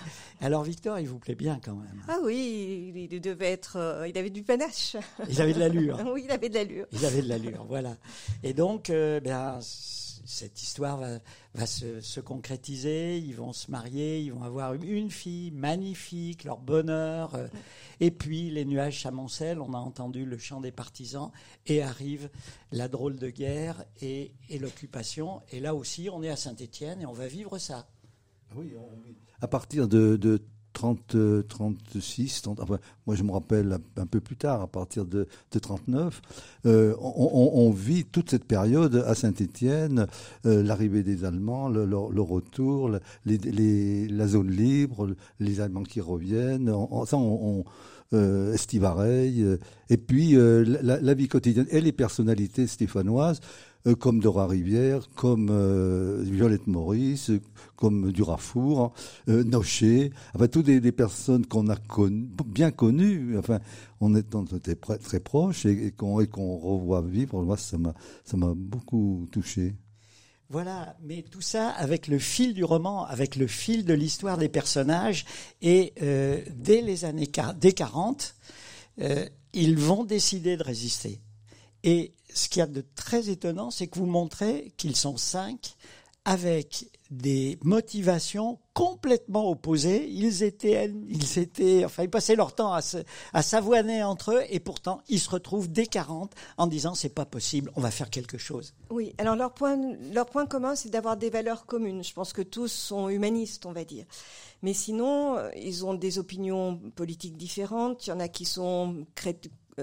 Alors 0.42 0.64
Victor, 0.64 0.98
il 0.98 1.08
vous 1.08 1.18
plaît 1.18 1.34
bien 1.34 1.60
quand 1.64 1.76
même. 1.76 2.02
Ah 2.08 2.18
oui, 2.22 3.08
il 3.10 3.20
devait 3.22 3.52
être, 3.52 3.76
euh, 3.76 4.06
il 4.06 4.18
avait 4.18 4.28
du 4.28 4.42
panache. 4.42 4.98
Il 5.30 5.40
avait 5.40 5.54
de 5.54 5.60
l'allure. 5.60 5.98
oui, 6.12 6.24
il 6.26 6.30
avait 6.30 6.50
de 6.50 6.54
l'allure. 6.56 6.84
Il 6.92 7.06
avait 7.06 7.22
de 7.22 7.28
l'allure, 7.28 7.64
voilà. 7.66 7.96
Et 8.42 8.52
donc, 8.52 8.90
euh, 8.90 9.20
ben, 9.20 9.60
cette 10.30 10.62
histoire 10.62 11.02
va, 11.54 11.66
se, 11.66 12.00
se, 12.00 12.20
concrétiser, 12.20 13.18
ils 13.18 13.34
vont 13.34 13.52
se 13.52 13.70
marier, 13.70 14.20
ils 14.20 14.32
vont 14.32 14.44
avoir 14.44 14.74
une 14.74 15.10
fille 15.10 15.50
magnifique, 15.50 16.44
leur 16.44 16.58
bonheur. 16.58 17.34
Euh, 17.34 17.48
et 17.98 18.10
puis 18.10 18.50
les 18.50 18.64
nuages 18.64 19.02
s'amoncellent, 19.02 19.60
on 19.60 19.74
a 19.74 19.78
entendu 19.78 20.24
le 20.24 20.38
chant 20.38 20.60
des 20.60 20.72
partisans, 20.72 21.30
et 21.66 21.82
arrive 21.82 22.30
la 22.70 22.88
drôle 22.88 23.16
de 23.16 23.28
guerre 23.28 23.84
et, 24.00 24.32
l'occupation. 24.60 25.42
Et 25.50 25.60
là 25.60 25.74
aussi, 25.74 26.08
on 26.10 26.22
est 26.22 26.30
à 26.30 26.36
Saint-Étienne 26.36 27.02
et 27.02 27.06
on 27.06 27.12
va 27.12 27.26
vivre 27.26 27.58
ça. 27.58 27.88
Oui, 28.54 28.74
à 29.40 29.48
partir 29.48 29.88
de 29.88 30.16
30, 30.72 31.16
36, 31.48 32.42
30, 32.42 32.60
enfin, 32.60 32.78
moi 33.06 33.16
je 33.16 33.22
me 33.22 33.32
rappelle 33.32 33.78
un, 33.96 34.06
peu 34.06 34.20
plus 34.20 34.36
tard, 34.36 34.60
à 34.62 34.66
partir 34.66 35.04
de, 35.04 35.26
de 35.52 35.58
39, 35.58 36.22
euh, 36.66 36.94
on, 37.00 37.70
vit 37.70 38.04
toute 38.04 38.30
cette 38.30 38.44
période 38.44 39.04
à 39.06 39.14
Saint-Étienne, 39.14 40.06
euh, 40.46 40.62
l'arrivée 40.62 41.02
des 41.02 41.24
Allemands, 41.24 41.68
le, 41.68 42.20
retour, 42.20 42.90
la 43.24 44.26
zone 44.26 44.50
libre, 44.50 45.14
les 45.38 45.60
Allemands 45.60 45.82
qui 45.82 46.00
reviennent, 46.00 46.72
ça 47.06 47.16
on, 47.16 47.64
euh, 48.12 48.54
Estivareil, 48.54 49.42
euh, 49.42 49.58
et 49.88 49.96
puis 49.96 50.34
la, 50.34 51.14
vie 51.14 51.28
quotidienne 51.28 51.66
et 51.70 51.80
les 51.80 51.92
personnalités 51.92 52.66
stéphanoises 52.66 53.40
comme 53.98 54.20
Dora 54.20 54.46
Rivière, 54.46 55.08
comme 55.14 55.48
euh, 55.50 56.22
Violette 56.22 56.66
Maurice, 56.66 57.30
comme 57.76 58.12
Durafour, 58.12 58.92
euh, 59.28 59.42
Nocher, 59.44 60.12
enfin 60.34 60.48
toutes 60.48 60.66
des, 60.66 60.80
des 60.80 60.92
personnes 60.92 61.46
qu'on 61.46 61.68
a 61.68 61.76
connues, 61.76 62.28
bien 62.46 62.70
connues, 62.70 63.38
enfin 63.38 63.58
on 64.00 64.14
était 64.14 64.74
très, 64.74 64.98
très 64.98 65.20
proches 65.20 65.66
et, 65.66 65.86
et 65.86 65.90
qu'on 65.92 66.24
qu'on 66.26 66.56
revoit 66.58 67.02
vivre, 67.02 67.42
moi 67.42 67.56
ça 67.56 67.78
m'a 67.78 67.94
ça 68.24 68.36
m'a 68.36 68.52
beaucoup 68.54 69.26
touché. 69.32 69.74
Voilà, 70.50 70.96
mais 71.00 71.22
tout 71.22 71.40
ça 71.40 71.68
avec 71.68 72.08
le 72.08 72.18
fil 72.18 72.54
du 72.54 72.64
roman, 72.64 73.04
avec 73.04 73.36
le 73.36 73.46
fil 73.46 73.84
de 73.84 73.94
l'histoire 73.94 74.36
des 74.36 74.48
personnages, 74.48 75.24
et 75.62 75.94
euh, 76.02 76.42
dès 76.50 76.82
les 76.82 77.04
années 77.04 77.30
dès 77.60 77.72
40, 77.72 78.34
euh, 79.00 79.24
ils 79.52 79.78
vont 79.78 80.02
décider 80.02 80.56
de 80.56 80.64
résister. 80.64 81.20
Et 81.84 82.14
ce 82.32 82.48
qu'il 82.48 82.60
y 82.60 82.62
a 82.62 82.66
de 82.66 82.84
très 82.94 83.28
étonnant, 83.28 83.70
c'est 83.70 83.86
que 83.86 83.98
vous 83.98 84.06
montrez 84.06 84.72
qu'ils 84.76 84.96
sont 84.96 85.16
cinq 85.16 85.76
avec 86.24 86.86
des 87.10 87.58
motivations 87.62 88.58
complètement 88.74 89.50
opposées. 89.50 90.06
Ils 90.08 90.42
étaient, 90.42 90.92
ils 91.08 91.38
étaient, 91.38 91.84
enfin, 91.84 92.04
ils 92.04 92.10
passaient 92.10 92.36
leur 92.36 92.54
temps 92.54 92.72
à, 92.72 92.82
se, 92.82 92.98
s'avoiner 93.40 94.02
entre 94.04 94.32
eux, 94.32 94.42
et 94.48 94.60
pourtant, 94.60 95.00
ils 95.08 95.18
se 95.18 95.30
retrouvent 95.30 95.70
dès 95.70 95.86
40 95.86 96.32
en 96.58 96.66
disant 96.66 96.94
c'est 96.94 97.14
pas 97.14 97.24
possible, 97.24 97.72
on 97.74 97.80
va 97.80 97.90
faire 97.90 98.10
quelque 98.10 98.38
chose. 98.38 98.74
Oui, 98.90 99.14
alors 99.18 99.34
leur 99.34 99.54
point, 99.54 99.76
leur 100.12 100.26
point 100.26 100.46
commun, 100.46 100.76
c'est 100.76 100.90
d'avoir 100.90 101.16
des 101.16 101.30
valeurs 101.30 101.66
communes. 101.66 102.04
Je 102.04 102.12
pense 102.12 102.32
que 102.32 102.42
tous 102.42 102.68
sont 102.68 103.08
humanistes, 103.08 103.66
on 103.66 103.72
va 103.72 103.84
dire. 103.84 104.04
Mais 104.62 104.74
sinon, 104.74 105.36
ils 105.56 105.86
ont 105.86 105.94
des 105.94 106.18
opinions 106.18 106.78
politiques 106.94 107.38
différentes. 107.38 108.06
Il 108.06 108.10
y 108.10 108.12
en 108.12 108.20
a 108.20 108.28
qui 108.28 108.44
sont 108.44 109.06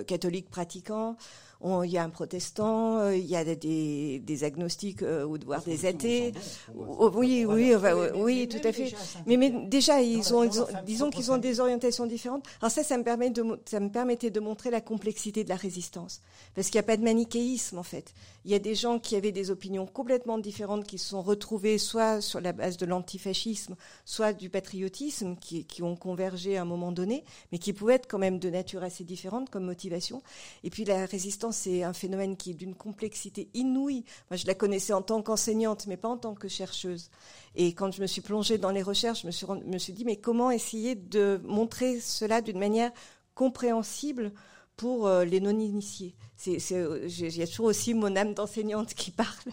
catholiques 0.05 0.49
pratiquants 0.49 1.17
il 1.63 1.89
y 1.89 1.97
a 1.97 2.03
un 2.03 2.09
protestant, 2.09 2.99
euh, 2.99 3.15
il 3.15 3.25
y 3.25 3.35
a 3.35 3.43
des, 3.43 4.19
des 4.19 4.43
agnostiques 4.43 5.01
euh, 5.01 5.25
ou 5.25 5.37
voire 5.43 5.63
des 5.63 5.85
athées. 5.85 6.33
Oh, 6.77 7.11
oui, 7.15 7.45
oui, 7.45 7.73
oui, 8.15 8.47
tout 8.47 8.65
à 8.67 8.71
fait. 8.71 8.93
Mais, 9.25 9.37
mais 9.37 9.49
déjà, 9.49 10.01
ils 10.01 10.33
ont, 10.33 10.43
ils 10.43 10.61
ont 10.61 10.67
disons 10.85 11.09
qu'ils 11.09 11.31
ont 11.31 11.37
des 11.37 11.59
orientations 11.59 12.05
différentes. 12.05 12.45
Alors 12.61 12.71
ça, 12.71 12.83
ça 12.83 12.97
me 12.97 13.03
permet 13.03 13.29
de, 13.29 13.43
ça 13.65 13.79
me 13.79 13.89
permettait 13.89 14.29
de 14.29 14.39
montrer 14.39 14.69
la 14.69 14.81
complexité 14.81 15.43
de 15.43 15.49
la 15.49 15.55
résistance, 15.55 16.21
parce 16.53 16.69
qu'il 16.69 16.77
n'y 16.77 16.85
a 16.85 16.87
pas 16.87 16.97
de 16.97 17.03
manichéisme 17.03 17.77
en 17.79 17.83
fait. 17.83 18.13
Il 18.45 18.51
y 18.51 18.55
a 18.55 18.59
des 18.59 18.75
gens 18.75 18.99
qui 18.99 19.15
avaient 19.15 19.31
des 19.31 19.51
opinions 19.51 19.87
complètement 19.87 20.37
différentes, 20.37 20.85
qui 20.85 20.97
se 20.97 21.09
sont 21.09 21.21
retrouvés 21.21 21.77
soit 21.77 22.21
sur 22.21 22.39
la 22.39 22.53
base 22.53 22.77
de 22.77 22.85
l'antifascisme, 22.85 23.75
soit 24.05 24.33
du 24.33 24.49
patriotisme, 24.49 25.35
qui, 25.35 25.65
qui 25.65 25.81
ont 25.83 25.95
convergé 25.95 26.57
à 26.57 26.61
un 26.61 26.65
moment 26.65 26.91
donné, 26.91 27.25
mais 27.51 27.57
qui 27.57 27.73
pouvaient 27.73 27.95
être 27.95 28.07
quand 28.07 28.19
même 28.19 28.39
de 28.39 28.49
nature 28.49 28.83
assez 28.83 29.03
différente 29.03 29.49
comme 29.49 29.65
motivation. 29.65 30.21
Et 30.63 30.69
puis 30.69 30.85
la 30.85 31.05
résistance 31.05 31.46
c'est 31.51 31.83
un 31.83 31.93
phénomène 31.93 32.37
qui 32.37 32.51
est 32.51 32.53
d'une 32.53 32.75
complexité 32.75 33.49
inouïe. 33.53 34.03
Moi, 34.29 34.37
je 34.37 34.47
la 34.47 34.53
connaissais 34.53 34.93
en 34.93 35.01
tant 35.01 35.21
qu'enseignante, 35.21 35.87
mais 35.87 35.97
pas 35.97 36.09
en 36.09 36.17
tant 36.17 36.35
que 36.35 36.47
chercheuse. 36.47 37.09
Et 37.55 37.73
quand 37.73 37.91
je 37.91 38.01
me 38.01 38.07
suis 38.07 38.21
plongée 38.21 38.57
dans 38.57 38.71
les 38.71 38.83
recherches, 38.83 39.21
je 39.21 39.27
me 39.27 39.77
suis 39.77 39.93
dit, 39.93 40.05
mais 40.05 40.17
comment 40.17 40.51
essayer 40.51 40.95
de 40.95 41.41
montrer 41.43 41.99
cela 41.99 42.41
d'une 42.41 42.59
manière 42.59 42.91
compréhensible 43.35 44.31
pour 44.77 45.07
euh, 45.07 45.25
les 45.25 45.41
non-initiés. 45.41 46.15
Il 46.45 46.61
y 46.61 47.41
a 47.41 47.47
toujours 47.47 47.65
aussi 47.65 47.95
mon 47.95 48.15
âme 48.15 48.35
d'enseignante 48.35 48.93
qui 48.93 49.09
parle. 49.09 49.51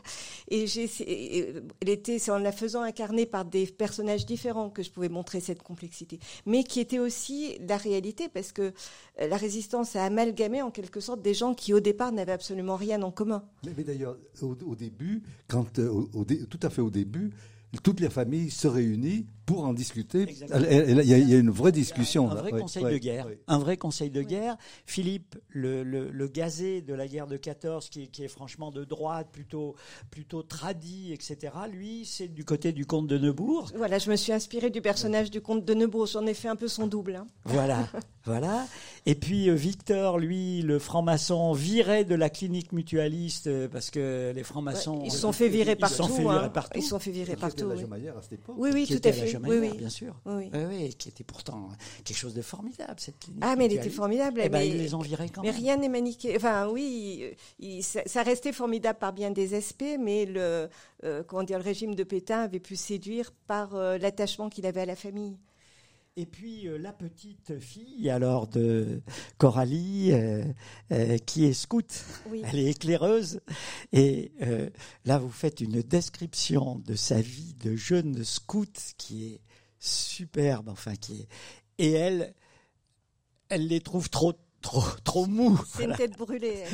Et 0.48 0.66
c'est 0.66 2.30
en 2.30 2.38
la 2.38 2.52
faisant 2.52 2.82
incarner 2.82 3.24
par 3.24 3.46
des 3.46 3.66
personnages 3.66 4.26
différents 4.26 4.68
que 4.68 4.82
je 4.82 4.90
pouvais 4.90 5.08
montrer 5.08 5.40
cette 5.40 5.62
complexité, 5.62 6.20
mais 6.44 6.62
qui 6.62 6.80
était 6.80 6.98
aussi 6.98 7.56
la 7.66 7.78
réalité, 7.78 8.28
parce 8.28 8.52
que 8.52 8.62
euh, 9.20 9.28
la 9.28 9.38
résistance 9.38 9.96
a 9.96 10.04
amalgamé 10.04 10.60
en 10.60 10.70
quelque 10.70 11.00
sorte 11.00 11.22
des 11.22 11.34
gens 11.34 11.54
qui 11.54 11.72
au 11.72 11.80
départ 11.80 12.12
n'avaient 12.12 12.32
absolument 12.32 12.76
rien 12.76 13.02
en 13.02 13.10
commun. 13.10 13.44
Mais, 13.64 13.82
d'ailleurs, 13.82 14.18
au, 14.42 14.76
début, 14.76 15.22
quand, 15.48 15.78
euh, 15.78 16.04
tout 16.50 16.60
à 16.62 16.68
fait 16.68 16.82
au 16.82 16.90
début, 16.90 17.32
toutes 17.82 18.00
les 18.00 18.10
familles 18.10 18.50
se 18.50 18.68
réunissent 18.68 19.24
pour 19.46 19.64
en 19.64 19.72
discuter. 19.72 20.26
Il 20.28 21.02
y, 21.04 21.35
a 21.35 21.38
une 21.38 21.50
vraie 21.50 21.72
discussion. 21.72 22.30
Un, 22.30 22.35
vrai 22.35 22.50
conseil 22.52 22.85
de 22.85 22.98
guerre. 22.98 23.28
Un 23.46 23.59
vrai 23.59 23.76
conseil 23.76 24.11
de 24.11 24.22
guerre. 24.22 24.57
Philippe, 24.87 25.37
le, 25.48 25.83
le, 25.83 26.28
gazé 26.28 26.80
de 26.80 26.94
la 26.94 27.07
guerre 27.07 27.26
de 27.26 27.37
14, 27.37 27.88
qui, 27.88 28.09
qui, 28.09 28.24
est 28.24 28.28
franchement 28.28 28.70
de 28.70 28.85
droite, 28.85 29.28
plutôt, 29.33 29.74
plutôt 30.11 30.42
tradit, 30.42 31.12
etc., 31.12 31.52
lui, 31.70 32.04
c'est 32.04 32.28
du 32.28 32.44
côté 32.44 32.72
du 32.72 32.87
comte 32.87 33.07
de 33.07 33.18
Neubourg. 33.18 33.70
Voilà, 33.76 33.98
je 33.98 34.11
me 34.11 34.16
suis 34.16 34.33
inspiré 34.33 34.70
du 34.70 34.80
personnage 34.80 35.30
du 35.30 35.40
comte 35.40 35.64
de 35.64 35.74
Neubourg. 35.74 36.07
J'en 36.07 36.26
ai 36.26 36.35
fait 36.35 36.48
un 36.48 36.57
peu 36.57 36.68
son 36.68 36.87
double. 36.87 37.16
Hein. 37.16 37.26
Voilà, 37.44 37.88
voilà. 38.24 38.66
Et 39.07 39.14
puis 39.14 39.50
euh, 39.50 39.54
Victor, 39.54 40.18
lui, 40.18 40.62
le 40.62 40.78
franc-maçon, 40.78 41.52
viré 41.52 42.04
de 42.04 42.14
la 42.14 42.30
clinique 42.30 42.72
mutualiste 42.72 43.46
euh, 43.46 43.68
parce 43.68 43.90
que 43.90 44.33
les 44.35 44.42
francs-maçons. 44.42 45.02
ils 45.04 45.12
se 45.12 45.18
sont 45.18 45.33
fait 45.33 45.48
virer 45.48 45.76
partout. 45.76 45.94
Ils 45.94 46.07
sont 46.07 46.09
fait 46.09 46.22
virer 46.22 46.50
partout. 46.50 46.78
Ils 46.78 46.83
sont 46.83 46.98
fait 46.98 47.11
virer 47.11 47.37
partout. 47.37 47.70
Oui, 48.57 48.70
oui, 48.72 48.87
tout 48.87 49.07
à 49.07 49.12
fait 49.12 49.34
oui, 49.42 49.59
oui. 49.61 49.77
bien 49.77 49.88
sûr. 49.88 50.14
Oui, 50.27 50.51
oui. 50.53 50.94
qui 50.94 51.09
était 51.09 51.25
pourtant 51.25 51.68
quelque 52.05 52.16
chose 52.16 52.35
de 52.35 52.42
formidable, 52.42 52.94
cette 52.99 53.18
clinique. 53.18 53.42
Ah, 53.44 53.57
mais 53.57 53.66
elle 53.66 53.75
était 53.75 53.90
formidable. 53.90 54.40
Eh 54.44 54.49
ben, 54.49 54.59
mais, 54.59 54.68
ils 54.68 54.77
les 54.77 54.94
ont 54.94 55.01
virés 55.01 55.29
quand 55.29 55.42
mais 55.42 55.51
rien 55.51 55.77
n'est 55.77 55.88
maniqué. 55.88 56.37
Enfin, 56.37 56.68
oui, 56.68 57.35
ça, 57.81 58.23
restait 58.23 58.53
formidable 58.53 58.99
par 58.99 59.12
bien 59.12 59.31
des 59.31 59.55
aspects, 59.55 59.85
mais 59.99 60.27
le, 60.27 60.68
euh, 61.05 61.23
comment 61.27 61.42
dire, 61.42 61.59
le 61.59 61.64
régime 61.64 61.94
de 61.94 62.05
Pétain 62.05 62.40
avait 62.40 62.61
pu 62.61 62.77
séduire 62.77 63.33
par 63.47 63.75
euh, 63.75 63.99
l'attachement 63.99 64.49
qu'il 64.49 64.66
avait 64.66 64.83
à 64.83 64.87
la 64.87 64.97
famille. 64.97 65.38
Et 66.16 66.27
puis 66.27 66.68
euh, 66.68 66.79
la 66.79 66.92
petite 66.92 67.59
fille 67.59 68.09
alors 68.09 68.46
de 68.46 69.03
Coralie, 69.37 70.12
euh, 70.12 70.44
euh, 70.92 71.18
qui 71.18 71.44
est 71.44 71.53
scout, 71.53 72.05
elle 72.44 72.61
est 72.61 72.70
éclaireuse. 72.70 73.40
Et 73.92 74.33
là, 75.05 75.18
vous 75.18 75.31
faites 75.31 75.61
une 75.61 75.83
description 75.83 76.79
de 76.79 76.94
sa 76.94 77.20
vie 77.20 77.55
de 77.55 77.74
jeune 77.74 78.22
scout 78.22 78.94
qui 78.96 79.27
est 79.27 79.40
superbe, 79.81 80.68
enfin 80.68 80.94
qui 80.94 81.22
est. 81.22 81.29
Et 81.79 81.92
elle, 81.92 82.35
elle 83.48 83.66
les 83.66 83.81
trouve 83.81 84.09
trop 84.09 84.35
trop, 84.64 84.83
trop 85.05 85.27
mou. 85.27 85.61
C'est 85.68 85.85
une 85.85 85.94
tête 85.94 86.16
brûlée. 86.16 86.64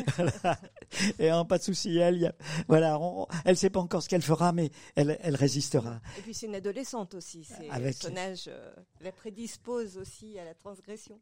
Et 1.18 1.30
pas 1.48 1.58
de 1.58 1.62
souci, 1.62 1.98
elle, 1.98 2.32
voilà, 2.68 2.98
elle 3.44 3.56
sait 3.56 3.68
pas 3.68 3.80
encore 3.80 4.02
ce 4.02 4.08
qu'elle 4.08 4.22
fera, 4.22 4.52
mais 4.52 4.70
elle, 4.94 5.18
elle 5.20 5.34
résistera. 5.34 6.00
Et 6.18 6.22
puis 6.22 6.32
c'est 6.32 6.46
une 6.46 6.54
adolescente 6.54 7.14
aussi. 7.14 7.44
C'est 7.44 7.68
Avec... 7.68 7.94
son 7.94 8.16
âge 8.16 8.44
euh, 8.48 8.70
la 9.00 9.10
prédispose 9.10 9.98
aussi 9.98 10.38
à 10.38 10.44
la 10.44 10.54
transgression. 10.54 11.18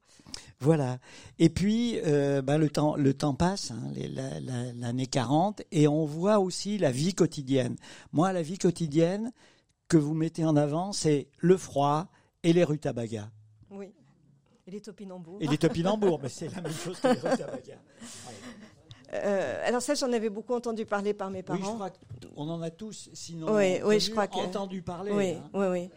Voilà. 0.61 0.99
Et 1.39 1.49
puis, 1.49 1.99
euh, 2.05 2.43
ben, 2.43 2.59
le 2.59 2.69
temps, 2.69 2.97
le 2.97 3.15
temps 3.15 3.35
passe, 3.35 3.71
hein, 3.71 3.93
l'année 4.77 5.07
40, 5.07 5.63
et 5.73 5.89
on 5.89 6.05
voit 6.05 6.39
aussi 6.39 6.77
la 6.77 6.91
vie 6.91 7.15
quotidienne. 7.15 7.77
Moi, 8.13 8.33
la 8.33 8.43
vie 8.43 8.59
quotidienne 8.59 9.33
que 9.89 9.97
vous 9.97 10.13
mettez 10.13 10.45
en 10.45 10.57
avant, 10.57 10.93
c'est 10.93 11.29
le 11.39 11.57
froid 11.57 12.09
et 12.43 12.53
les 12.53 12.65
rutabagas. 12.65 13.31
Oui. 13.71 13.95
Et 14.69 14.71
les 14.71 14.81
topinambours. 14.83 15.39
Et 15.41 15.47
les 15.47 15.57
topinambours, 15.57 16.21
mais 16.23 16.29
c'est 16.29 16.55
la 16.55 16.61
même 16.61 16.71
chose 16.71 17.01
que 17.01 17.09
les 17.09 17.15
rutabagas. 17.15 17.79
Euh, 19.15 19.67
alors 19.67 19.81
ça, 19.81 19.95
j'en 19.95 20.13
avais 20.13 20.29
beaucoup 20.29 20.53
entendu 20.53 20.85
parler 20.85 21.15
par 21.15 21.31
mes 21.31 21.43
parents. 21.43 21.59
Oui, 21.59 21.65
je 21.67 21.75
crois 21.75 21.91
qu'on 22.35 22.49
en 22.51 22.61
a 22.61 22.69
tous, 22.69 23.09
sinon, 23.15 23.55
oui, 23.55 23.81
oui, 23.83 23.99
je 23.99 24.11
crois 24.11 24.27
que... 24.27 24.37
entendu 24.37 24.83
parler. 24.83 25.11
Oui, 25.11 25.31
hein. 25.31 25.51
oui, 25.55 25.67
oui 25.69 25.91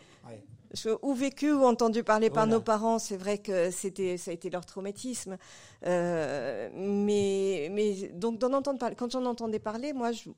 ou 1.02 1.14
vécu 1.14 1.52
ou 1.52 1.64
entendu 1.66 2.04
parler 2.04 2.30
par 2.30 2.48
nos 2.48 2.62
parents, 2.62 3.00
c'est 3.00 3.18
vrai 3.18 3.38
que 3.38 3.72
c'était 3.72 4.18
ça 4.18 4.32
a 4.32 4.34
été 4.34 4.50
leur 4.50 4.66
traumatisme. 4.66 5.38
Euh, 5.86 6.70
mais 6.74 7.70
mais 7.72 8.10
donc 8.10 8.40
d'en 8.40 8.54
entendre 8.54 8.80
parler, 8.80 8.96
quand 8.96 9.12
j'en 9.12 9.26
entendais 9.26 9.60
parler, 9.60 9.94
moi, 9.94 10.12
je, 10.12 10.30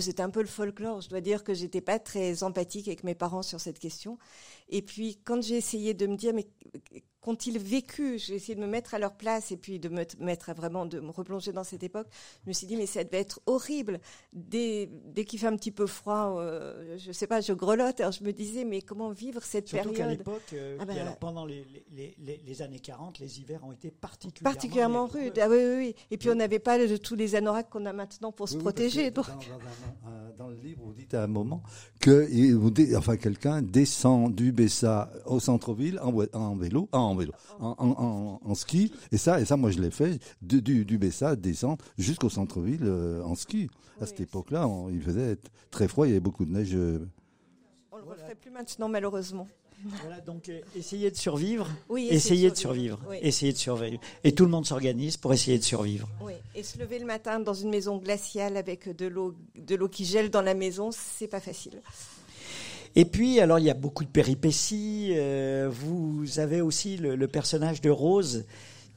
c'était 0.00 0.22
un 0.22 0.30
peu 0.30 0.40
le 0.40 0.48
folklore. 0.48 1.00
Je 1.02 1.08
dois 1.08 1.20
dire 1.20 1.44
que 1.44 1.52
j'étais 1.52 1.80
pas 1.80 1.98
très 1.98 2.42
empathique 2.42 2.88
avec 2.88 3.04
mes 3.04 3.14
parents 3.14 3.42
sur 3.42 3.60
cette 3.60 3.78
question. 3.78 4.18
Et 4.68 4.82
puis 4.82 5.18
quand 5.24 5.42
j'ai 5.42 5.56
essayé 5.56 5.92
de 5.92 6.06
me 6.06 6.16
dire 6.16 6.32
mais 6.34 6.46
qu'ont-ils 7.24 7.58
vécu? 7.58 8.18
J'ai 8.18 8.34
essayé 8.34 8.54
de 8.54 8.60
me 8.60 8.66
mettre 8.66 8.94
à 8.94 8.98
leur 8.98 9.14
place 9.14 9.50
et 9.50 9.56
puis 9.56 9.78
de 9.78 9.88
me 9.88 10.04
mettre 10.18 10.50
à 10.50 10.52
vraiment 10.52 10.84
de 10.84 11.00
me 11.00 11.10
replonger 11.10 11.52
dans 11.52 11.64
cette 11.64 11.82
époque. 11.82 12.06
Je 12.44 12.50
me 12.50 12.52
suis 12.52 12.66
dit 12.66 12.76
mais 12.76 12.84
ça 12.84 13.02
devait 13.02 13.20
être 13.20 13.40
horrible. 13.46 13.98
Dès, 14.34 14.90
dès 15.06 15.24
qu'il 15.24 15.38
fait 15.38 15.46
un 15.46 15.56
petit 15.56 15.70
peu 15.70 15.86
froid, 15.86 16.36
euh, 16.38 16.98
je 16.98 17.12
sais 17.12 17.26
pas, 17.26 17.40
je 17.40 17.54
grelotte. 17.54 18.00
Alors 18.00 18.12
je 18.12 18.22
me 18.22 18.32
disais 18.32 18.64
mais 18.64 18.82
comment 18.82 19.10
vivre 19.10 19.42
cette 19.42 19.68
Surtout 19.68 19.92
qu'à 19.92 20.06
l'époque, 20.06 20.42
euh, 20.52 20.76
ah 20.78 20.84
ben, 20.84 21.16
pendant 21.18 21.46
les, 21.46 21.66
les, 21.90 22.14
les, 22.18 22.42
les, 22.44 22.62
années 22.62 22.78
40, 22.78 23.18
les 23.18 23.40
hivers 23.40 23.64
ont 23.64 23.72
été 23.72 23.90
particulièrement, 23.90 24.54
particulièrement 24.54 25.06
rudes. 25.06 25.38
Ah 25.40 25.48
oui, 25.48 25.56
oui, 25.56 25.76
oui. 25.78 25.94
Et 26.10 26.18
puis 26.18 26.28
on 26.28 26.34
n'avait 26.34 26.58
pas 26.58 26.78
de 26.78 26.96
tous 26.98 27.14
les 27.14 27.34
anoraks 27.36 27.70
qu'on 27.70 27.86
a 27.86 27.94
maintenant 27.94 28.32
pour 28.32 28.50
se 28.50 28.58
protéger. 28.58 29.10
Donc. 29.10 29.26
Dans, 29.26 29.34
le 30.42 30.56
livre, 30.56 30.82
vous 30.84 30.92
dites 30.92 31.14
à 31.14 31.22
un 31.22 31.26
moment 31.26 31.62
que 32.00 32.96
enfin, 32.96 33.16
quelqu'un 33.16 33.62
descend 33.62 34.34
du 34.34 34.52
Bessa 34.52 35.10
au 35.26 35.40
centre-ville 35.40 35.98
en, 36.00 36.12
en, 36.32 36.56
vélo, 36.56 36.88
en 36.92 37.14
vélo, 37.14 37.32
en, 37.60 38.40
en, 38.42 38.54
ski. 38.54 38.92
Et 39.12 39.16
ça, 39.16 39.40
et 39.40 39.44
ça, 39.44 39.56
moi, 39.56 39.70
je 39.70 39.80
l'ai 39.80 39.90
fait 39.90 40.18
du, 40.42 40.84
du 40.84 40.98
Bessa 40.98 41.36
descendre 41.36 41.84
jusqu'au 41.98 42.28
centre-ville 42.28 42.84
euh, 42.84 43.22
en 43.22 43.34
ski. 43.34 43.68
À 44.00 44.06
cette 44.06 44.20
époque-là, 44.20 44.68
il 44.90 45.00
faisait 45.00 45.38
très 45.70 45.88
froid, 45.88 46.06
il 46.06 46.10
y 46.10 46.12
avait 46.12 46.20
beaucoup 46.20 46.44
de 46.44 46.52
neige. 46.52 46.74
Euh. 46.74 47.06
On 47.92 47.96
le 47.98 48.04
referait 48.04 48.34
plus 48.34 48.50
maintenant, 48.50 48.88
malheureusement. 48.88 49.46
Voilà, 49.84 50.20
donc 50.20 50.48
euh, 50.48 50.60
essayez 50.76 51.10
de 51.10 51.16
survivre. 51.16 51.68
Oui, 51.88 52.08
essayez 52.10 52.50
de 52.50 52.56
survivre. 52.56 52.98
Essayez 53.20 53.52
de 53.52 53.58
survivre. 53.58 54.00
Et 54.22 54.32
tout 54.32 54.44
le 54.44 54.50
monde 54.50 54.66
s'organise 54.66 55.16
pour 55.16 55.32
essayer 55.32 55.58
de 55.58 55.64
survivre. 55.64 56.08
Oui. 56.22 56.32
Et 56.54 56.62
se 56.62 56.78
lever 56.78 56.98
le 56.98 57.06
matin 57.06 57.40
dans 57.40 57.54
une 57.54 57.70
maison 57.70 57.98
glaciale 57.98 58.56
avec 58.56 58.94
de 58.96 59.06
l'eau, 59.06 59.34
de 59.56 59.74
l'eau 59.74 59.88
qui 59.88 60.04
gèle 60.04 60.30
dans 60.30 60.42
la 60.42 60.54
maison, 60.54 60.90
c'est 60.92 61.28
pas 61.28 61.40
facile. 61.40 61.82
Et 62.96 63.04
puis, 63.04 63.40
alors, 63.40 63.58
il 63.58 63.64
y 63.64 63.70
a 63.70 63.74
beaucoup 63.74 64.04
de 64.04 64.08
péripéties. 64.08 65.12
Euh, 65.16 65.68
vous 65.70 66.38
avez 66.38 66.60
aussi 66.60 66.96
le, 66.96 67.26
personnage 67.26 67.80
de 67.80 67.90
Rose 67.90 68.44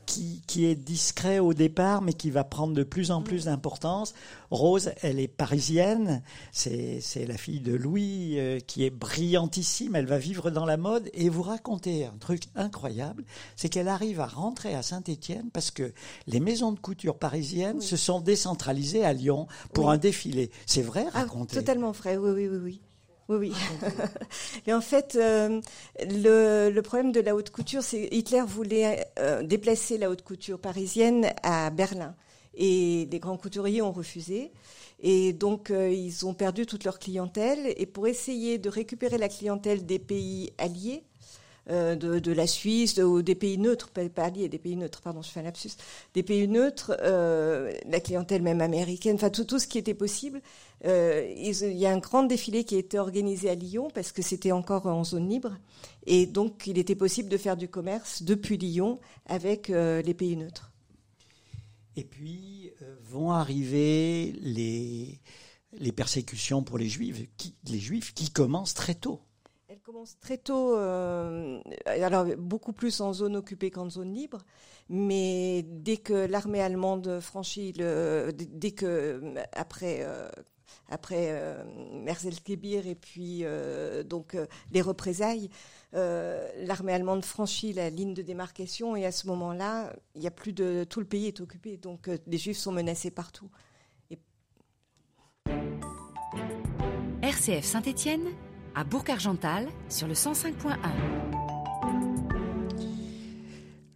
qui, 0.08 0.42
qui, 0.48 0.66
est 0.66 0.76
discret 0.76 1.38
au 1.38 1.54
départ, 1.54 2.02
mais 2.02 2.14
qui 2.14 2.32
va 2.32 2.44
prendre 2.44 2.74
de 2.74 2.84
plus 2.84 3.12
en 3.12 3.22
plus 3.22 3.46
d'importance. 3.46 4.16
Rose, 4.50 4.92
elle 5.04 5.20
est 5.20 5.28
parisienne, 5.28 6.24
c'est 6.52 7.02
la 7.28 7.38
fille 7.38 7.60
de 7.60 7.76
Louis, 7.76 8.40
euh, 8.40 8.60
qui 8.60 8.86
est 8.86 8.90
brillantissime, 8.90 9.96
elle 9.96 10.08
va 10.08 10.18
vivre 10.18 10.50
dans 10.50 10.66
la 10.66 10.78
mode, 10.78 11.10
et 11.14 11.30
vous 11.30 11.44
racontez 11.44 12.06
un 12.06 12.18
truc 12.18 12.44
incroyable, 12.56 13.24
c'est 13.56 13.70
qu'elle 13.70 13.90
arrive 13.90 14.22
à 14.22 14.28
rentrer 14.28 14.74
à 14.74 14.82
Saint-Étienne 14.82 15.50
parce 15.52 15.70
que 15.70 15.94
les 16.26 16.40
maisons 16.40 16.72
de 16.72 16.80
couture 16.80 17.18
parisiennes 17.18 17.82
se 17.82 17.98
sont 17.98 18.22
décentralisées 18.22 19.04
à 19.04 19.14
Lyon 19.14 19.48
pour 19.74 19.92
un 19.92 19.98
défilé. 19.98 20.50
C'est 20.66 20.82
vrai, 20.82 21.06
ah, 21.14 21.22
racontez. 21.22 21.56
totalement 21.56 21.92
vrai, 21.92 22.18
oui, 22.18 22.32
oui, 22.32 22.48
oui. 22.48 22.58
oui. 22.64 22.82
Oui, 23.30 23.38
oui. 23.38 23.54
Et 24.68 24.74
en 24.74 24.80
fait, 24.80 25.18
euh, 25.20 25.60
le, 26.00 26.70
le, 26.70 26.82
problème 26.82 27.12
de 27.12 27.20
la 27.20 27.36
haute 27.36 27.50
couture, 27.50 27.84
c'est 27.84 28.08
Hitler 28.12 28.42
voulait 28.48 29.06
euh, 29.20 29.44
déplacer 29.44 29.98
la 29.98 30.10
haute 30.10 30.22
couture 30.22 30.60
parisienne 30.60 31.34
à 31.44 31.70
Berlin. 31.70 32.16
Et 32.56 33.08
les 33.12 33.20
grands 33.20 33.38
couturiers 33.38 33.82
ont 33.82 33.92
refusé. 33.92 34.52
Et 35.02 35.34
donc, 35.34 35.72
euh, 35.72 35.92
ils 35.92 36.26
ont 36.26 36.34
perdu 36.34 36.66
toute 36.66 36.86
leur 36.86 37.00
clientèle. 37.00 37.74
Et 37.78 37.86
pour 37.86 38.08
essayer 38.08 38.58
de 38.58 38.70
récupérer 38.70 39.18
la 39.18 39.28
clientèle 39.28 39.86
des 39.86 40.00
pays 40.00 40.54
alliés, 40.58 41.04
de, 41.70 42.20
de, 42.20 42.32
la 42.32 42.48
Suisse 42.48 42.98
ou 42.98 43.22
des 43.22 43.36
pays 43.36 43.58
neutres, 43.58 43.90
pas, 43.90 44.24
alliés, 44.24 44.50
des 44.50 44.58
pays 44.58 44.76
neutres, 44.76 45.02
pardon, 45.02 45.22
je 45.22 45.30
fais 45.30 45.42
un 45.42 45.44
lapsus, 45.44 45.72
des 46.14 46.24
pays 46.24 46.48
neutres, 46.48 46.96
euh, 47.02 47.74
la 47.88 48.00
clientèle 48.00 48.42
même 48.42 48.62
américaine, 48.62 49.16
enfin 49.16 49.30
tout, 49.30 49.60
ce 49.60 49.68
qui 49.68 49.78
était 49.78 49.94
possible. 49.94 50.42
Euh, 50.86 51.28
il 51.36 51.78
y 51.78 51.86
a 51.86 51.92
un 51.92 51.98
grand 51.98 52.24
défilé 52.24 52.64
qui 52.64 52.76
a 52.76 52.78
été 52.78 53.00
organisé 53.00 53.50
à 53.50 53.56
Lyon 53.56 53.90
parce 53.94 54.12
que 54.12 54.22
c'était 54.22 54.52
encore 54.52 54.86
en 54.86 55.04
zone 55.04 55.28
libre 55.28 55.58
et 56.06 56.28
donc 56.28 56.68
il 56.68 56.78
était 56.78 56.96
possible 56.96 57.30
de 57.30 57.38
faire 57.38 57.58
du 57.58 57.68
commerce 57.68 58.22
depuis 58.22 58.58
Lyon 58.58 59.00
avec 59.26 59.70
euh, 59.70 60.02
les 60.04 60.14
pays 60.14 60.38
neutres. 60.38 60.72
Et 61.96 62.04
puis 62.04 62.72
euh, 62.84 62.96
vont 63.02 63.32
arriver 63.32 64.34
les, 64.40 65.20
persécutions 65.94 66.62
pour 66.62 66.78
les 66.78 66.90
les 67.66 67.80
juifs 67.80 68.14
qui 68.14 68.30
commencent 68.30 68.76
très 68.76 68.96
tôt 68.96 69.22
commence 69.88 70.20
très 70.20 70.38
tôt, 70.38 70.76
euh, 70.76 71.62
alors 71.86 72.26
beaucoup 72.38 72.74
plus 72.74 73.00
en 73.00 73.14
zone 73.14 73.38
occupée 73.38 73.72
qu'en 73.72 73.90
zone 73.90 74.14
libre, 74.14 74.40
mais 74.90 75.64
dès 75.64 75.96
que 75.96 76.14
l'armée 76.14 76.60
allemande 76.60 77.22
franchit 77.22 77.72
le, 77.72 78.32
dès 78.34 78.72
que 78.72 79.22
après 79.54 80.00
euh, 80.02 80.28
après 80.90 81.28
euh, 81.30 81.64
et 82.06 82.96
puis 82.96 83.46
euh, 83.46 84.04
donc 84.04 84.36
euh, 84.36 84.46
les 84.74 84.82
représailles, 84.82 85.50
l'armée 85.94 86.92
allemande 86.92 87.24
franchit 87.24 87.72
la 87.72 87.90
ligne 87.90 88.14
de 88.14 88.22
démarcation 88.22 88.98
et 88.98 89.06
à 89.06 89.14
ce 89.14 89.26
moment-là, 89.28 89.94
il 90.16 90.22
y 90.22 90.28
a 90.28 90.32
plus 90.32 90.52
de 90.52 90.84
tout 90.84 91.00
le 91.00 91.06
pays 91.06 91.28
est 91.28 91.40
occupé, 91.40 91.78
donc 91.78 92.10
les 92.28 92.38
Juifs 92.38 92.58
sont 92.58 92.74
menacés 92.74 93.10
partout. 93.10 93.50
RCF 97.22 97.64
Saint-Étienne, 97.64 98.28
à 98.78 98.84
Bourg-Argental, 98.84 99.68
sur 99.90 100.08
le 100.08 100.14
105.1. 100.14 100.78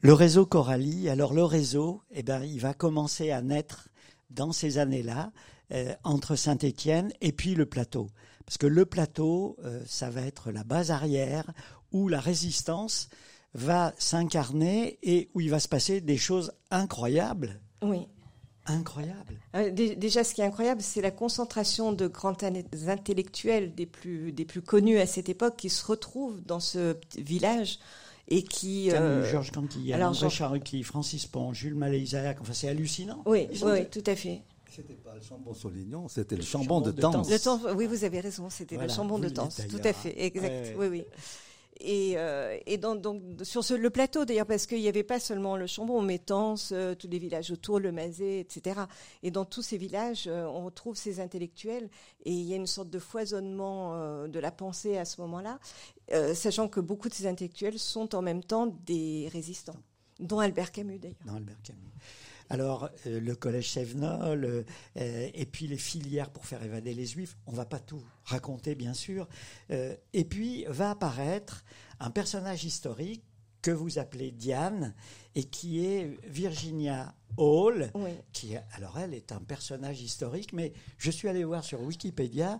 Le 0.01 0.13
réseau 0.13 0.47
Coralie, 0.47 1.07
alors 1.07 1.35
le 1.35 1.43
réseau, 1.43 2.01
eh 2.09 2.23
ben, 2.23 2.43
il 2.43 2.59
va 2.59 2.73
commencer 2.73 3.29
à 3.29 3.43
naître 3.43 3.89
dans 4.31 4.51
ces 4.51 4.79
années-là, 4.79 5.31
euh, 5.71 5.93
entre 6.03 6.35
Saint-Étienne 6.35 7.13
et 7.21 7.31
puis 7.31 7.53
le 7.53 7.67
plateau. 7.67 8.09
Parce 8.43 8.57
que 8.57 8.65
le 8.65 8.87
plateau, 8.87 9.55
euh, 9.63 9.83
ça 9.85 10.09
va 10.09 10.21
être 10.21 10.51
la 10.51 10.63
base 10.63 10.89
arrière 10.89 11.51
où 11.91 12.07
la 12.07 12.19
résistance 12.19 13.09
va 13.53 13.93
s'incarner 13.99 14.97
et 15.03 15.29
où 15.35 15.41
il 15.41 15.51
va 15.51 15.59
se 15.59 15.67
passer 15.67 16.01
des 16.01 16.17
choses 16.17 16.53
incroyables. 16.71 17.61
Oui. 17.83 18.07
Incroyables. 18.65 19.37
Euh, 19.55 19.71
dé- 19.71 19.95
Déjà, 19.95 20.23
ce 20.23 20.33
qui 20.35 20.41
est 20.41 20.45
incroyable, 20.45 20.81
c'est 20.81 21.01
la 21.01 21.11
concentration 21.11 21.91
de 21.93 22.07
grands 22.07 22.35
intellectuels 22.87 23.73
des 23.73 23.85
plus, 23.85 24.31
des 24.31 24.45
plus 24.45 24.61
connus 24.61 24.99
à 24.99 25.05
cette 25.05 25.29
époque 25.29 25.55
qui 25.57 25.69
se 25.69 25.85
retrouvent 25.85 26.41
dans 26.45 26.59
ce 26.59 26.95
village 27.17 27.79
et 28.27 28.43
qui... 28.43 28.91
Euh, 28.91 29.23
Georges 29.29 29.51
Cantillas, 29.51 29.95
alors, 29.95 30.09
André 30.09 30.29
Charuki, 30.29 30.83
Francis 30.83 31.25
Pont, 31.25 31.53
Jules 31.53 31.75
Malé-Isaac, 31.75 32.37
enfin 32.41 32.53
c'est 32.53 32.69
hallucinant. 32.69 33.23
Oui, 33.25 33.47
tout 33.91 34.03
à 34.05 34.15
fait. 34.15 34.41
C'était 34.73 34.93
pas 34.93 35.13
le 35.15 35.21
chambon 35.21 35.53
Solignon, 35.53 36.07
c'était 36.07 36.35
le 36.35 36.41
Le 36.41 36.45
chambon 36.47 36.63
chambon 36.75 36.81
de 36.81 36.91
de 36.91 37.01
Tence. 37.01 37.29
Le 37.29 37.39
temps, 37.39 37.59
oui, 37.75 37.87
vous 37.87 38.05
avez 38.05 38.21
raison, 38.21 38.49
c'était 38.49 38.75
Voilà, 38.75 38.87
le 38.87 38.95
chambon 38.95 39.19
de 39.19 39.27
Tence, 39.27 39.59
tout 39.69 39.81
à 39.83 39.91
fait, 39.91 40.23
exact, 40.23 40.49
Ouais. 40.49 40.75
oui, 40.77 40.87
oui. 40.87 41.03
Et, 41.79 42.13
euh, 42.17 42.57
donc, 42.77 43.21
sur 43.43 43.63
le 43.77 43.89
plateau 43.89 44.25
d'ailleurs, 44.25 44.45
parce 44.45 44.67
qu'il 44.67 44.79
n'y 44.79 44.87
avait 44.87 45.03
pas 45.03 45.19
seulement 45.19 45.57
le 45.57 45.67
Chambon, 45.67 46.01
mais 46.01 46.19
Tence, 46.19 46.71
euh, 46.73 46.95
tous 46.95 47.07
les 47.07 47.17
villages 47.17 47.49
autour, 47.51 47.79
le 47.79 47.91
Mazet, 47.91 48.39
etc. 48.39 48.81
Et 49.23 49.31
dans 49.31 49.45
tous 49.45 49.61
ces 49.61 49.77
villages, 49.77 50.25
euh, 50.27 50.45
on 50.45 50.65
retrouve 50.65 50.95
ces 50.95 51.19
intellectuels, 51.19 51.89
et 52.25 52.31
il 52.31 52.43
y 52.43 52.53
a 52.53 52.57
une 52.57 52.67
sorte 52.67 52.89
de 52.89 52.99
foisonnement 52.99 53.95
euh, 53.95 54.27
de 54.27 54.39
la 54.39 54.51
pensée 54.51 54.97
à 54.97 55.05
ce 55.05 55.21
moment-là, 55.21 55.59
sachant 56.33 56.67
que 56.67 56.81
beaucoup 56.81 57.07
de 57.07 57.13
ces 57.13 57.25
intellectuels 57.25 57.79
sont 57.79 58.15
en 58.15 58.21
même 58.21 58.43
temps 58.43 58.67
des 58.85 59.29
résistants, 59.31 59.77
dont 60.19 60.39
Albert 60.39 60.71
Camus 60.71 60.99
d'ailleurs. 60.99 61.17
dans 61.25 61.35
Albert 61.35 61.61
Camus. 61.63 61.79
Alors, 62.51 62.89
euh, 63.07 63.21
le 63.21 63.33
collège 63.33 63.69
Chevenol, 63.69 64.43
euh, 64.43 64.63
euh, 64.97 65.29
et 65.33 65.45
puis 65.45 65.67
les 65.67 65.77
filières 65.77 66.29
pour 66.29 66.45
faire 66.45 66.61
évader 66.61 66.93
les 66.93 67.05
Juifs, 67.05 67.37
on 67.47 67.53
va 67.53 67.63
pas 67.63 67.79
tout 67.79 68.03
raconter, 68.25 68.75
bien 68.75 68.93
sûr. 68.93 69.29
Euh, 69.71 69.95
et 70.11 70.25
puis, 70.25 70.65
va 70.67 70.89
apparaître 70.91 71.63
un 72.01 72.11
personnage 72.11 72.65
historique 72.65 73.23
que 73.61 73.71
vous 73.71 73.99
appelez 73.99 74.31
Diane, 74.31 74.93
et 75.33 75.45
qui 75.45 75.85
est 75.85 76.19
Virginia 76.27 77.15
Hall, 77.37 77.91
Oui. 77.95 78.11
qui, 78.33 78.55
alors 78.75 78.97
elle, 78.99 79.13
est 79.13 79.31
un 79.31 79.39
personnage 79.39 80.01
historique, 80.01 80.53
mais 80.53 80.73
je 80.97 81.11
suis 81.11 81.27
allé 81.29 81.43
voir 81.43 81.63
sur 81.63 81.81
Wikipédia, 81.81 82.59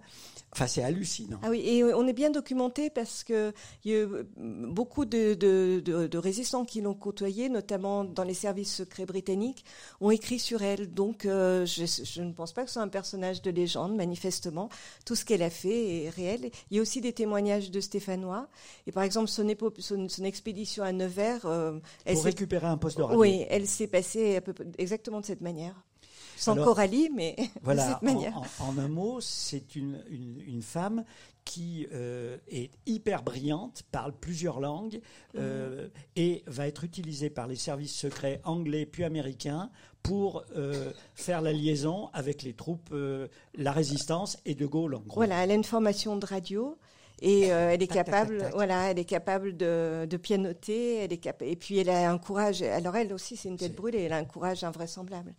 enfin, 0.54 0.68
c'est 0.68 0.84
hallucinant. 0.84 1.40
Ah 1.44 1.50
oui, 1.50 1.60
et 1.66 1.84
on 1.84 2.08
est 2.08 2.14
bien 2.14 2.30
documenté 2.32 2.90
parce 2.90 3.24
que 3.24 3.54
il 3.84 3.92
y 3.92 3.96
a 3.96 4.04
eu 4.04 4.08
beaucoup 4.38 5.06
de, 5.06 5.34
de, 5.34 5.82
de, 5.84 6.08
de 6.08 6.18
résistants 6.18 6.66
qui 6.66 6.82
l'ont 6.82 6.94
côtoyée, 6.94 7.50
notamment 7.50 8.04
dans 8.04 8.24
les 8.24 8.34
services 8.34 8.74
secrets 8.76 9.06
britanniques, 9.06 9.64
ont 10.00 10.12
écrit 10.12 10.40
sur 10.40 10.62
elle. 10.62 10.94
Donc, 10.94 11.26
euh, 11.26 11.66
je, 11.66 11.86
je 12.04 12.22
ne 12.22 12.32
pense 12.34 12.54
pas 12.54 12.64
que 12.64 12.70
ce 12.70 12.74
soit 12.74 12.84
un 12.84 12.88
personnage 12.88 13.42
de 13.42 13.52
légende, 13.52 13.96
manifestement. 13.96 14.70
Tout 15.06 15.16
ce 15.16 15.26
qu'elle 15.26 15.44
a 15.44 15.50
fait 15.50 16.04
est 16.06 16.10
réel. 16.10 16.50
Il 16.70 16.78
y 16.78 16.80
a 16.80 16.82
aussi 16.82 17.02
des 17.02 17.14
témoignages 17.14 17.72
de 17.72 17.80
Stéphanois. 17.80 18.48
Et 18.88 18.92
par 18.92 19.04
exemple, 19.04 19.28
son, 19.28 19.48
épo- 19.48 19.74
son, 19.80 20.08
son 20.10 20.24
expédition 20.24 20.84
à 20.84 20.92
Nevers, 20.92 21.46
euh, 21.46 21.80
elle 22.06 22.16
Pour 22.16 22.24
récupérer 22.26 22.68
un 22.68 22.78
poste 22.78 22.98
de 22.98 23.04
radio. 23.04 23.20
oui, 23.20 23.46
elle 23.50 23.68
s'est 23.68 23.88
passée 23.88 24.36
à 24.36 24.42
peu, 24.42 24.54
près- 24.54 24.61
exactement 24.78 25.20
de 25.22 25.26
cette 25.26 25.42
manière. 25.42 25.76
Sans 26.38 26.54
Alors, 26.54 26.66
Coralie, 26.66 27.10
mais 27.14 27.36
de 27.66 27.76
cette 27.78 28.02
manière. 28.02 28.36
en, 28.38 28.46
en- 28.66 28.70
en 28.70 28.78
un 28.80 28.88
mot, 28.88 29.22
c'est 29.22 29.76
une, 29.76 30.04
une, 30.10 30.42
une 30.48 30.62
femme 30.64 31.04
qui 31.46 31.88
euh, 31.92 32.38
est 32.50 32.72
hyper 32.86 33.22
brillante, 33.24 33.84
parle 33.92 34.14
plusieurs 34.14 34.60
langues 34.60 35.02
euh, 35.38 35.88
et 36.16 36.44
va 36.48 36.68
être 36.68 36.84
utilisée 36.84 37.30
par 37.30 37.48
les 37.48 37.56
services 37.56 37.96
secrets 37.96 38.42
anglais 38.44 38.86
puis 38.86 39.04
américains 39.04 39.70
pour 40.04 40.44
euh, 40.56 40.92
faire 41.16 41.42
la 41.42 41.52
liaison 41.54 42.10
avec 42.14 42.42
les 42.44 42.54
troupes, 42.54 42.94
la 43.56 43.72
résistance 43.72 44.38
et 44.46 44.56
De 44.56 44.66
Gaulle 44.66 44.96
en 44.96 45.00
gros. 45.02 45.16
Voilà, 45.18 45.44
elle 45.44 45.52
a 45.52 45.56
une 45.56 45.64
formation 45.64 46.16
de 46.16 46.26
radio 46.26 46.78
et 47.22 47.52
euh, 47.54 47.70
elle 47.72 47.84
est 47.84 47.88
Tac, 47.88 48.06
capable, 48.06 48.38
tac, 48.38 48.46
tac. 48.48 48.54
voilà, 48.56 48.92
elle 48.92 49.00
est 49.00 49.06
capable 49.06 49.56
de, 49.56 50.06
de 50.10 50.18
pianoter. 50.18 50.96
Elle 50.98 51.14
est 51.14 51.18
capa- 51.24 51.46
et 51.46 51.56
puis 51.56 51.78
elle 51.80 51.90
a 51.90 52.12
un 52.12 52.18
courage. 52.18 52.62
Alors 52.62 52.96
elle 52.96 53.14
aussi, 53.14 53.36
c'est 53.38 53.50
une 53.50 53.58
tête 53.58 53.76
brûlée. 53.76 54.02
Elle 54.02 54.14
a 54.14 54.18
un 54.18 54.26
courage 54.26 54.64
invraisemblable. 54.64 55.34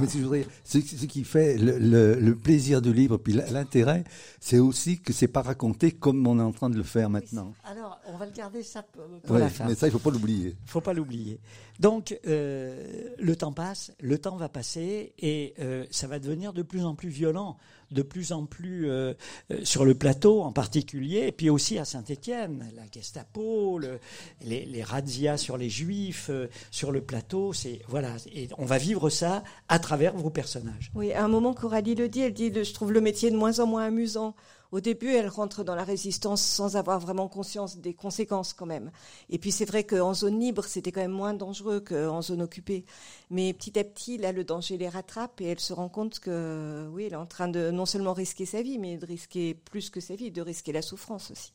Mais 0.00 0.08
si 0.08 0.18
je 0.18 0.24
voudrais, 0.24 0.44
ce, 0.64 0.80
ce 0.80 1.06
qui 1.06 1.22
fait 1.22 1.56
le, 1.58 1.78
le- 1.78 2.14
le 2.18 2.34
plaisir 2.34 2.82
du 2.82 2.92
livre, 2.92 3.18
puis 3.18 3.32
l'intérêt, 3.34 4.02
c'est 4.40 4.58
aussi 4.58 4.98
que 5.00 5.12
c'est 5.12 5.28
pas 5.28 5.42
raconté 5.42 5.92
comme 5.92 6.26
on 6.26 6.40
est 6.40 6.42
en 6.42 6.50
train 6.50 6.68
de 6.68 6.76
le 6.76 6.82
faire 6.82 7.08
maintenant. 7.08 7.54
Alors, 7.64 8.00
on 8.08 8.16
va 8.16 8.26
le 8.26 8.32
garder 8.32 8.64
ça 8.64 8.82
pour 8.82 9.04
Ouais, 9.30 9.38
la 9.38 9.48
fin. 9.48 9.64
mais 9.68 9.76
ça, 9.76 9.86
il 9.86 9.92
faut 9.92 10.00
pas 10.00 10.10
l'oublier. 10.10 10.56
faut 10.66 10.80
pas 10.80 10.92
l'oublier. 10.92 11.38
Donc, 11.78 12.18
euh, 12.26 13.10
le 13.16 13.36
temps 13.36 13.52
passe, 13.52 13.92
le 14.00 14.18
temps 14.18 14.36
va 14.36 14.48
passer 14.48 15.12
et 15.20 15.54
euh, 15.60 15.84
ça 15.92 16.08
va 16.08 16.18
devenir 16.18 16.52
de 16.52 16.62
plus 16.62 16.84
en 16.84 16.96
plus 16.96 17.08
violent, 17.10 17.56
de 17.90 18.02
plus 18.02 18.32
en 18.32 18.46
plus 18.46 18.90
euh, 18.90 19.14
euh, 19.50 19.64
sur 19.64 19.84
le 19.84 19.94
plateau 19.94 20.42
en 20.42 20.52
particulier, 20.52 21.26
et 21.26 21.32
puis 21.32 21.50
aussi 21.50 21.78
à 21.78 21.84
Saint-Étienne, 21.84 22.68
la 22.74 22.82
Gestapo, 22.92 23.78
le, 23.78 23.98
les, 24.44 24.64
les 24.64 24.82
razzias 24.82 25.36
sur 25.36 25.56
les 25.56 25.70
Juifs, 25.70 26.28
euh, 26.30 26.48
sur 26.70 26.92
le 26.92 27.00
plateau, 27.00 27.52
c'est 27.52 27.80
voilà, 27.88 28.16
et 28.34 28.48
on 28.58 28.64
va 28.64 28.78
vivre 28.78 29.10
ça 29.10 29.44
à 29.68 29.78
travers 29.78 30.14
vos 30.14 30.30
personnages. 30.30 30.90
Oui, 30.94 31.12
à 31.12 31.24
un 31.24 31.28
moment, 31.28 31.54
Coralie 31.54 31.94
le 31.94 32.08
dit. 32.08 32.20
Elle 32.20 32.32
dit 32.32 32.52
Je 32.52 32.72
trouve 32.72 32.92
le 32.92 33.00
métier 33.00 33.30
de 33.30 33.36
moins 33.36 33.60
en 33.60 33.66
moins 33.66 33.84
amusant. 33.84 34.34
Au 34.76 34.80
début, 34.80 35.14
elle 35.14 35.28
rentre 35.28 35.64
dans 35.64 35.74
la 35.74 35.84
résistance 35.84 36.42
sans 36.42 36.76
avoir 36.76 37.00
vraiment 37.00 37.28
conscience 37.28 37.78
des 37.78 37.94
conséquences 37.94 38.52
quand 38.52 38.66
même. 38.66 38.90
Et 39.30 39.38
puis 39.38 39.50
c'est 39.50 39.64
vrai 39.64 39.84
qu'en 39.84 40.12
zone 40.12 40.38
libre, 40.38 40.66
c'était 40.66 40.92
quand 40.92 41.00
même 41.00 41.12
moins 41.12 41.32
dangereux 41.32 41.80
qu'en 41.80 42.20
zone 42.20 42.42
occupée. 42.42 42.84
Mais 43.30 43.54
petit 43.54 43.78
à 43.78 43.84
petit, 43.84 44.18
là, 44.18 44.32
le 44.32 44.44
danger 44.44 44.76
les 44.76 44.90
rattrape 44.90 45.40
et 45.40 45.46
elle 45.46 45.60
se 45.60 45.72
rend 45.72 45.88
compte 45.88 46.18
que, 46.18 46.90
oui, 46.92 47.04
elle 47.04 47.14
est 47.14 47.16
en 47.16 47.24
train 47.24 47.48
de 47.48 47.70
non 47.70 47.86
seulement 47.86 48.12
risquer 48.12 48.44
sa 48.44 48.60
vie, 48.60 48.76
mais 48.76 48.98
de 48.98 49.06
risquer 49.06 49.54
plus 49.54 49.88
que 49.88 50.00
sa 50.00 50.14
vie, 50.14 50.30
de 50.30 50.42
risquer 50.42 50.72
la 50.72 50.82
souffrance 50.82 51.30
aussi. 51.30 51.54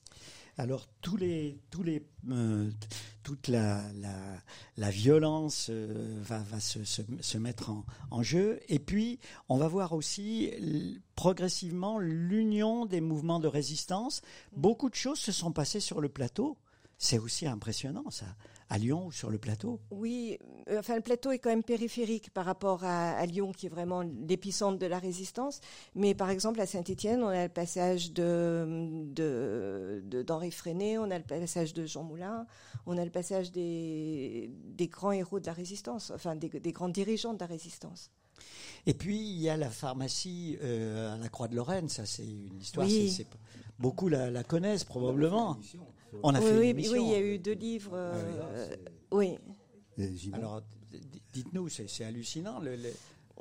Alors 0.58 0.88
euh, 2.30 2.72
toute 3.24 3.48
la, 3.48 3.82
violence 4.78 5.68
euh, 5.70 6.22
va, 6.22 6.60
se, 6.60 7.38
mettre 7.38 7.70
en, 7.70 7.86
en 8.12 8.24
jeu. 8.24 8.60
Et 8.68 8.80
puis 8.80 9.20
on 9.50 9.58
va 9.58 9.68
voir 9.68 9.94
aussi 9.94 10.52
progressivement 11.16 12.00
l'union 12.00 12.86
des 12.86 13.02
mouvements 13.02 13.40
de 13.40 13.48
résistance. 13.48 14.22
Beaucoup 14.56 14.90
de 14.90 14.96
choses 14.96 15.20
se 15.20 15.32
sont 15.32 15.52
passées 15.52 15.80
sur 15.80 16.02
le 16.02 16.10
plateau. 16.10 16.58
C'est 16.98 17.18
aussi 17.18 17.48
impressionnant 17.48 18.10
ça, 18.12 18.28
à 18.74 18.78
Lyon 18.78 19.08
ou 19.08 19.12
sur 19.12 19.30
le 19.30 19.38
plateau. 19.38 19.82
Oui, 19.92 20.38
euh, 20.70 20.80
enfin 20.80 20.96
le 20.96 21.02
plateau 21.02 21.32
est 21.32 21.40
quand 21.40 21.50
même 21.50 21.62
périphérique 21.62 22.30
par 22.34 22.46
rapport 22.46 22.86
à, 22.86 23.12
à 23.12 23.26
Lyon, 23.26 23.52
qui 23.52 23.66
est 23.66 23.70
vraiment 23.70 24.02
l'épicentre 24.02 24.80
de 24.80 24.86
la 24.86 24.98
résistance. 24.98 25.60
Mais 25.94 26.16
par 26.16 26.30
exemple 26.30 26.62
à 26.62 26.66
Saint-Étienne, 26.66 27.22
on 27.22 27.28
a 27.28 27.44
le 27.44 27.50
passage 27.50 28.14
de 28.14 29.04
de- 29.14 30.02
de- 30.06 30.24
d'Henri 30.24 30.52
Freinet, 30.52 30.98
on 30.98 31.12
a 31.12 31.18
le 31.18 31.26
passage 31.26 31.74
de 31.74 31.86
Jean 31.86 32.04
Moulin, 32.04 32.48
on 32.86 32.98
a 32.98 33.04
le 33.04 33.12
passage 33.12 33.52
des 33.52 34.52
des 34.80 34.88
grands 34.88 35.12
héros 35.12 35.42
de 35.42 35.48
la 35.48 35.54
résistance, 35.54 36.10
enfin 36.16 36.38
des, 36.38 36.48
des 36.48 36.72
grands 36.72 36.90
dirigeants 36.90 37.34
de 37.34 37.40
la 37.40 37.48
résistance. 37.48 38.10
Et 38.86 38.94
puis 38.94 39.18
il 39.20 39.40
y 39.42 39.50
a 39.50 39.58
la 39.58 39.70
pharmacie 39.70 40.58
euh, 40.64 41.14
à 41.14 41.18
la 41.18 41.28
Croix 41.30 41.50
de 41.50 41.56
Lorraine. 41.58 41.90
Ça 41.90 42.06
c'est 42.06 42.24
une 42.26 42.60
histoire. 42.62 42.88
Oui. 42.88 43.10
c'est- 43.10 43.24
c'est- 43.24 43.30
beaucoup 43.80 44.08
la, 44.08 44.32
la 44.32 44.44
connaissent 44.44 44.84
probablement. 44.86 45.58
On 46.24 46.34
a 46.36 46.40
oui, 46.40 46.46
fait 46.46 46.58
oui, 46.60 46.70
une 46.70 46.78
oui, 46.78 47.00
il 47.04 47.12
y 47.12 47.16
a 47.16 47.20
eu 47.22 47.40
deux 47.40 47.54
livres. 47.54 47.92
euh, 47.94 48.76
oui. 49.12 49.38
J'y 49.98 50.30
vais. 50.32 50.38
Alors, 50.38 50.62
dites-nous, 51.34 51.70
c'est 51.70 52.04
hallucinant 52.04 52.60
le, 52.60 52.76
le- 52.76 52.94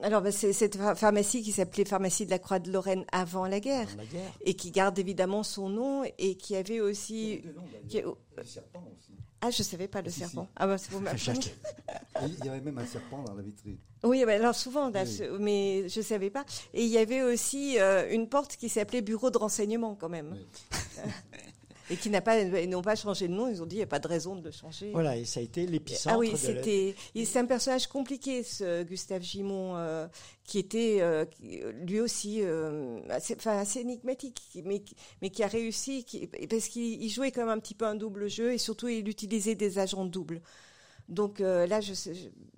Alors 0.02 0.20
ben, 0.22 0.30
c'est 0.32 0.52
cette 0.52 0.76
pha- 0.76 0.94
pharmacie 0.94 1.42
qui 1.42 1.52
s'appelait 1.52 1.84
pharmacie 1.84 2.26
de 2.26 2.30
la 2.30 2.38
Croix 2.38 2.58
de 2.58 2.70
Lorraine 2.70 3.04
avant 3.12 3.46
la 3.46 3.60
guerre. 3.60 3.88
dans 3.90 3.96
la 3.98 4.06
guerre. 4.06 4.32
et 4.44 4.54
qui 4.54 4.70
garde 4.70 4.98
évidemment 4.98 5.42
son 5.42 5.68
nom 5.68 6.04
et 6.18 6.36
qui 6.36 6.54
avait 6.56 6.80
aussi. 6.80 7.42
qui- 7.88 8.02
Ah, 9.42 9.50
je 9.50 9.62
savais 9.62 9.88
pas 9.88 10.02
le 10.02 10.10
Si, 10.10 10.20
serpent. 10.20 10.44
si. 10.44 10.50
Ah 10.56 10.76
c'est 10.78 10.90
vous. 10.92 11.02
Il 12.26 12.44
y 12.44 12.48
avait 12.48 12.60
même 12.60 12.76
un 12.78 12.84
serpent 12.86 13.22
dans 13.22 13.34
la 13.34 13.42
vitrine. 13.42 13.78
Oui, 14.04 14.22
bah, 14.26 14.32
alors 14.34 14.54
souvent, 14.54 14.90
là, 14.90 15.04
Oui. 15.04 15.10
ce- 15.16 15.38
mais 15.38 15.88
je 15.88 16.00
savais 16.02 16.28
pas. 16.30 16.44
Et 16.74 16.84
il 16.84 16.90
y 16.90 16.98
avait 16.98 17.22
aussi 17.22 17.78
euh, 17.78 18.12
une 18.12 18.28
porte 18.28 18.56
qui 18.56 18.68
s'appelait 18.68 19.00
bureau 19.00 19.30
de 19.30 19.38
renseignement 19.38 19.94
quand 19.94 20.10
même. 20.10 20.32
Oui. 20.32 20.46
et 21.90 21.96
qui 21.96 22.08
n'a 22.08 22.20
pas, 22.20 22.42
n'ont 22.44 22.82
pas 22.82 22.94
changé 22.94 23.26
de 23.28 23.32
nom. 23.34 23.48
Ils 23.48 23.62
ont 23.62 23.66
dit 23.66 23.76
il 23.76 23.80
n'y 23.80 23.84
a 23.84 23.88
pas 23.88 23.98
de 23.98 24.06
raison 24.08 24.36
de 24.36 24.44
le 24.44 24.50
changer. 24.50 24.90
Voilà, 24.92 25.16
et 25.16 25.24
ça 25.24 25.40
a 25.40 25.42
été 25.42 25.66
l'épicentre. 25.66 26.14
Ah 26.14 26.18
oui, 26.18 26.30
la- 26.30 26.36
c'était. 26.38 26.94
C'est 27.24 27.38
un 27.38 27.44
personnage 27.46 27.86
compliqué, 27.88 28.42
ce 28.42 28.82
Gustave 28.84 29.22
Gimond, 29.22 29.76
euh, 29.76 30.06
qui 30.44 30.58
était 30.58 30.98
euh, 31.00 31.24
lui 31.84 32.00
aussi 32.00 32.38
euh, 32.42 33.00
assez, 33.08 33.34
enfin, 33.36 33.58
assez 33.58 33.80
énigmatique, 33.80 34.40
mais, 34.64 34.80
qui- 34.80 34.94
mais 35.22 35.30
qui 35.30 35.42
a 35.42 35.46
réussi, 35.48 36.04
qui, 36.04 36.26
parce 36.26 36.68
qu'il 36.68 37.02
il 37.02 37.08
jouait 37.10 37.32
comme 37.32 37.48
un 37.48 37.58
petit 37.58 37.74
peu 37.74 37.84
un 37.86 37.94
double 37.94 38.28
jeu 38.30 38.52
et 38.52 38.58
surtout 38.58 38.88
il 38.88 39.08
utilisait 39.08 39.54
des 39.54 39.78
agents 39.78 40.04
doubles. 40.04 40.40
Donc 41.10 41.40
euh, 41.40 41.66
là, 41.66 41.80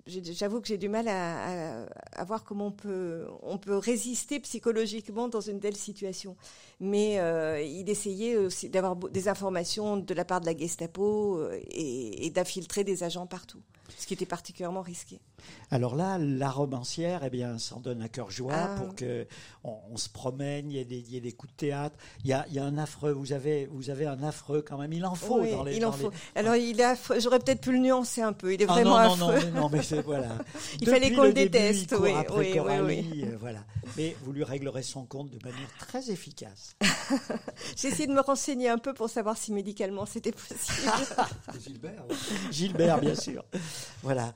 j'avoue 0.05 0.61
que 0.61 0.67
j'ai 0.67 0.77
du 0.77 0.87
mal 0.87 1.07
à, 1.07 2.23
voir 2.25 2.43
comment 2.43 2.67
on 2.67 3.57
peut, 3.57 3.77
résister 3.77 4.39
psychologiquement 4.39 5.27
dans 5.27 5.41
une 5.41 5.59
telle 5.59 5.75
situation. 5.75 6.37
Mais 6.79 7.19
euh, 7.19 7.61
il 7.61 7.89
essayait 7.89 8.37
aussi 8.37 8.69
d'avoir 8.69 8.95
des 8.95 9.27
informations 9.27 9.97
de 9.97 10.13
la 10.13 10.23
part 10.23 10.39
de 10.39 10.45
la 10.45 10.55
Gestapo 10.55 11.39
euh, 11.39 11.59
et 11.71 12.29
d'infiltrer 12.29 12.83
des 12.83 13.03
agents 13.03 13.25
partout, 13.25 13.61
ce 13.97 14.07
qui 14.07 14.13
était 14.13 14.25
particulièrement 14.25 14.81
risqué. 14.81 15.19
Alors 15.71 15.95
là, 15.95 16.17
la 16.17 16.49
romancière, 16.49 17.21
eh 17.25 17.29
bien, 17.29 17.57
s'en 17.57 17.79
donne 17.81 18.01
à 18.01 18.07
cœur 18.07 18.31
joie 18.31 18.53
Ah. 18.55 18.75
pour 18.77 18.95
que 18.95 19.27
on, 19.65 19.75
on 19.91 19.97
se 19.97 20.07
promène. 20.07 20.71
Il 20.71 20.77
y, 20.77 20.79
a 20.79 20.83
des, 20.85 20.99
il 20.99 21.13
y 21.13 21.17
a 21.17 21.19
des 21.19 21.33
coups 21.33 21.51
de 21.51 21.57
théâtre. 21.57 21.95
Il 22.23 22.29
y 22.29 22.33
a, 22.33 22.45
il 22.49 22.53
y 22.55 22.59
a 22.59 22.63
un 22.63 22.77
affreux. 22.77 23.11
Vous 23.11 23.33
avez, 23.33 23.65
vous 23.71 23.89
avez 23.89 24.05
un 24.05 24.23
affreux 24.23 24.61
quand 24.65 24.77
même. 24.77 24.93
Il 24.93 25.05
en 25.05 25.15
faut 25.15 25.41
Oui, 25.41 25.51
dans 25.51 25.63
les. 25.63 25.75
il 25.75 25.85
en 25.85 25.91
faut. 25.91 26.11
Alors 26.35 26.55
il 26.55 26.79
est 26.79 26.83
affreux. 26.83 27.19
J'aurais 27.19 27.39
peut-être 27.39 27.59
pu 27.61 27.71
le 27.73 27.79
nuancer 27.79 28.21
un 28.21 28.31
peu. 28.33 28.53
Il 28.53 28.61
est 28.61 28.65
Ah 28.69 28.73
vraiment 28.73 28.91
non, 29.09 29.17
non, 29.17 29.29
affreux. 29.29 29.45
non, 29.49 29.53
mais 29.53 29.59
non, 29.61 29.69
mais 29.69 29.81
c'est 29.83 30.01
voilà. 30.01 30.29
Il 30.79 30.87
fallait 30.87 31.01
Depuis 31.07 31.15
qu'on 31.17 31.23
le 31.23 31.33
début, 31.33 31.49
déteste, 31.49 31.81
il 31.81 31.87
court 31.87 32.01
oui, 32.01 32.13
après 32.13 32.59
oui, 32.59 32.79
oui, 33.11 33.25
euh, 33.25 33.37
voilà. 33.39 33.63
Mais 33.97 34.15
vous 34.23 34.31
lui 34.31 34.43
réglerez 34.45 34.83
son 34.83 35.05
compte 35.05 35.29
de 35.29 35.39
manière 35.43 35.67
très 35.77 36.09
efficace. 36.09 36.75
J'ai 37.75 37.89
essayé 37.89 38.07
de 38.07 38.13
me 38.13 38.21
renseigner 38.21 38.69
un 38.69 38.77
peu 38.77 38.93
pour 38.93 39.09
savoir 39.09 39.35
si 39.37 39.51
médicalement 39.51 40.05
c'était 40.05 40.31
possible. 40.31 40.89
Gilbert. 41.65 42.03
Gilbert, 42.51 42.99
bien 43.01 43.15
sûr. 43.15 43.43
Voilà. 44.03 44.33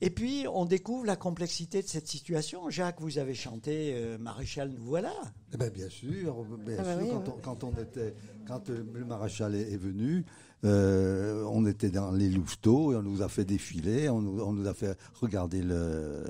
Et 0.00 0.10
puis, 0.10 0.44
on 0.52 0.64
découvre 0.66 1.06
la 1.06 1.16
complexité 1.16 1.80
de 1.80 1.86
cette 1.88 2.08
situation. 2.08 2.68
Jacques, 2.68 3.00
vous 3.00 3.18
avez 3.18 3.34
chanté 3.34 3.92
euh, 3.94 4.18
Maréchal, 4.18 4.70
nous 4.76 4.84
voilà. 4.84 5.12
Eh 5.54 5.56
ben, 5.56 5.70
bien 5.70 5.88
sûr, 5.88 6.44
bien 6.66 6.76
Ah 6.78 6.82
bah 6.82 6.94
sûr. 6.98 7.02
oui, 7.02 7.08
quand, 7.10 7.24
oui. 7.28 7.32
on, 7.36 7.40
quand 7.40 7.64
on 7.64 7.72
était, 7.80 8.14
quand 8.46 8.68
euh, 8.70 8.84
le 8.92 9.04
maréchal 9.04 9.54
est, 9.54 9.72
est 9.72 9.76
venu, 9.78 10.24
euh, 10.64 11.44
on 11.50 11.64
était 11.64 11.90
dans 11.90 12.10
les 12.10 12.28
louveteaux 12.28 12.92
et 12.92 12.96
on 12.96 13.02
nous 13.02 13.22
a 13.22 13.28
fait 13.28 13.44
défiler, 13.44 14.08
on 14.10 14.20
nous, 14.20 14.42
on 14.42 14.52
nous 14.52 14.66
a 14.66 14.74
fait 14.74 14.98
regarder 15.20 15.62
le, 15.62 16.24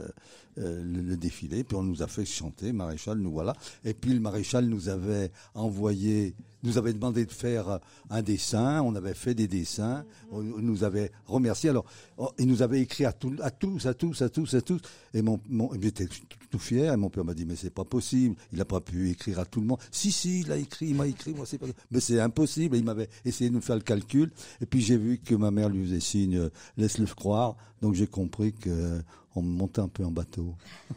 euh, 0.58 0.82
le, 0.84 1.02
le 1.02 1.16
défilé, 1.16 1.64
puis 1.64 1.76
on 1.76 1.82
nous 1.82 2.02
a 2.02 2.06
fait 2.06 2.24
chanter 2.24 2.72
maréchal, 2.72 3.18
nous 3.18 3.30
voilà. 3.32 3.54
Et 3.84 3.94
puis 3.94 4.12
le 4.12 4.20
maréchal 4.20 4.66
nous 4.66 4.88
avait 4.88 5.30
envoyé, 5.54 6.34
nous 6.62 6.78
avait 6.78 6.92
demandé 6.92 7.24
de 7.26 7.32
faire 7.32 7.80
un 8.10 8.22
dessin, 8.22 8.82
on 8.82 8.94
avait 8.94 9.14
fait 9.14 9.34
des 9.34 9.48
dessins, 9.48 10.04
on 10.30 10.42
nous 10.42 10.84
avait 10.84 11.10
remercié. 11.26 11.70
Alors, 11.70 11.84
on- 12.18 12.30
il 12.38 12.46
nous 12.46 12.62
avait 12.62 12.80
écrit 12.80 13.04
à, 13.04 13.12
tout- 13.12 13.36
à 13.42 13.50
tous, 13.50 13.86
à 13.86 13.94
tous, 13.94 14.22
à 14.22 14.28
tous, 14.28 14.54
à 14.54 14.60
tous. 14.60 14.80
Et 15.12 15.22
mon, 15.22 15.40
mon 15.48 15.70
j'étais 15.80 16.06
tout, 16.06 16.20
tout 16.50 16.58
fier. 16.58 16.92
Et 16.92 16.96
mon 16.96 17.10
père 17.10 17.24
m'a 17.24 17.34
dit 17.34 17.44
mais 17.46 17.56
c'est 17.56 17.70
pas 17.70 17.84
possible. 17.84 18.36
Il 18.52 18.58
n'a 18.58 18.64
pas 18.64 18.80
pu 18.80 19.10
écrire 19.10 19.38
à 19.40 19.44
tout 19.44 19.60
le 19.60 19.66
monde. 19.66 19.78
Si 19.90 20.12
si, 20.12 20.40
il 20.40 20.52
a 20.52 20.56
écrit, 20.56 20.86
il 20.88 20.94
m'a 20.94 21.06
écrit. 21.06 21.34
Moi 21.34 21.46
c'est 21.46 21.58
pas. 21.58 21.66
Mais 21.90 22.00
c'est 22.00 22.20
impossible. 22.20 22.76
Et 22.76 22.78
il 22.78 22.84
m'avait 22.84 23.08
essayé 23.24 23.50
de 23.50 23.54
me 23.56 23.60
faire 23.60 23.76
le 23.76 23.82
calcul. 23.82 24.30
Et 24.60 24.66
puis 24.66 24.80
j'ai 24.80 24.96
vu 24.96 25.18
que 25.18 25.34
ma 25.34 25.50
mère 25.50 25.68
lui 25.68 25.84
faisait 25.84 26.00
signe, 26.00 26.36
euh, 26.36 26.48
laisse-le 26.76 27.06
croire. 27.06 27.56
Donc 27.82 27.94
j'ai 27.94 28.06
compris 28.06 28.52
que 28.52 28.70
euh, 28.70 29.00
on 29.34 29.42
me 29.42 29.48
montait 29.56 29.80
un 29.80 29.88
peu 29.88 30.04
en 30.04 30.10
bateau. 30.10 30.54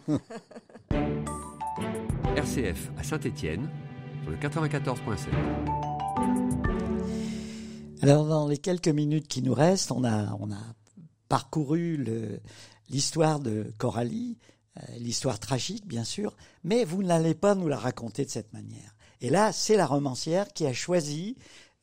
RCF 2.36 2.92
à 2.98 3.04
Saint-Étienne 3.04 3.70
sur 4.24 4.32
le 4.32 4.38
94.7. 4.38 5.28
Alors, 8.02 8.28
dans 8.28 8.48
les 8.48 8.58
quelques 8.58 8.88
minutes 8.90 9.28
qui 9.28 9.42
nous 9.42 9.54
restent, 9.54 9.92
on 9.92 10.04
a, 10.04 10.36
on 10.40 10.52
a 10.52 10.60
parcouru 11.30 12.06
l'histoire 12.90 13.40
de 13.40 13.72
Coralie, 13.78 14.38
euh, 14.78 14.82
l'histoire 15.00 15.40
tragique, 15.40 15.88
bien 15.88 16.04
sûr, 16.04 16.36
mais 16.64 16.84
vous 16.86 17.02
n'allez 17.04 17.34
pas 17.34 17.56
nous 17.56 17.68
la 17.68 17.78
raconter 17.78 18.24
de 18.26 18.30
cette 18.30 18.54
manière. 18.54 18.94
Et 19.22 19.30
là, 19.32 19.52
c'est 19.52 19.76
la 19.78 19.88
romancière 19.88 20.54
qui 20.54 20.68
a 20.68 20.74
choisi 20.74 21.36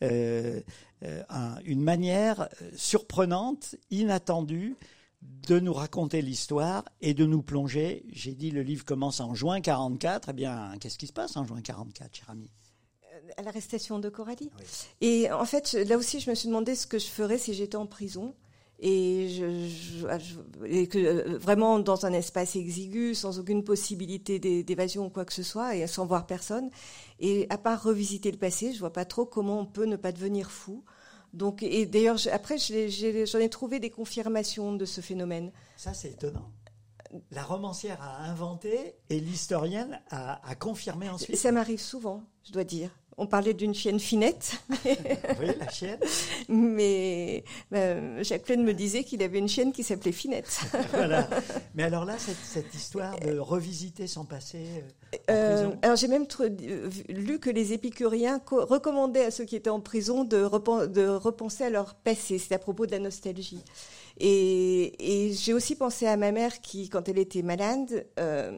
euh, 0.02 0.60
euh, 1.04 1.22
un- 1.28 1.56
une 1.64 1.82
manière 1.82 2.48
surprenante, 2.76 3.74
inattendue, 3.90 4.76
de 5.24 5.58
nous 5.60 5.72
raconter 5.72 6.22
l'histoire 6.22 6.84
et 7.00 7.14
de 7.14 7.26
nous 7.26 7.42
plonger. 7.42 8.04
J'ai 8.10 8.34
dit 8.34 8.50
le 8.50 8.62
livre 8.62 8.84
commence 8.84 9.20
en 9.20 9.34
juin 9.34 9.60
44. 9.60 10.28
Eh 10.30 10.32
bien, 10.32 10.72
qu'est-ce 10.80 10.98
qui 10.98 11.06
se 11.06 11.12
passe 11.12 11.36
en 11.36 11.44
juin 11.44 11.60
44, 11.60 12.14
cher 12.16 12.30
ami? 12.30 12.50
À 13.36 13.42
l'arrestation 13.42 13.98
de 13.98 14.08
Coralie. 14.08 14.50
Et 15.00 15.30
en 15.32 15.44
fait, 15.44 15.72
là 15.72 15.96
aussi, 15.96 16.20
je 16.20 16.28
me 16.30 16.34
suis 16.34 16.48
demandé 16.48 16.74
ce 16.74 16.86
que 16.86 16.98
je 16.98 17.06
ferais 17.06 17.38
si 17.38 17.54
j'étais 17.54 17.76
en 17.76 17.86
prison. 17.86 18.34
Et, 18.80 19.28
je, 19.30 19.68
je- 19.68 20.18
je- 20.18 20.64
et 20.66 20.88
que 20.88 20.98
euh, 20.98 21.38
vraiment 21.38 21.78
dans 21.78 22.04
un 22.06 22.12
espace 22.12 22.56
exigu, 22.56 23.14
sans 23.14 23.38
aucune 23.38 23.62
possibilité 23.64 24.38
d'é- 24.40 24.64
d'évasion 24.64 25.06
ou 25.06 25.10
quoi 25.10 25.24
que 25.24 25.32
ce 25.32 25.44
soit, 25.44 25.76
et 25.76 25.86
sans 25.86 26.04
voir 26.06 26.26
personne. 26.26 26.70
Et 27.20 27.46
à 27.50 27.56
part 27.56 27.82
revisiter 27.82 28.30
le 28.32 28.36
passé, 28.36 28.72
je 28.72 28.80
vois 28.80 28.92
pas 28.92 29.04
trop 29.04 29.24
comment 29.26 29.60
on 29.60 29.64
peut 29.66 29.86
ne 29.86 29.96
pas 29.96 30.10
devenir 30.12 30.50
fou. 30.50 30.84
Donc, 31.34 31.64
et 31.64 31.84
d'ailleurs, 31.84 32.16
après, 32.32 32.58
j'en 32.58 33.38
ai 33.38 33.48
trouvé 33.48 33.80
des 33.80 33.90
confirmations 33.90 34.72
de 34.72 34.84
ce 34.84 35.00
phénomène. 35.00 35.50
Ça, 35.76 35.92
c'est 35.92 36.12
étonnant. 36.12 36.50
La 37.30 37.42
romancière 37.42 38.00
a 38.00 38.22
inventé 38.24 38.94
et 39.10 39.20
l'historienne 39.20 40.00
a, 40.10 40.40
a 40.48 40.54
confirmé 40.54 41.06
Et 41.06 41.10
ensuite. 41.10 41.36
ça 41.36 41.52
m'arrive 41.52 41.80
souvent, 41.80 42.22
je 42.44 42.52
dois 42.52 42.64
dire. 42.64 42.90
On 43.16 43.26
parlait 43.26 43.54
d'une 43.54 43.74
chienne 43.74 44.00
finette, 44.00 44.60
Oui, 44.84 45.46
la 45.60 45.68
chienne. 45.68 45.98
mais 46.48 47.44
euh, 47.72 48.22
Jacqueline 48.24 48.64
me 48.64 48.74
disait 48.74 49.04
qu'il 49.04 49.22
avait 49.22 49.38
une 49.38 49.48
chienne 49.48 49.72
qui 49.72 49.82
s'appelait 49.82 50.12
Finette. 50.12 50.60
voilà. 50.92 51.28
Mais 51.74 51.84
alors 51.84 52.04
là, 52.04 52.14
cette, 52.18 52.36
cette 52.44 52.74
histoire 52.74 53.18
de 53.20 53.38
revisiter 53.38 54.06
son 54.06 54.24
passé 54.24 54.58
euh, 55.30 55.66
en 55.66 55.70
Euh, 55.70 55.74
alors 55.82 55.96
j'ai 55.96 56.08
même 56.08 56.26
lu 57.08 57.38
que 57.38 57.50
les 57.50 57.72
épicuriens 57.72 58.38
co- 58.40 58.64
recommandaient 58.64 59.24
à 59.26 59.30
ceux 59.30 59.44
qui 59.44 59.54
étaient 59.56 59.70
en 59.70 59.80
prison 59.80 60.24
de, 60.24 60.38
repen- 60.44 60.86
de 60.90 61.06
repenser 61.06 61.64
à 61.64 61.70
leur 61.70 61.94
passé. 61.94 62.38
C'est 62.38 62.54
à 62.54 62.58
propos 62.58 62.86
de 62.86 62.90
la 62.92 62.98
nostalgie. 62.98 63.62
Et, 64.18 65.26
et 65.28 65.32
j'ai 65.32 65.52
aussi 65.52 65.74
pensé 65.76 66.06
à 66.06 66.16
ma 66.16 66.30
mère 66.32 66.60
qui, 66.60 66.88
quand 66.88 67.08
elle 67.08 67.18
était 67.18 67.42
malade, 67.42 68.06
euh, 68.20 68.56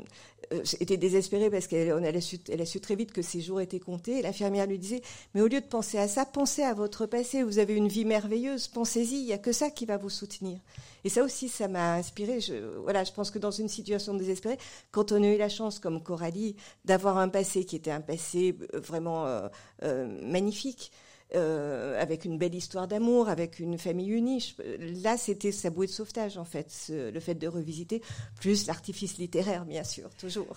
euh, 0.53 0.63
était 0.81 0.97
désespérée 0.97 1.51
parce 1.51 1.67
qu'elle 1.67 1.91
a, 1.91 2.21
su, 2.21 2.81
très 2.81 2.97
vite 2.97 3.13
que 3.13 3.23
ses 3.23 3.41
jours 3.41 3.61
étaient 3.61 3.81
comptés. 3.81 4.23
L'infirmière 4.23 4.67
lui 4.67 4.79
disait, 4.79 5.03
mais 5.35 5.41
au 5.41 5.49
lieu 5.49 5.61
de 5.61 5.67
penser 5.67 5.99
à 5.99 6.09
ça, 6.09 6.25
pensez 6.25 6.63
à 6.63 6.75
votre 6.75 7.07
passé. 7.07 7.43
Vous 7.43 7.59
avez 7.59 7.75
une 7.75 7.89
vie 7.89 8.05
merveilleuse. 8.05 8.69
Pensez-y. 8.69 9.17
Il 9.17 9.27
n'y 9.27 9.33
a 9.33 9.39
que 9.39 9.53
ça 9.53 9.71
qui 9.71 9.87
va 9.87 9.97
vous 9.97 10.11
soutenir. 10.11 10.59
Et 11.05 11.09
ça 11.09 11.23
aussi, 11.23 11.49
ça 11.49 11.69
m'a 11.69 11.95
inspiré. 11.95 12.41
Je, 12.41 12.55
voilà, 12.83 13.05
je 13.05 13.13
pense 13.13 13.31
que 13.31 13.39
dans 13.39 13.53
une 13.53 13.69
situation 13.69 14.15
désespérée, 14.15 14.59
quand 14.91 15.13
on 15.13 15.23
a 15.23 15.27
eu 15.29 15.39
la 15.39 15.49
chance, 15.49 15.79
comme 15.79 16.03
Coralie, 16.03 16.57
d'avoir 16.85 17.19
un 17.19 17.29
passé 17.29 17.65
qui 17.65 17.77
était 17.77 17.93
un 17.93 18.01
passé 18.01 18.57
euh, 18.75 18.81
vraiment 18.81 19.27
euh, 19.27 19.49
euh, 19.85 20.07
magnifique, 20.23 20.91
euh, 21.35 22.01
avec 22.01 22.25
une 22.25 22.39
belle 22.39 22.55
histoire 22.55 22.87
d'amour, 22.87 23.29
avec 23.29 23.59
une 23.59 23.79
famille 23.79 24.11
unie, 24.11 24.41
je- 24.41 25.03
là, 25.03 25.17
c'était 25.17 25.53
sa 25.53 25.71
bouée 25.71 25.87
de 25.87 25.93
sauvetage, 25.93 26.39
en 26.39 26.45
fait, 26.45 26.71
ce- 26.71 27.11
le 27.11 27.21
fait 27.21 27.35
de 27.35 27.49
revisiter, 27.49 28.01
plus 28.41 28.67
l'artifice 28.67 29.19
littéraire, 29.19 29.65
bien 29.65 29.83
sûr, 29.85 30.09
toujours. 30.15 30.57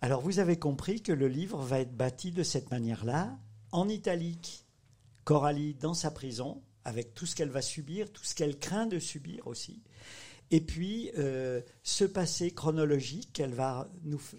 Alors, 0.00 0.20
vous 0.22 0.38
avez 0.38 0.56
compris 0.58 1.02
que 1.02 1.12
le 1.12 1.28
livre 1.28 1.58
va 1.60 1.80
être 1.80 1.94
bâti 1.96 2.30
de 2.30 2.42
cette 2.42 2.70
manière-là, 2.70 3.36
en 3.72 3.88
italique. 3.88 4.64
Coralie 5.24 5.74
dans 5.74 5.94
sa 5.94 6.10
prison, 6.10 6.62
avec 6.84 7.14
tout 7.14 7.26
ce 7.26 7.36
qu'elle 7.36 7.50
va 7.50 7.60
subir, 7.62 8.10
tout 8.10 8.24
ce 8.24 8.34
qu'elle 8.34 8.58
craint 8.58 8.86
de 8.86 8.98
subir 8.98 9.46
aussi. 9.46 9.82
Et 10.50 10.60
puis, 10.60 11.10
euh, 11.18 11.60
ce 11.84 12.04
passé 12.04 12.50
chronologique 12.52 13.32
qu'elle 13.32 13.54
va, 13.54 13.88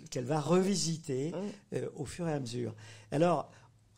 qu'elle 0.10 0.26
va 0.26 0.42
revisiter 0.42 1.32
euh, 1.74 1.88
au 1.96 2.04
fur 2.06 2.28
et 2.28 2.34
à 2.34 2.40
mesure. 2.40 2.76
Alors, 3.12 3.50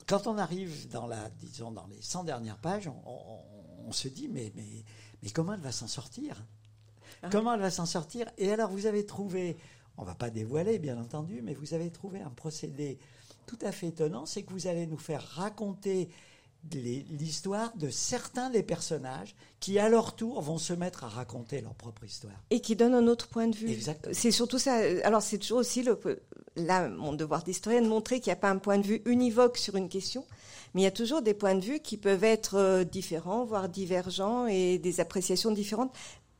quand 0.07 0.27
on 0.27 0.37
arrive 0.37 0.89
dans 0.89 1.07
la, 1.07 1.29
disons, 1.29 1.71
dans 1.71 1.87
les 1.87 2.01
100 2.01 2.23
dernières 2.25 2.57
pages, 2.57 2.87
on, 2.87 3.01
on- 3.05 3.39
on 3.87 3.91
se 3.91 4.07
dit, 4.07 4.29
mais, 4.29 4.51
mais, 4.55 4.85
mais 5.21 5.29
comment 5.29 5.53
elle 5.53 5.59
va 5.59 5.71
s'en 5.73 5.87
sortir? 5.87 6.45
Comment 7.31 7.53
elle 7.53 7.59
va 7.61 7.71
s'en 7.71 7.85
sortir? 7.85 8.27
Et 8.37 8.51
alors, 8.51 8.69
vous 8.69 8.85
avez 8.85 9.05
trouvé, 9.05 9.57
on 9.97 10.03
va 10.03 10.15
pas 10.15 10.29
dévoiler, 10.29 10.79
bien 10.79 10.97
entendu, 10.99 11.41
mais 11.41 11.53
vous 11.53 11.73
avez 11.73 11.89
trouvé 11.91 12.21
un 12.21 12.29
procédé 12.29 12.97
tout 13.45 13.59
à 13.61 13.71
fait 13.73 13.87
étonnant, 13.87 14.25
c'est 14.25 14.43
que 14.43 14.51
vous 14.53 14.67
allez 14.67 14.87
nous 14.87 14.97
faire 14.97 15.21
raconter 15.21 16.09
l'histoire 16.71 17.75
de 17.75 17.89
certains 17.89 18.49
des 18.49 18.63
personnages 18.63 19.35
qui, 19.59 19.79
à 19.79 19.89
leur 19.89 20.15
tour, 20.15 20.41
vont 20.41 20.57
se 20.57 20.73
mettre 20.73 21.03
à 21.03 21.07
raconter 21.07 21.61
leur 21.61 21.75
propre 21.75 22.03
histoire. 22.03 22.33
Et 22.49 22.61
qui 22.61 22.75
donne 22.75 22.93
un 22.93 23.07
autre 23.07 23.27
point 23.27 23.47
de 23.47 23.55
vue. 23.55 23.69
Exactement. 23.69 24.13
C'est 24.15 24.31
surtout 24.31 24.59
ça. 24.59 24.75
Alors, 25.03 25.21
c'est 25.21 25.37
toujours 25.37 25.59
aussi 25.59 25.83
le, 25.83 25.99
là, 26.55 26.89
mon 26.89 27.13
devoir 27.13 27.43
d'historienne, 27.43 27.87
montrer 27.87 28.19
qu'il 28.19 28.29
n'y 28.29 28.37
a 28.37 28.37
pas 28.37 28.49
un 28.49 28.57
point 28.57 28.77
de 28.77 28.85
vue 28.85 29.01
univoque 29.05 29.57
sur 29.57 29.75
une 29.75 29.89
question, 29.89 30.25
mais 30.73 30.81
il 30.81 30.83
y 30.85 30.87
a 30.87 30.91
toujours 30.91 31.21
des 31.21 31.33
points 31.33 31.55
de 31.55 31.63
vue 31.63 31.79
qui 31.79 31.97
peuvent 31.97 32.23
être 32.23 32.55
euh, 32.55 32.83
différents, 32.83 33.45
voire 33.45 33.69
divergents, 33.69 34.47
et 34.47 34.79
des 34.79 34.99
appréciations 34.99 35.51
différentes, 35.51 35.93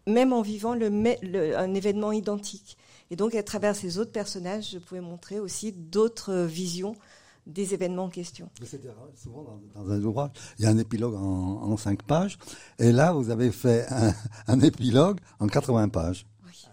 même 0.07 0.33
en 0.33 0.41
vivant 0.41 0.73
le- 0.75 1.57
un 1.57 1.73
événement 1.73 2.11
identique. 2.11 2.77
Et 3.11 3.15
donc, 3.15 3.35
à 3.35 3.43
travers 3.43 3.75
ces 3.75 3.99
autres 3.99 4.11
personnages, 4.11 4.71
je 4.71 4.79
pouvais 4.79 5.01
montrer 5.01 5.39
aussi 5.39 5.71
d'autres 5.71 6.31
euh, 6.31 6.45
visions 6.45 6.95
des 7.45 7.73
événements 7.73 8.05
en 8.05 8.09
question. 8.09 8.49
C'est 8.63 8.81
souvent 9.15 9.59
dans, 9.75 9.89
un 9.89 10.03
ouvrage, 10.03 10.31
il 10.59 10.65
y 10.65 10.67
a 10.67 10.71
un 10.71 10.77
épilogue 10.77 11.15
en, 11.15 11.63
en 11.63 11.77
5 11.77 12.03
pages, 12.03 12.37
et 12.79 12.91
là, 12.91 13.13
vous 13.13 13.29
avez 13.29 13.51
fait 13.51 13.85
un, 13.89 14.13
un 14.47 14.59
épilogue 14.61 15.19
en 15.39 15.47
80 15.47 15.89
pages. 15.89 16.25
Oui. 16.45 16.65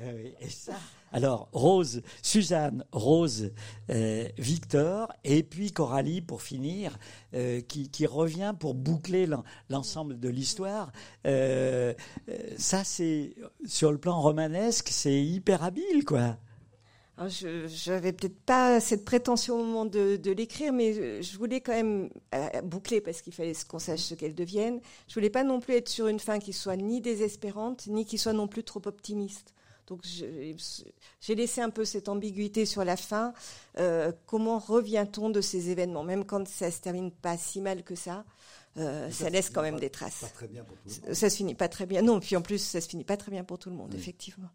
oui. 0.00 0.34
Et 0.40 0.48
ça, 0.48 0.74
alors, 1.12 1.48
Rose, 1.52 2.02
Suzanne, 2.22 2.84
Rose, 2.90 3.52
euh, 3.90 4.28
Victor, 4.38 5.12
et 5.24 5.42
puis 5.42 5.70
Coralie 5.70 6.22
pour 6.22 6.40
finir, 6.40 6.98
euh, 7.34 7.60
qui, 7.60 7.90
qui, 7.90 8.06
revient 8.06 8.54
pour 8.58 8.74
boucler 8.74 9.28
l'ensemble 9.68 10.18
de 10.18 10.28
l'histoire. 10.30 10.90
Euh, 11.26 11.92
ça, 12.56 12.82
c'est 12.82 13.34
sur 13.66 13.92
le 13.92 13.98
plan 13.98 14.20
romanesque, 14.20 14.88
c'est 14.90 15.22
hyper 15.22 15.62
habile, 15.62 16.04
quoi. 16.06 16.38
Je 17.28 17.90
n'avais 17.90 18.12
peut-être 18.12 18.38
pas 18.40 18.80
cette 18.80 19.04
prétention 19.04 19.60
au 19.60 19.64
moment 19.64 19.84
de, 19.84 20.16
de 20.16 20.30
l'écrire, 20.30 20.72
mais 20.72 21.22
je 21.22 21.38
voulais 21.38 21.60
quand 21.60 21.72
même 21.72 22.10
boucler 22.64 23.00
parce 23.00 23.22
qu'il 23.22 23.32
fallait 23.32 23.52
qu'on 23.68 23.78
sache 23.78 24.00
ce 24.00 24.14
qu'elle 24.14 24.34
devienne. 24.34 24.80
Je 25.08 25.14
voulais 25.14 25.30
pas 25.30 25.44
non 25.44 25.60
plus 25.60 25.74
être 25.74 25.88
sur 25.88 26.08
une 26.08 26.20
fin 26.20 26.38
qui 26.38 26.52
soit 26.52 26.76
ni 26.76 27.00
désespérante, 27.00 27.86
ni 27.86 28.04
qui 28.04 28.18
soit 28.18 28.32
non 28.32 28.48
plus 28.48 28.64
trop 28.64 28.82
optimiste. 28.86 29.54
Donc 29.86 30.04
j'ai 30.04 31.34
laissé 31.34 31.60
un 31.60 31.70
peu 31.70 31.84
cette 31.84 32.08
ambiguïté 32.08 32.64
sur 32.66 32.84
la 32.84 32.96
fin. 32.96 33.32
Euh, 33.78 34.12
comment 34.26 34.58
revient-on 34.58 35.30
de 35.30 35.40
ces 35.40 35.70
événements 35.70 36.04
Même 36.04 36.24
quand 36.24 36.46
ça 36.46 36.70
se 36.70 36.80
termine 36.80 37.10
pas 37.10 37.36
si 37.36 37.60
mal 37.60 37.82
que 37.82 37.94
ça, 37.94 38.24
euh, 38.78 39.10
ça, 39.10 39.28
laisse 39.28 39.50
quand 39.50 39.62
même 39.62 39.78
des 39.78 39.90
traces. 39.90 40.20
Pas 40.20 40.28
très 40.28 40.48
bien 40.48 40.64
pour 40.64 40.76
tout 40.76 40.88
le 40.88 41.06
monde. 41.06 41.14
Ça 41.14 41.28
se 41.28 41.36
finit 41.36 41.54
pas 41.54 41.68
très 41.68 41.86
bien. 41.86 42.02
Non, 42.02 42.20
puis 42.20 42.36
en 42.36 42.42
plus, 42.42 42.58
ça 42.58 42.80
se 42.80 42.88
finit 42.88 43.04
pas 43.04 43.16
très 43.16 43.30
bien 43.30 43.44
pour 43.44 43.58
tout 43.58 43.70
le 43.70 43.76
monde, 43.76 43.94
effectivement. 43.94 44.48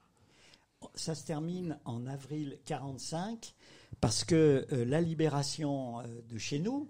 Ça 0.96 1.16
se 1.16 1.26
termine 1.26 1.80
en 1.86 2.06
avril 2.08 2.58
45 2.66 3.54
parce 4.02 4.24
que 4.24 4.68
euh, 4.72 4.86
la 4.86 5.02
libération 5.02 6.04
de 6.30 6.38
chez 6.38 6.60
nous, 6.60 6.90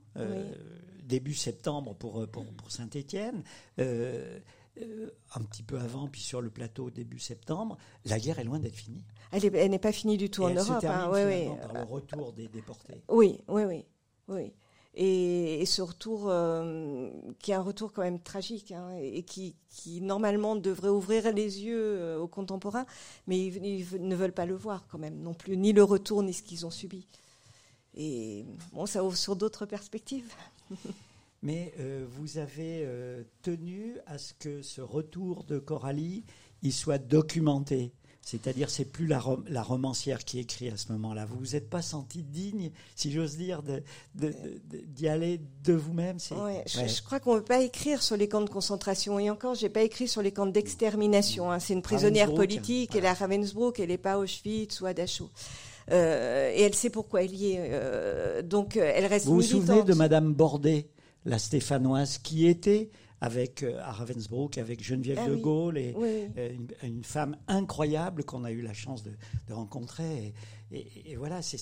début 1.03 1.33
septembre 1.33 1.95
pour, 1.95 2.27
pour, 2.29 2.45
pour 2.45 2.71
Saint-Étienne, 2.71 3.43
euh, 4.81 5.09
un 5.33 5.41
petit 5.41 5.63
peu 5.63 5.79
avant, 5.79 6.07
puis 6.07 6.21
sur 6.21 6.41
le 6.41 6.49
plateau 6.49 6.89
début 6.89 7.19
septembre, 7.19 7.77
la 8.05 8.19
guerre 8.19 8.39
est 8.39 8.43
loin 8.43 8.59
d'être 8.59 8.75
finie. 8.75 9.03
Elle 9.31 9.71
n'est 9.71 9.79
pas 9.79 9.91
finie 9.91 10.17
du 10.17 10.29
tout 10.29 10.43
en 10.43 10.49
elle 10.49 10.57
Europe. 10.57 10.75
Se 10.75 10.81
termine 10.81 11.01
hein, 11.01 11.11
oui, 11.11 11.49
oui. 11.49 11.57
par 11.61 11.73
le 11.73 11.83
retour 11.83 12.33
des 12.33 12.47
déportés. 12.47 13.01
Oui, 13.09 13.39
oui, 13.47 13.63
oui, 13.63 13.85
oui. 14.27 14.53
Et, 14.99 15.63
ce 15.67 15.83
retour, 15.83 16.25
euh, 16.27 17.11
qui 17.37 17.51
est 17.51 17.53
un 17.53 17.61
retour 17.61 17.93
quand 17.93 18.01
même 18.01 18.19
tragique, 18.19 18.71
hein, 18.71 18.89
et 18.99 19.21
qui, 19.21 19.55
normalement 20.01 20.55
devrait 20.55 20.89
ouvrir 20.89 21.31
les 21.33 21.63
yeux 21.63 21.97
euh, 21.99 22.19
aux 22.19 22.27
contemporains, 22.27 22.87
mais 23.27 23.45
ils, 23.45 23.85
ne 24.01 24.15
veulent 24.15 24.33
pas 24.33 24.47
le 24.47 24.55
voir 24.55 24.87
quand 24.87 24.97
même 24.97 25.19
non 25.21 25.35
plus, 25.35 25.55
ni 25.55 25.71
le 25.71 25.83
retour, 25.83 26.23
ni 26.23 26.33
ce 26.33 26.41
qu'ils 26.41 26.65
ont 26.65 26.71
subi. 26.71 27.07
Et 27.93 28.43
bon, 28.73 28.87
ça 28.87 29.03
ouvre 29.03 29.15
sur 29.15 29.35
d'autres 29.35 29.67
perspectives. 29.67 30.33
mais 31.43 31.73
euh, 31.79 32.03
vous 32.09 32.39
avez 32.39 32.87
tenu 33.43 33.97
à 34.07 34.17
ce 34.17 34.33
que 34.33 34.63
ce 34.63 34.81
retour 34.81 35.43
de 35.43 35.59
Coralie 35.59 36.23
il 36.63 36.73
soit 36.73 36.97
documenté. 36.97 37.93
C'est-à-dire, 38.29 38.69
c'est 38.69 38.83
plus 38.83 39.07
la, 39.07 39.19
rom 39.19 39.45
la, 39.47 39.63
romancière 39.63 40.25
qui 40.25 40.39
écrit 40.39 40.67
à 40.67 40.75
ce 40.75 40.91
moment-là. 40.91 41.25
Vous 41.25 41.39
vous 41.39 41.55
êtes 41.55 41.69
pas 41.69 41.81
senti 41.81 42.23
digne, 42.23 42.71
si 42.93 43.09
j'ose 43.09 43.37
dire, 43.37 43.61
d'y 44.15 45.07
aller 45.07 45.39
de 45.63 45.71
vous-même. 45.71 46.17
Ouais, 46.31 46.61
je, 46.67 46.77
ouais. 46.77 46.89
je, 46.89 47.01
crois 47.03 47.21
qu'on 47.21 47.35
ne 47.35 47.39
peut 47.39 47.45
pas 47.45 47.61
écrire 47.61 48.03
sur 48.03 48.17
les 48.17 48.27
camps 48.27 48.41
de 48.41 48.49
concentration. 48.49 49.17
Et 49.17 49.29
encore, 49.29 49.55
j'ai 49.55 49.69
pas 49.69 49.81
écrit 49.81 50.09
sur 50.09 50.21
les 50.21 50.33
camps 50.33 50.45
d'extermination. 50.45 51.49
Hein. 51.49 51.59
C'est 51.59 51.71
une 51.71 51.81
prisonnière 51.81 52.33
politique. 52.33 52.91
Voilà. 52.91 53.11
Elle 53.11 53.17
est 53.17 53.21
à 53.21 53.25
Ravensbrück. 53.25 53.79
Elle 53.79 53.87
n'est 53.87 53.97
pas 53.97 54.15
à 54.15 54.17
Auschwitz 54.17 54.81
ou 54.81 54.87
à 54.87 54.93
Dachau. 54.93 55.29
Euh, 55.93 56.51
et 56.53 56.63
elle 56.63 56.75
sait 56.75 56.89
pourquoi 56.89 57.23
elle 57.23 57.33
y 57.33 57.53
est. 57.53 57.59
Euh, 57.59 58.41
donc, 58.41 58.75
elle 58.75 59.05
reste 59.05 59.27
Vous 59.27 59.35
vous 59.35 59.41
souvenez 59.41 59.83
de 59.83 59.93
Madame 59.93 60.33
Bordet 60.33 60.89
la 61.23 61.39
stéphanoise 61.39 62.17
qui 62.17 62.45
était 62.45 62.89
avec 63.21 63.63
euh, 63.63 63.79
à 63.79 63.91
Ravensbrück 63.91 64.57
avec 64.57 64.83
Geneviève 64.83 65.19
ah 65.21 65.29
de. 65.29 65.35
Gaulle 65.35 65.77
et 65.77 65.93
Oui. 65.97 66.27
euh, 66.37 66.53
une, 66.53 66.67
une 66.83 67.03
femme 67.03 67.37
incroyable 67.47 68.23
qu'on 68.23 68.43
a 68.43 68.51
eu 68.51 68.61
la 68.61 68.73
chance 68.73 69.03
de, 69.03 69.11
de 69.47 69.53
rencontrer 69.53 70.33
et, 70.71 70.77
et, 70.77 71.11
et 71.11 71.15
voilà 71.15 71.41
c'est 71.41 71.57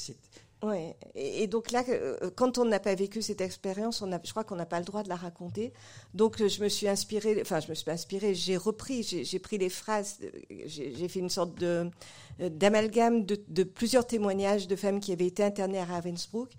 Ouais. 0.64 0.96
Et, 1.14 1.44
et, 1.44 1.48
donc 1.48 1.72
là, 1.72 1.84
euh, 1.90 2.32
quand 2.36 2.58
on 2.58 2.66
n'a 2.66 2.80
pas 2.80 2.96
vécu 2.96 3.22
cette 3.22 3.42
expérience, 3.42 4.02
on 4.02 4.12
a, 4.12 4.20
je 4.24 4.32
crois 4.32 4.44
qu'on 4.44 4.56
n'a 4.56 4.66
pas 4.66 4.80
le 4.80 4.86
droit 4.86 5.04
de 5.04 5.10
la 5.10 5.16
raconter. 5.16 5.74
Donc 6.14 6.42
euh, 6.42 6.48
je 6.48 6.64
me 6.64 6.70
suis 6.70 6.88
inspirée, 6.88 7.38
enfin 7.42 7.60
je 7.60 7.70
me 7.70 7.76
suis 7.76 7.92
inspirée, 7.92 8.34
j'ai 8.34 8.58
repris, 8.58 9.04
j'ai 9.04 9.40
pris 9.40 9.58
les 9.58 9.70
phrases, 9.70 10.20
j'ai 10.66 11.08
fait 11.08 11.20
une 11.20 11.30
sorte 11.30 11.60
de 11.60 11.90
d'amalgame 12.40 13.26
de, 13.26 13.40
de, 13.48 13.64
plusieurs 13.64 14.06
témoignages 14.06 14.68
de 14.68 14.76
femmes 14.76 15.00
qui 15.00 15.14
avaient 15.14 15.28
été 15.28 15.42
internées 15.42 15.80
à 15.80 15.86
Ravensbrück 15.86 16.52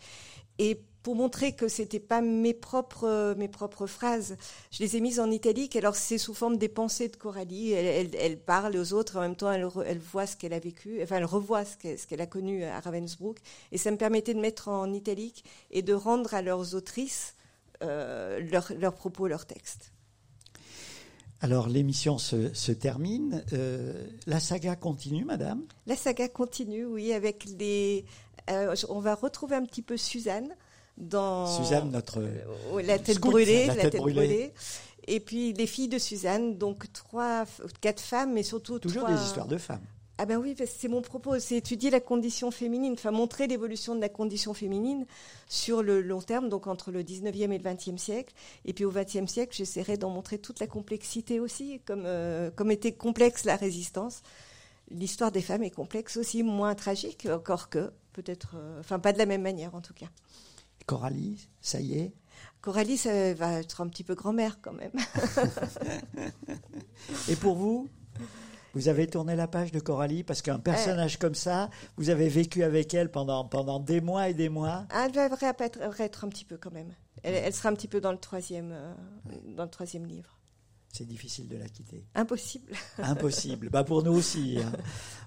et 0.59 0.80
pour 1.07 1.14
montrer 1.14 1.52
que 1.52 1.68
c'était 1.68 2.00
pas 2.00 2.20
mes 2.20 2.52
propres 2.52 3.36
mes 3.38 3.46
propres 3.46 3.86
phrases, 3.86 4.36
je 4.72 4.82
les 4.82 4.96
ai 4.96 5.00
mises 5.00 5.20
en 5.20 5.30
italique. 5.30 5.76
Alors 5.76 5.94
c'est 5.94 6.18
sous 6.18 6.34
forme 6.34 6.57
des 6.57 6.68
pensées 6.68 7.09
de 7.09 7.14
Coralie. 7.14 7.70
Elle, 7.70 7.86
elle, 7.86 8.20
elle, 8.20 8.36
parle 8.36 8.76
aux 8.76 8.92
autres, 8.92 9.18
en 9.18 9.20
même 9.20 9.36
temps 9.36 9.52
elle, 9.52 9.68
elle 9.86 10.00
voit 10.00 10.26
ce 10.26 10.36
qu'elle 10.36 10.52
a 10.52 10.59
vécu, 10.59 11.00
enfin 11.00 11.18
elle 11.18 11.24
revoit 11.24 11.64
ce 11.64 11.76
qu'elle 11.76 11.96
qu 11.96 12.20
a 12.20 12.26
connu 12.26 12.64
à 12.64 12.80
Ravensbrück. 12.80 13.38
Et 13.70 13.78
ça 13.78 13.92
me 13.92 13.96
permettait 13.96 14.34
de 14.34 14.40
mettre 14.40 14.66
en 14.66 14.92
italique 14.92 15.44
et 15.70 15.82
de 15.82 15.94
rendre 15.94 16.34
à 16.34 16.42
leurs 16.42 16.74
autrices 16.74 17.36
euh, 17.84 18.40
leurs 18.40 18.72
leur 18.76 18.94
propos, 18.94 19.28
leurs 19.28 19.46
textes. 19.46 19.92
Alors 21.40 21.68
l'émission 21.68 22.18
se, 22.18 22.52
se, 22.52 22.72
termine. 22.72 23.44
Euh, 23.52 24.09
la 24.26 24.40
saga 24.40 24.74
continue, 24.74 25.24
Madame? 25.24 25.62
La 25.86 25.94
saga 25.94 26.28
continue, 26.28 26.84
oui, 26.84 27.12
avec 27.12 27.44
les. 27.61 28.04
Euh, 28.50 28.74
on 28.88 28.98
va 28.98 29.14
retrouver 29.14 29.54
un 29.54 29.64
petit 29.64 29.82
peu 29.82 29.96
Suzanne 29.96 30.57
dans 30.97 31.47
Suzanne, 31.47 31.90
notre 31.90 32.20
euh, 32.20 32.82
la 32.82 32.99
tête 32.99 33.16
scout, 33.16 33.32
brûlée, 33.32 33.66
la 33.66 33.74
la 33.74 33.82
tête, 33.82 33.92
tête 33.92 34.01
brûlée. 34.01 34.26
brûlée. 34.26 34.53
Et 35.09 35.20
puis 35.20 35.53
les 35.53 35.66
filles 35.66 35.88
de 35.88 35.99
Suzanne, 35.99 36.59
donc 36.59 36.92
trois, 36.92 37.44
quatre 37.80 38.01
femmes, 38.01 38.32
mais 38.32 38.42
surtout 38.42 38.78
toujours 38.78 39.05
trois... 39.05 39.14
des 39.14 39.22
histoires 39.22 39.47
de 39.47 39.59
femmes. 39.59 39.84
Ah 40.18 40.24
ben 40.24 40.38
oui, 40.38 40.57
c'est 40.66 40.88
mon 40.88 41.03
propos, 41.03 41.38
c'est 41.38 41.57
étudier 41.57 41.90
la 41.90 42.01
condition 42.01 42.51
féminine, 42.51 42.94
enfin 42.94 43.11
montrer 43.11 43.47
l'évolution 43.47 43.94
de 43.94 44.01
la 44.01 44.09
condition 44.09 44.55
féminine 44.55 45.05
sur 45.47 45.82
le 45.82 46.01
long 46.01 46.22
terme, 46.22 46.49
donc 46.49 46.66
entre 46.66 46.90
le 46.90 47.03
19e 47.03 47.53
et 47.53 47.59
le 47.59 47.64
20e 47.64 47.99
siècle. 47.99 48.32
Et 48.64 48.72
puis 48.72 48.86
au 48.86 48.92
20e 48.92 49.26
siècle, 49.26 49.55
j'essaierai 49.55 49.99
d'en 49.99 50.09
montrer 50.09 50.38
toute 50.38 50.59
la 50.59 50.66
complexité 50.66 51.38
aussi, 51.38 51.80
comme, 51.84 52.05
euh, 52.07 52.51
comme 52.51 52.70
était 52.70 52.92
complexe 52.92 53.44
la 53.44 53.57
résistance. 53.57 54.22
L'histoire 54.90 55.32
des 55.32 55.42
femmes 55.42 55.64
est 55.64 55.70
complexe 55.70 56.16
aussi, 56.16 56.42
moins 56.42 56.74
tragique, 56.74 57.28
encore 57.30 57.68
que, 57.68 57.90
peut-être, 58.14 58.55
euh, 58.57 58.80
enfin 58.80 58.99
pas 58.99 59.12
de 59.12 59.18
la 59.18 59.26
même 59.26 59.42
manière 59.42 59.74
en 59.74 59.82
tout 59.82 59.94
cas. 59.94 60.07
Coralie, 60.87 61.49
ça 61.61 61.80
y 61.80 61.99
est 61.99 62.14
Coralie, 62.61 62.97
ça 62.97 63.34
va 63.34 63.61
être 63.61 63.80
un 63.80 63.89
petit 63.89 64.05
peu 64.05 64.14
grand-mère 64.14 64.61
quand 64.61 64.72
même. 64.72 64.93
Et 67.28 67.37
pour 67.37 67.57
vous 67.57 67.89
vous 68.76 68.89
avez 68.89 69.07
tourné 69.07 69.34
la 69.37 69.49
page 69.49 69.72
de 69.72 69.80
Coralie 69.80 70.22
parce 70.22 70.43
qu'un 70.43 70.59
personnage 70.59 71.14
euh, 71.14 71.18
comme 71.18 71.34
ça, 71.34 71.70
vous 71.97 72.11
avez 72.11 72.28
vécu 72.28 72.62
avec 72.62 72.93
elle 72.93 73.11
pendant, 73.11 73.47
pendant 73.47 73.80
des 73.80 74.03
mois 74.03 74.28
et 74.28 74.34
des 74.34 74.51
mois. 74.51 74.84
Elle 74.95 75.12
devrait 75.12 75.55
être, 75.61 75.78
être 75.99 76.24
un 76.26 76.28
petit 76.28 76.45
peu 76.45 76.59
quand 76.59 76.72
même. 76.72 76.93
Elle, 77.22 77.37
elle, 77.37 77.55
sera 77.55 77.70
un 77.70 77.74
petit 77.74 77.89
peu 77.89 78.03
dans 78.03 78.12
le 78.12 78.18
troisième, 78.18 78.72
euh, 78.72 78.93
dans 79.57 79.64
le 79.64 79.70
troisième 79.70 80.05
livre. 80.05 80.36
C'est 80.97 81.07
difficile 81.07 81.47
de 81.47 81.59
la 81.59 81.68
quitter. 81.68 82.03
Impossible. 82.14 82.72
Impossible. 82.99 83.68
bah 83.68 83.84
pour 83.84 84.03
nous 84.03 84.14
aussi. 84.14 84.57
Hein. 84.59 84.72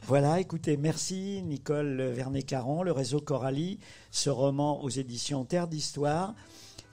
Voilà, 0.08 0.40
écoutez, 0.40 0.78
merci 0.78 1.44
Nicole 1.44 2.02
Vernet-Caron, 2.02 2.82
le 2.82 2.92
réseau 2.92 3.20
Coralie, 3.20 3.78
ce 4.10 4.32
roman 4.32 4.84
aux 4.84 4.90
éditions 4.90 5.46
Terre 5.46 5.68
d'Histoire. 5.68 6.34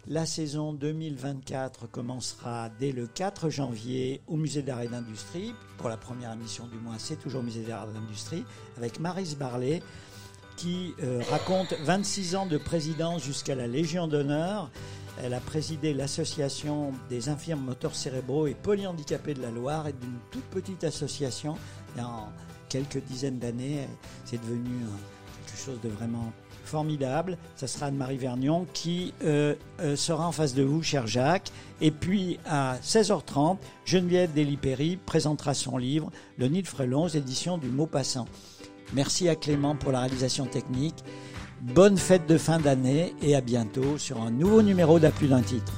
La 0.09 0.27
saison 0.27 0.74
2024 0.74 1.87
commencera 1.87 2.68
dès 2.79 2.93
le 2.93 3.07
4 3.07 3.49
janvier 3.49 4.20
au 4.27 4.37
Musée 4.37 4.61
d'Art 4.61 4.83
et 4.83 4.89
d'Industrie. 4.89 5.55
Pour 5.79 5.89
la 5.89 5.97
première 5.97 6.35
émission 6.35 6.66
du 6.66 6.77
mois, 6.77 6.97
c'est 6.99 7.16
toujours 7.16 7.41
au 7.41 7.45
Musée 7.45 7.62
d'Art 7.64 7.89
et 7.89 7.95
d'Industrie, 7.95 8.45
avec 8.77 9.01
Marise 9.01 9.39
Barlet, 9.39 9.83
qui 10.59 10.93
euh, 11.03 11.22
raconte 11.31 11.72
26 11.83 12.37
ans 12.37 12.47
de 12.47 12.59
présidence 12.59 13.24
jusqu'à 13.24 13.55
la 13.55 13.68
Légion 13.68 14.07
d'honneur. 14.07 14.70
Elle 15.23 15.35
a 15.35 15.41
présidé 15.41 15.95
l'association 15.95 16.93
des 17.09 17.29
infirmes 17.29 17.61
moteurs 17.61 17.95
cérébraux 17.95 18.47
et 18.47 18.55
polyhandicapés 18.55 19.35
de 19.35 19.43
la 19.43 19.51
Loire 19.51 19.89
et 19.89 19.93
d'une 19.93 20.19
toute 20.31 20.45
petite 20.45 20.85
association. 20.85 21.57
Et 21.97 22.01
en 22.01 22.29
quelques 22.69 23.03
dizaines 23.05 23.39
d'années, 23.39 23.89
c'est 24.25 24.41
devenu 24.41 24.71
quelque 25.47 25.59
chose 25.59 25.81
de 25.83 25.89
vraiment 25.89 26.33
formidable. 26.67 27.39
Ça 27.55 27.67
sera 27.67 27.87
Anne-Marie 27.87 28.19
Vernion 28.19 28.67
qui 28.75 29.14
euh, 29.25 29.55
euh, 29.81 29.97
sera 29.97 30.27
en 30.27 30.33
face 30.33 30.55
de 30.55 30.62
vous, 30.62 30.83
cher 30.83 31.07
Jacques. 31.07 31.51
Et 31.81 31.91
puis 31.91 32.39
à 32.45 32.77
16h30, 32.83 33.59
Geneviève 33.85 34.33
Delipéry 34.35 34.97
présentera 34.97 35.55
son 35.55 35.79
livre 35.79 36.11
Le 36.37 36.49
Nid 36.49 36.62
de 36.62 36.69
Frelon 36.69 37.05
aux 37.05 37.09
éditions 37.09 37.57
du 37.57 37.69
Maupassant. 37.69 38.27
Merci 38.93 39.29
à 39.29 39.35
Clément 39.35 39.75
pour 39.75 39.93
la 39.93 40.01
réalisation 40.01 40.47
technique. 40.47 41.03
Bonne 41.62 41.96
fête 41.96 42.28
de 42.28 42.36
fin 42.36 42.59
d'année 42.59 43.14
et 43.22 43.34
à 43.34 43.40
bientôt 43.40 43.96
sur 43.98 44.20
un 44.20 44.30
nouveau 44.30 44.62
numéro 44.62 44.98
d'À 44.98 45.11
plus 45.11 45.28
d'un 45.28 45.40
titre. 45.40 45.72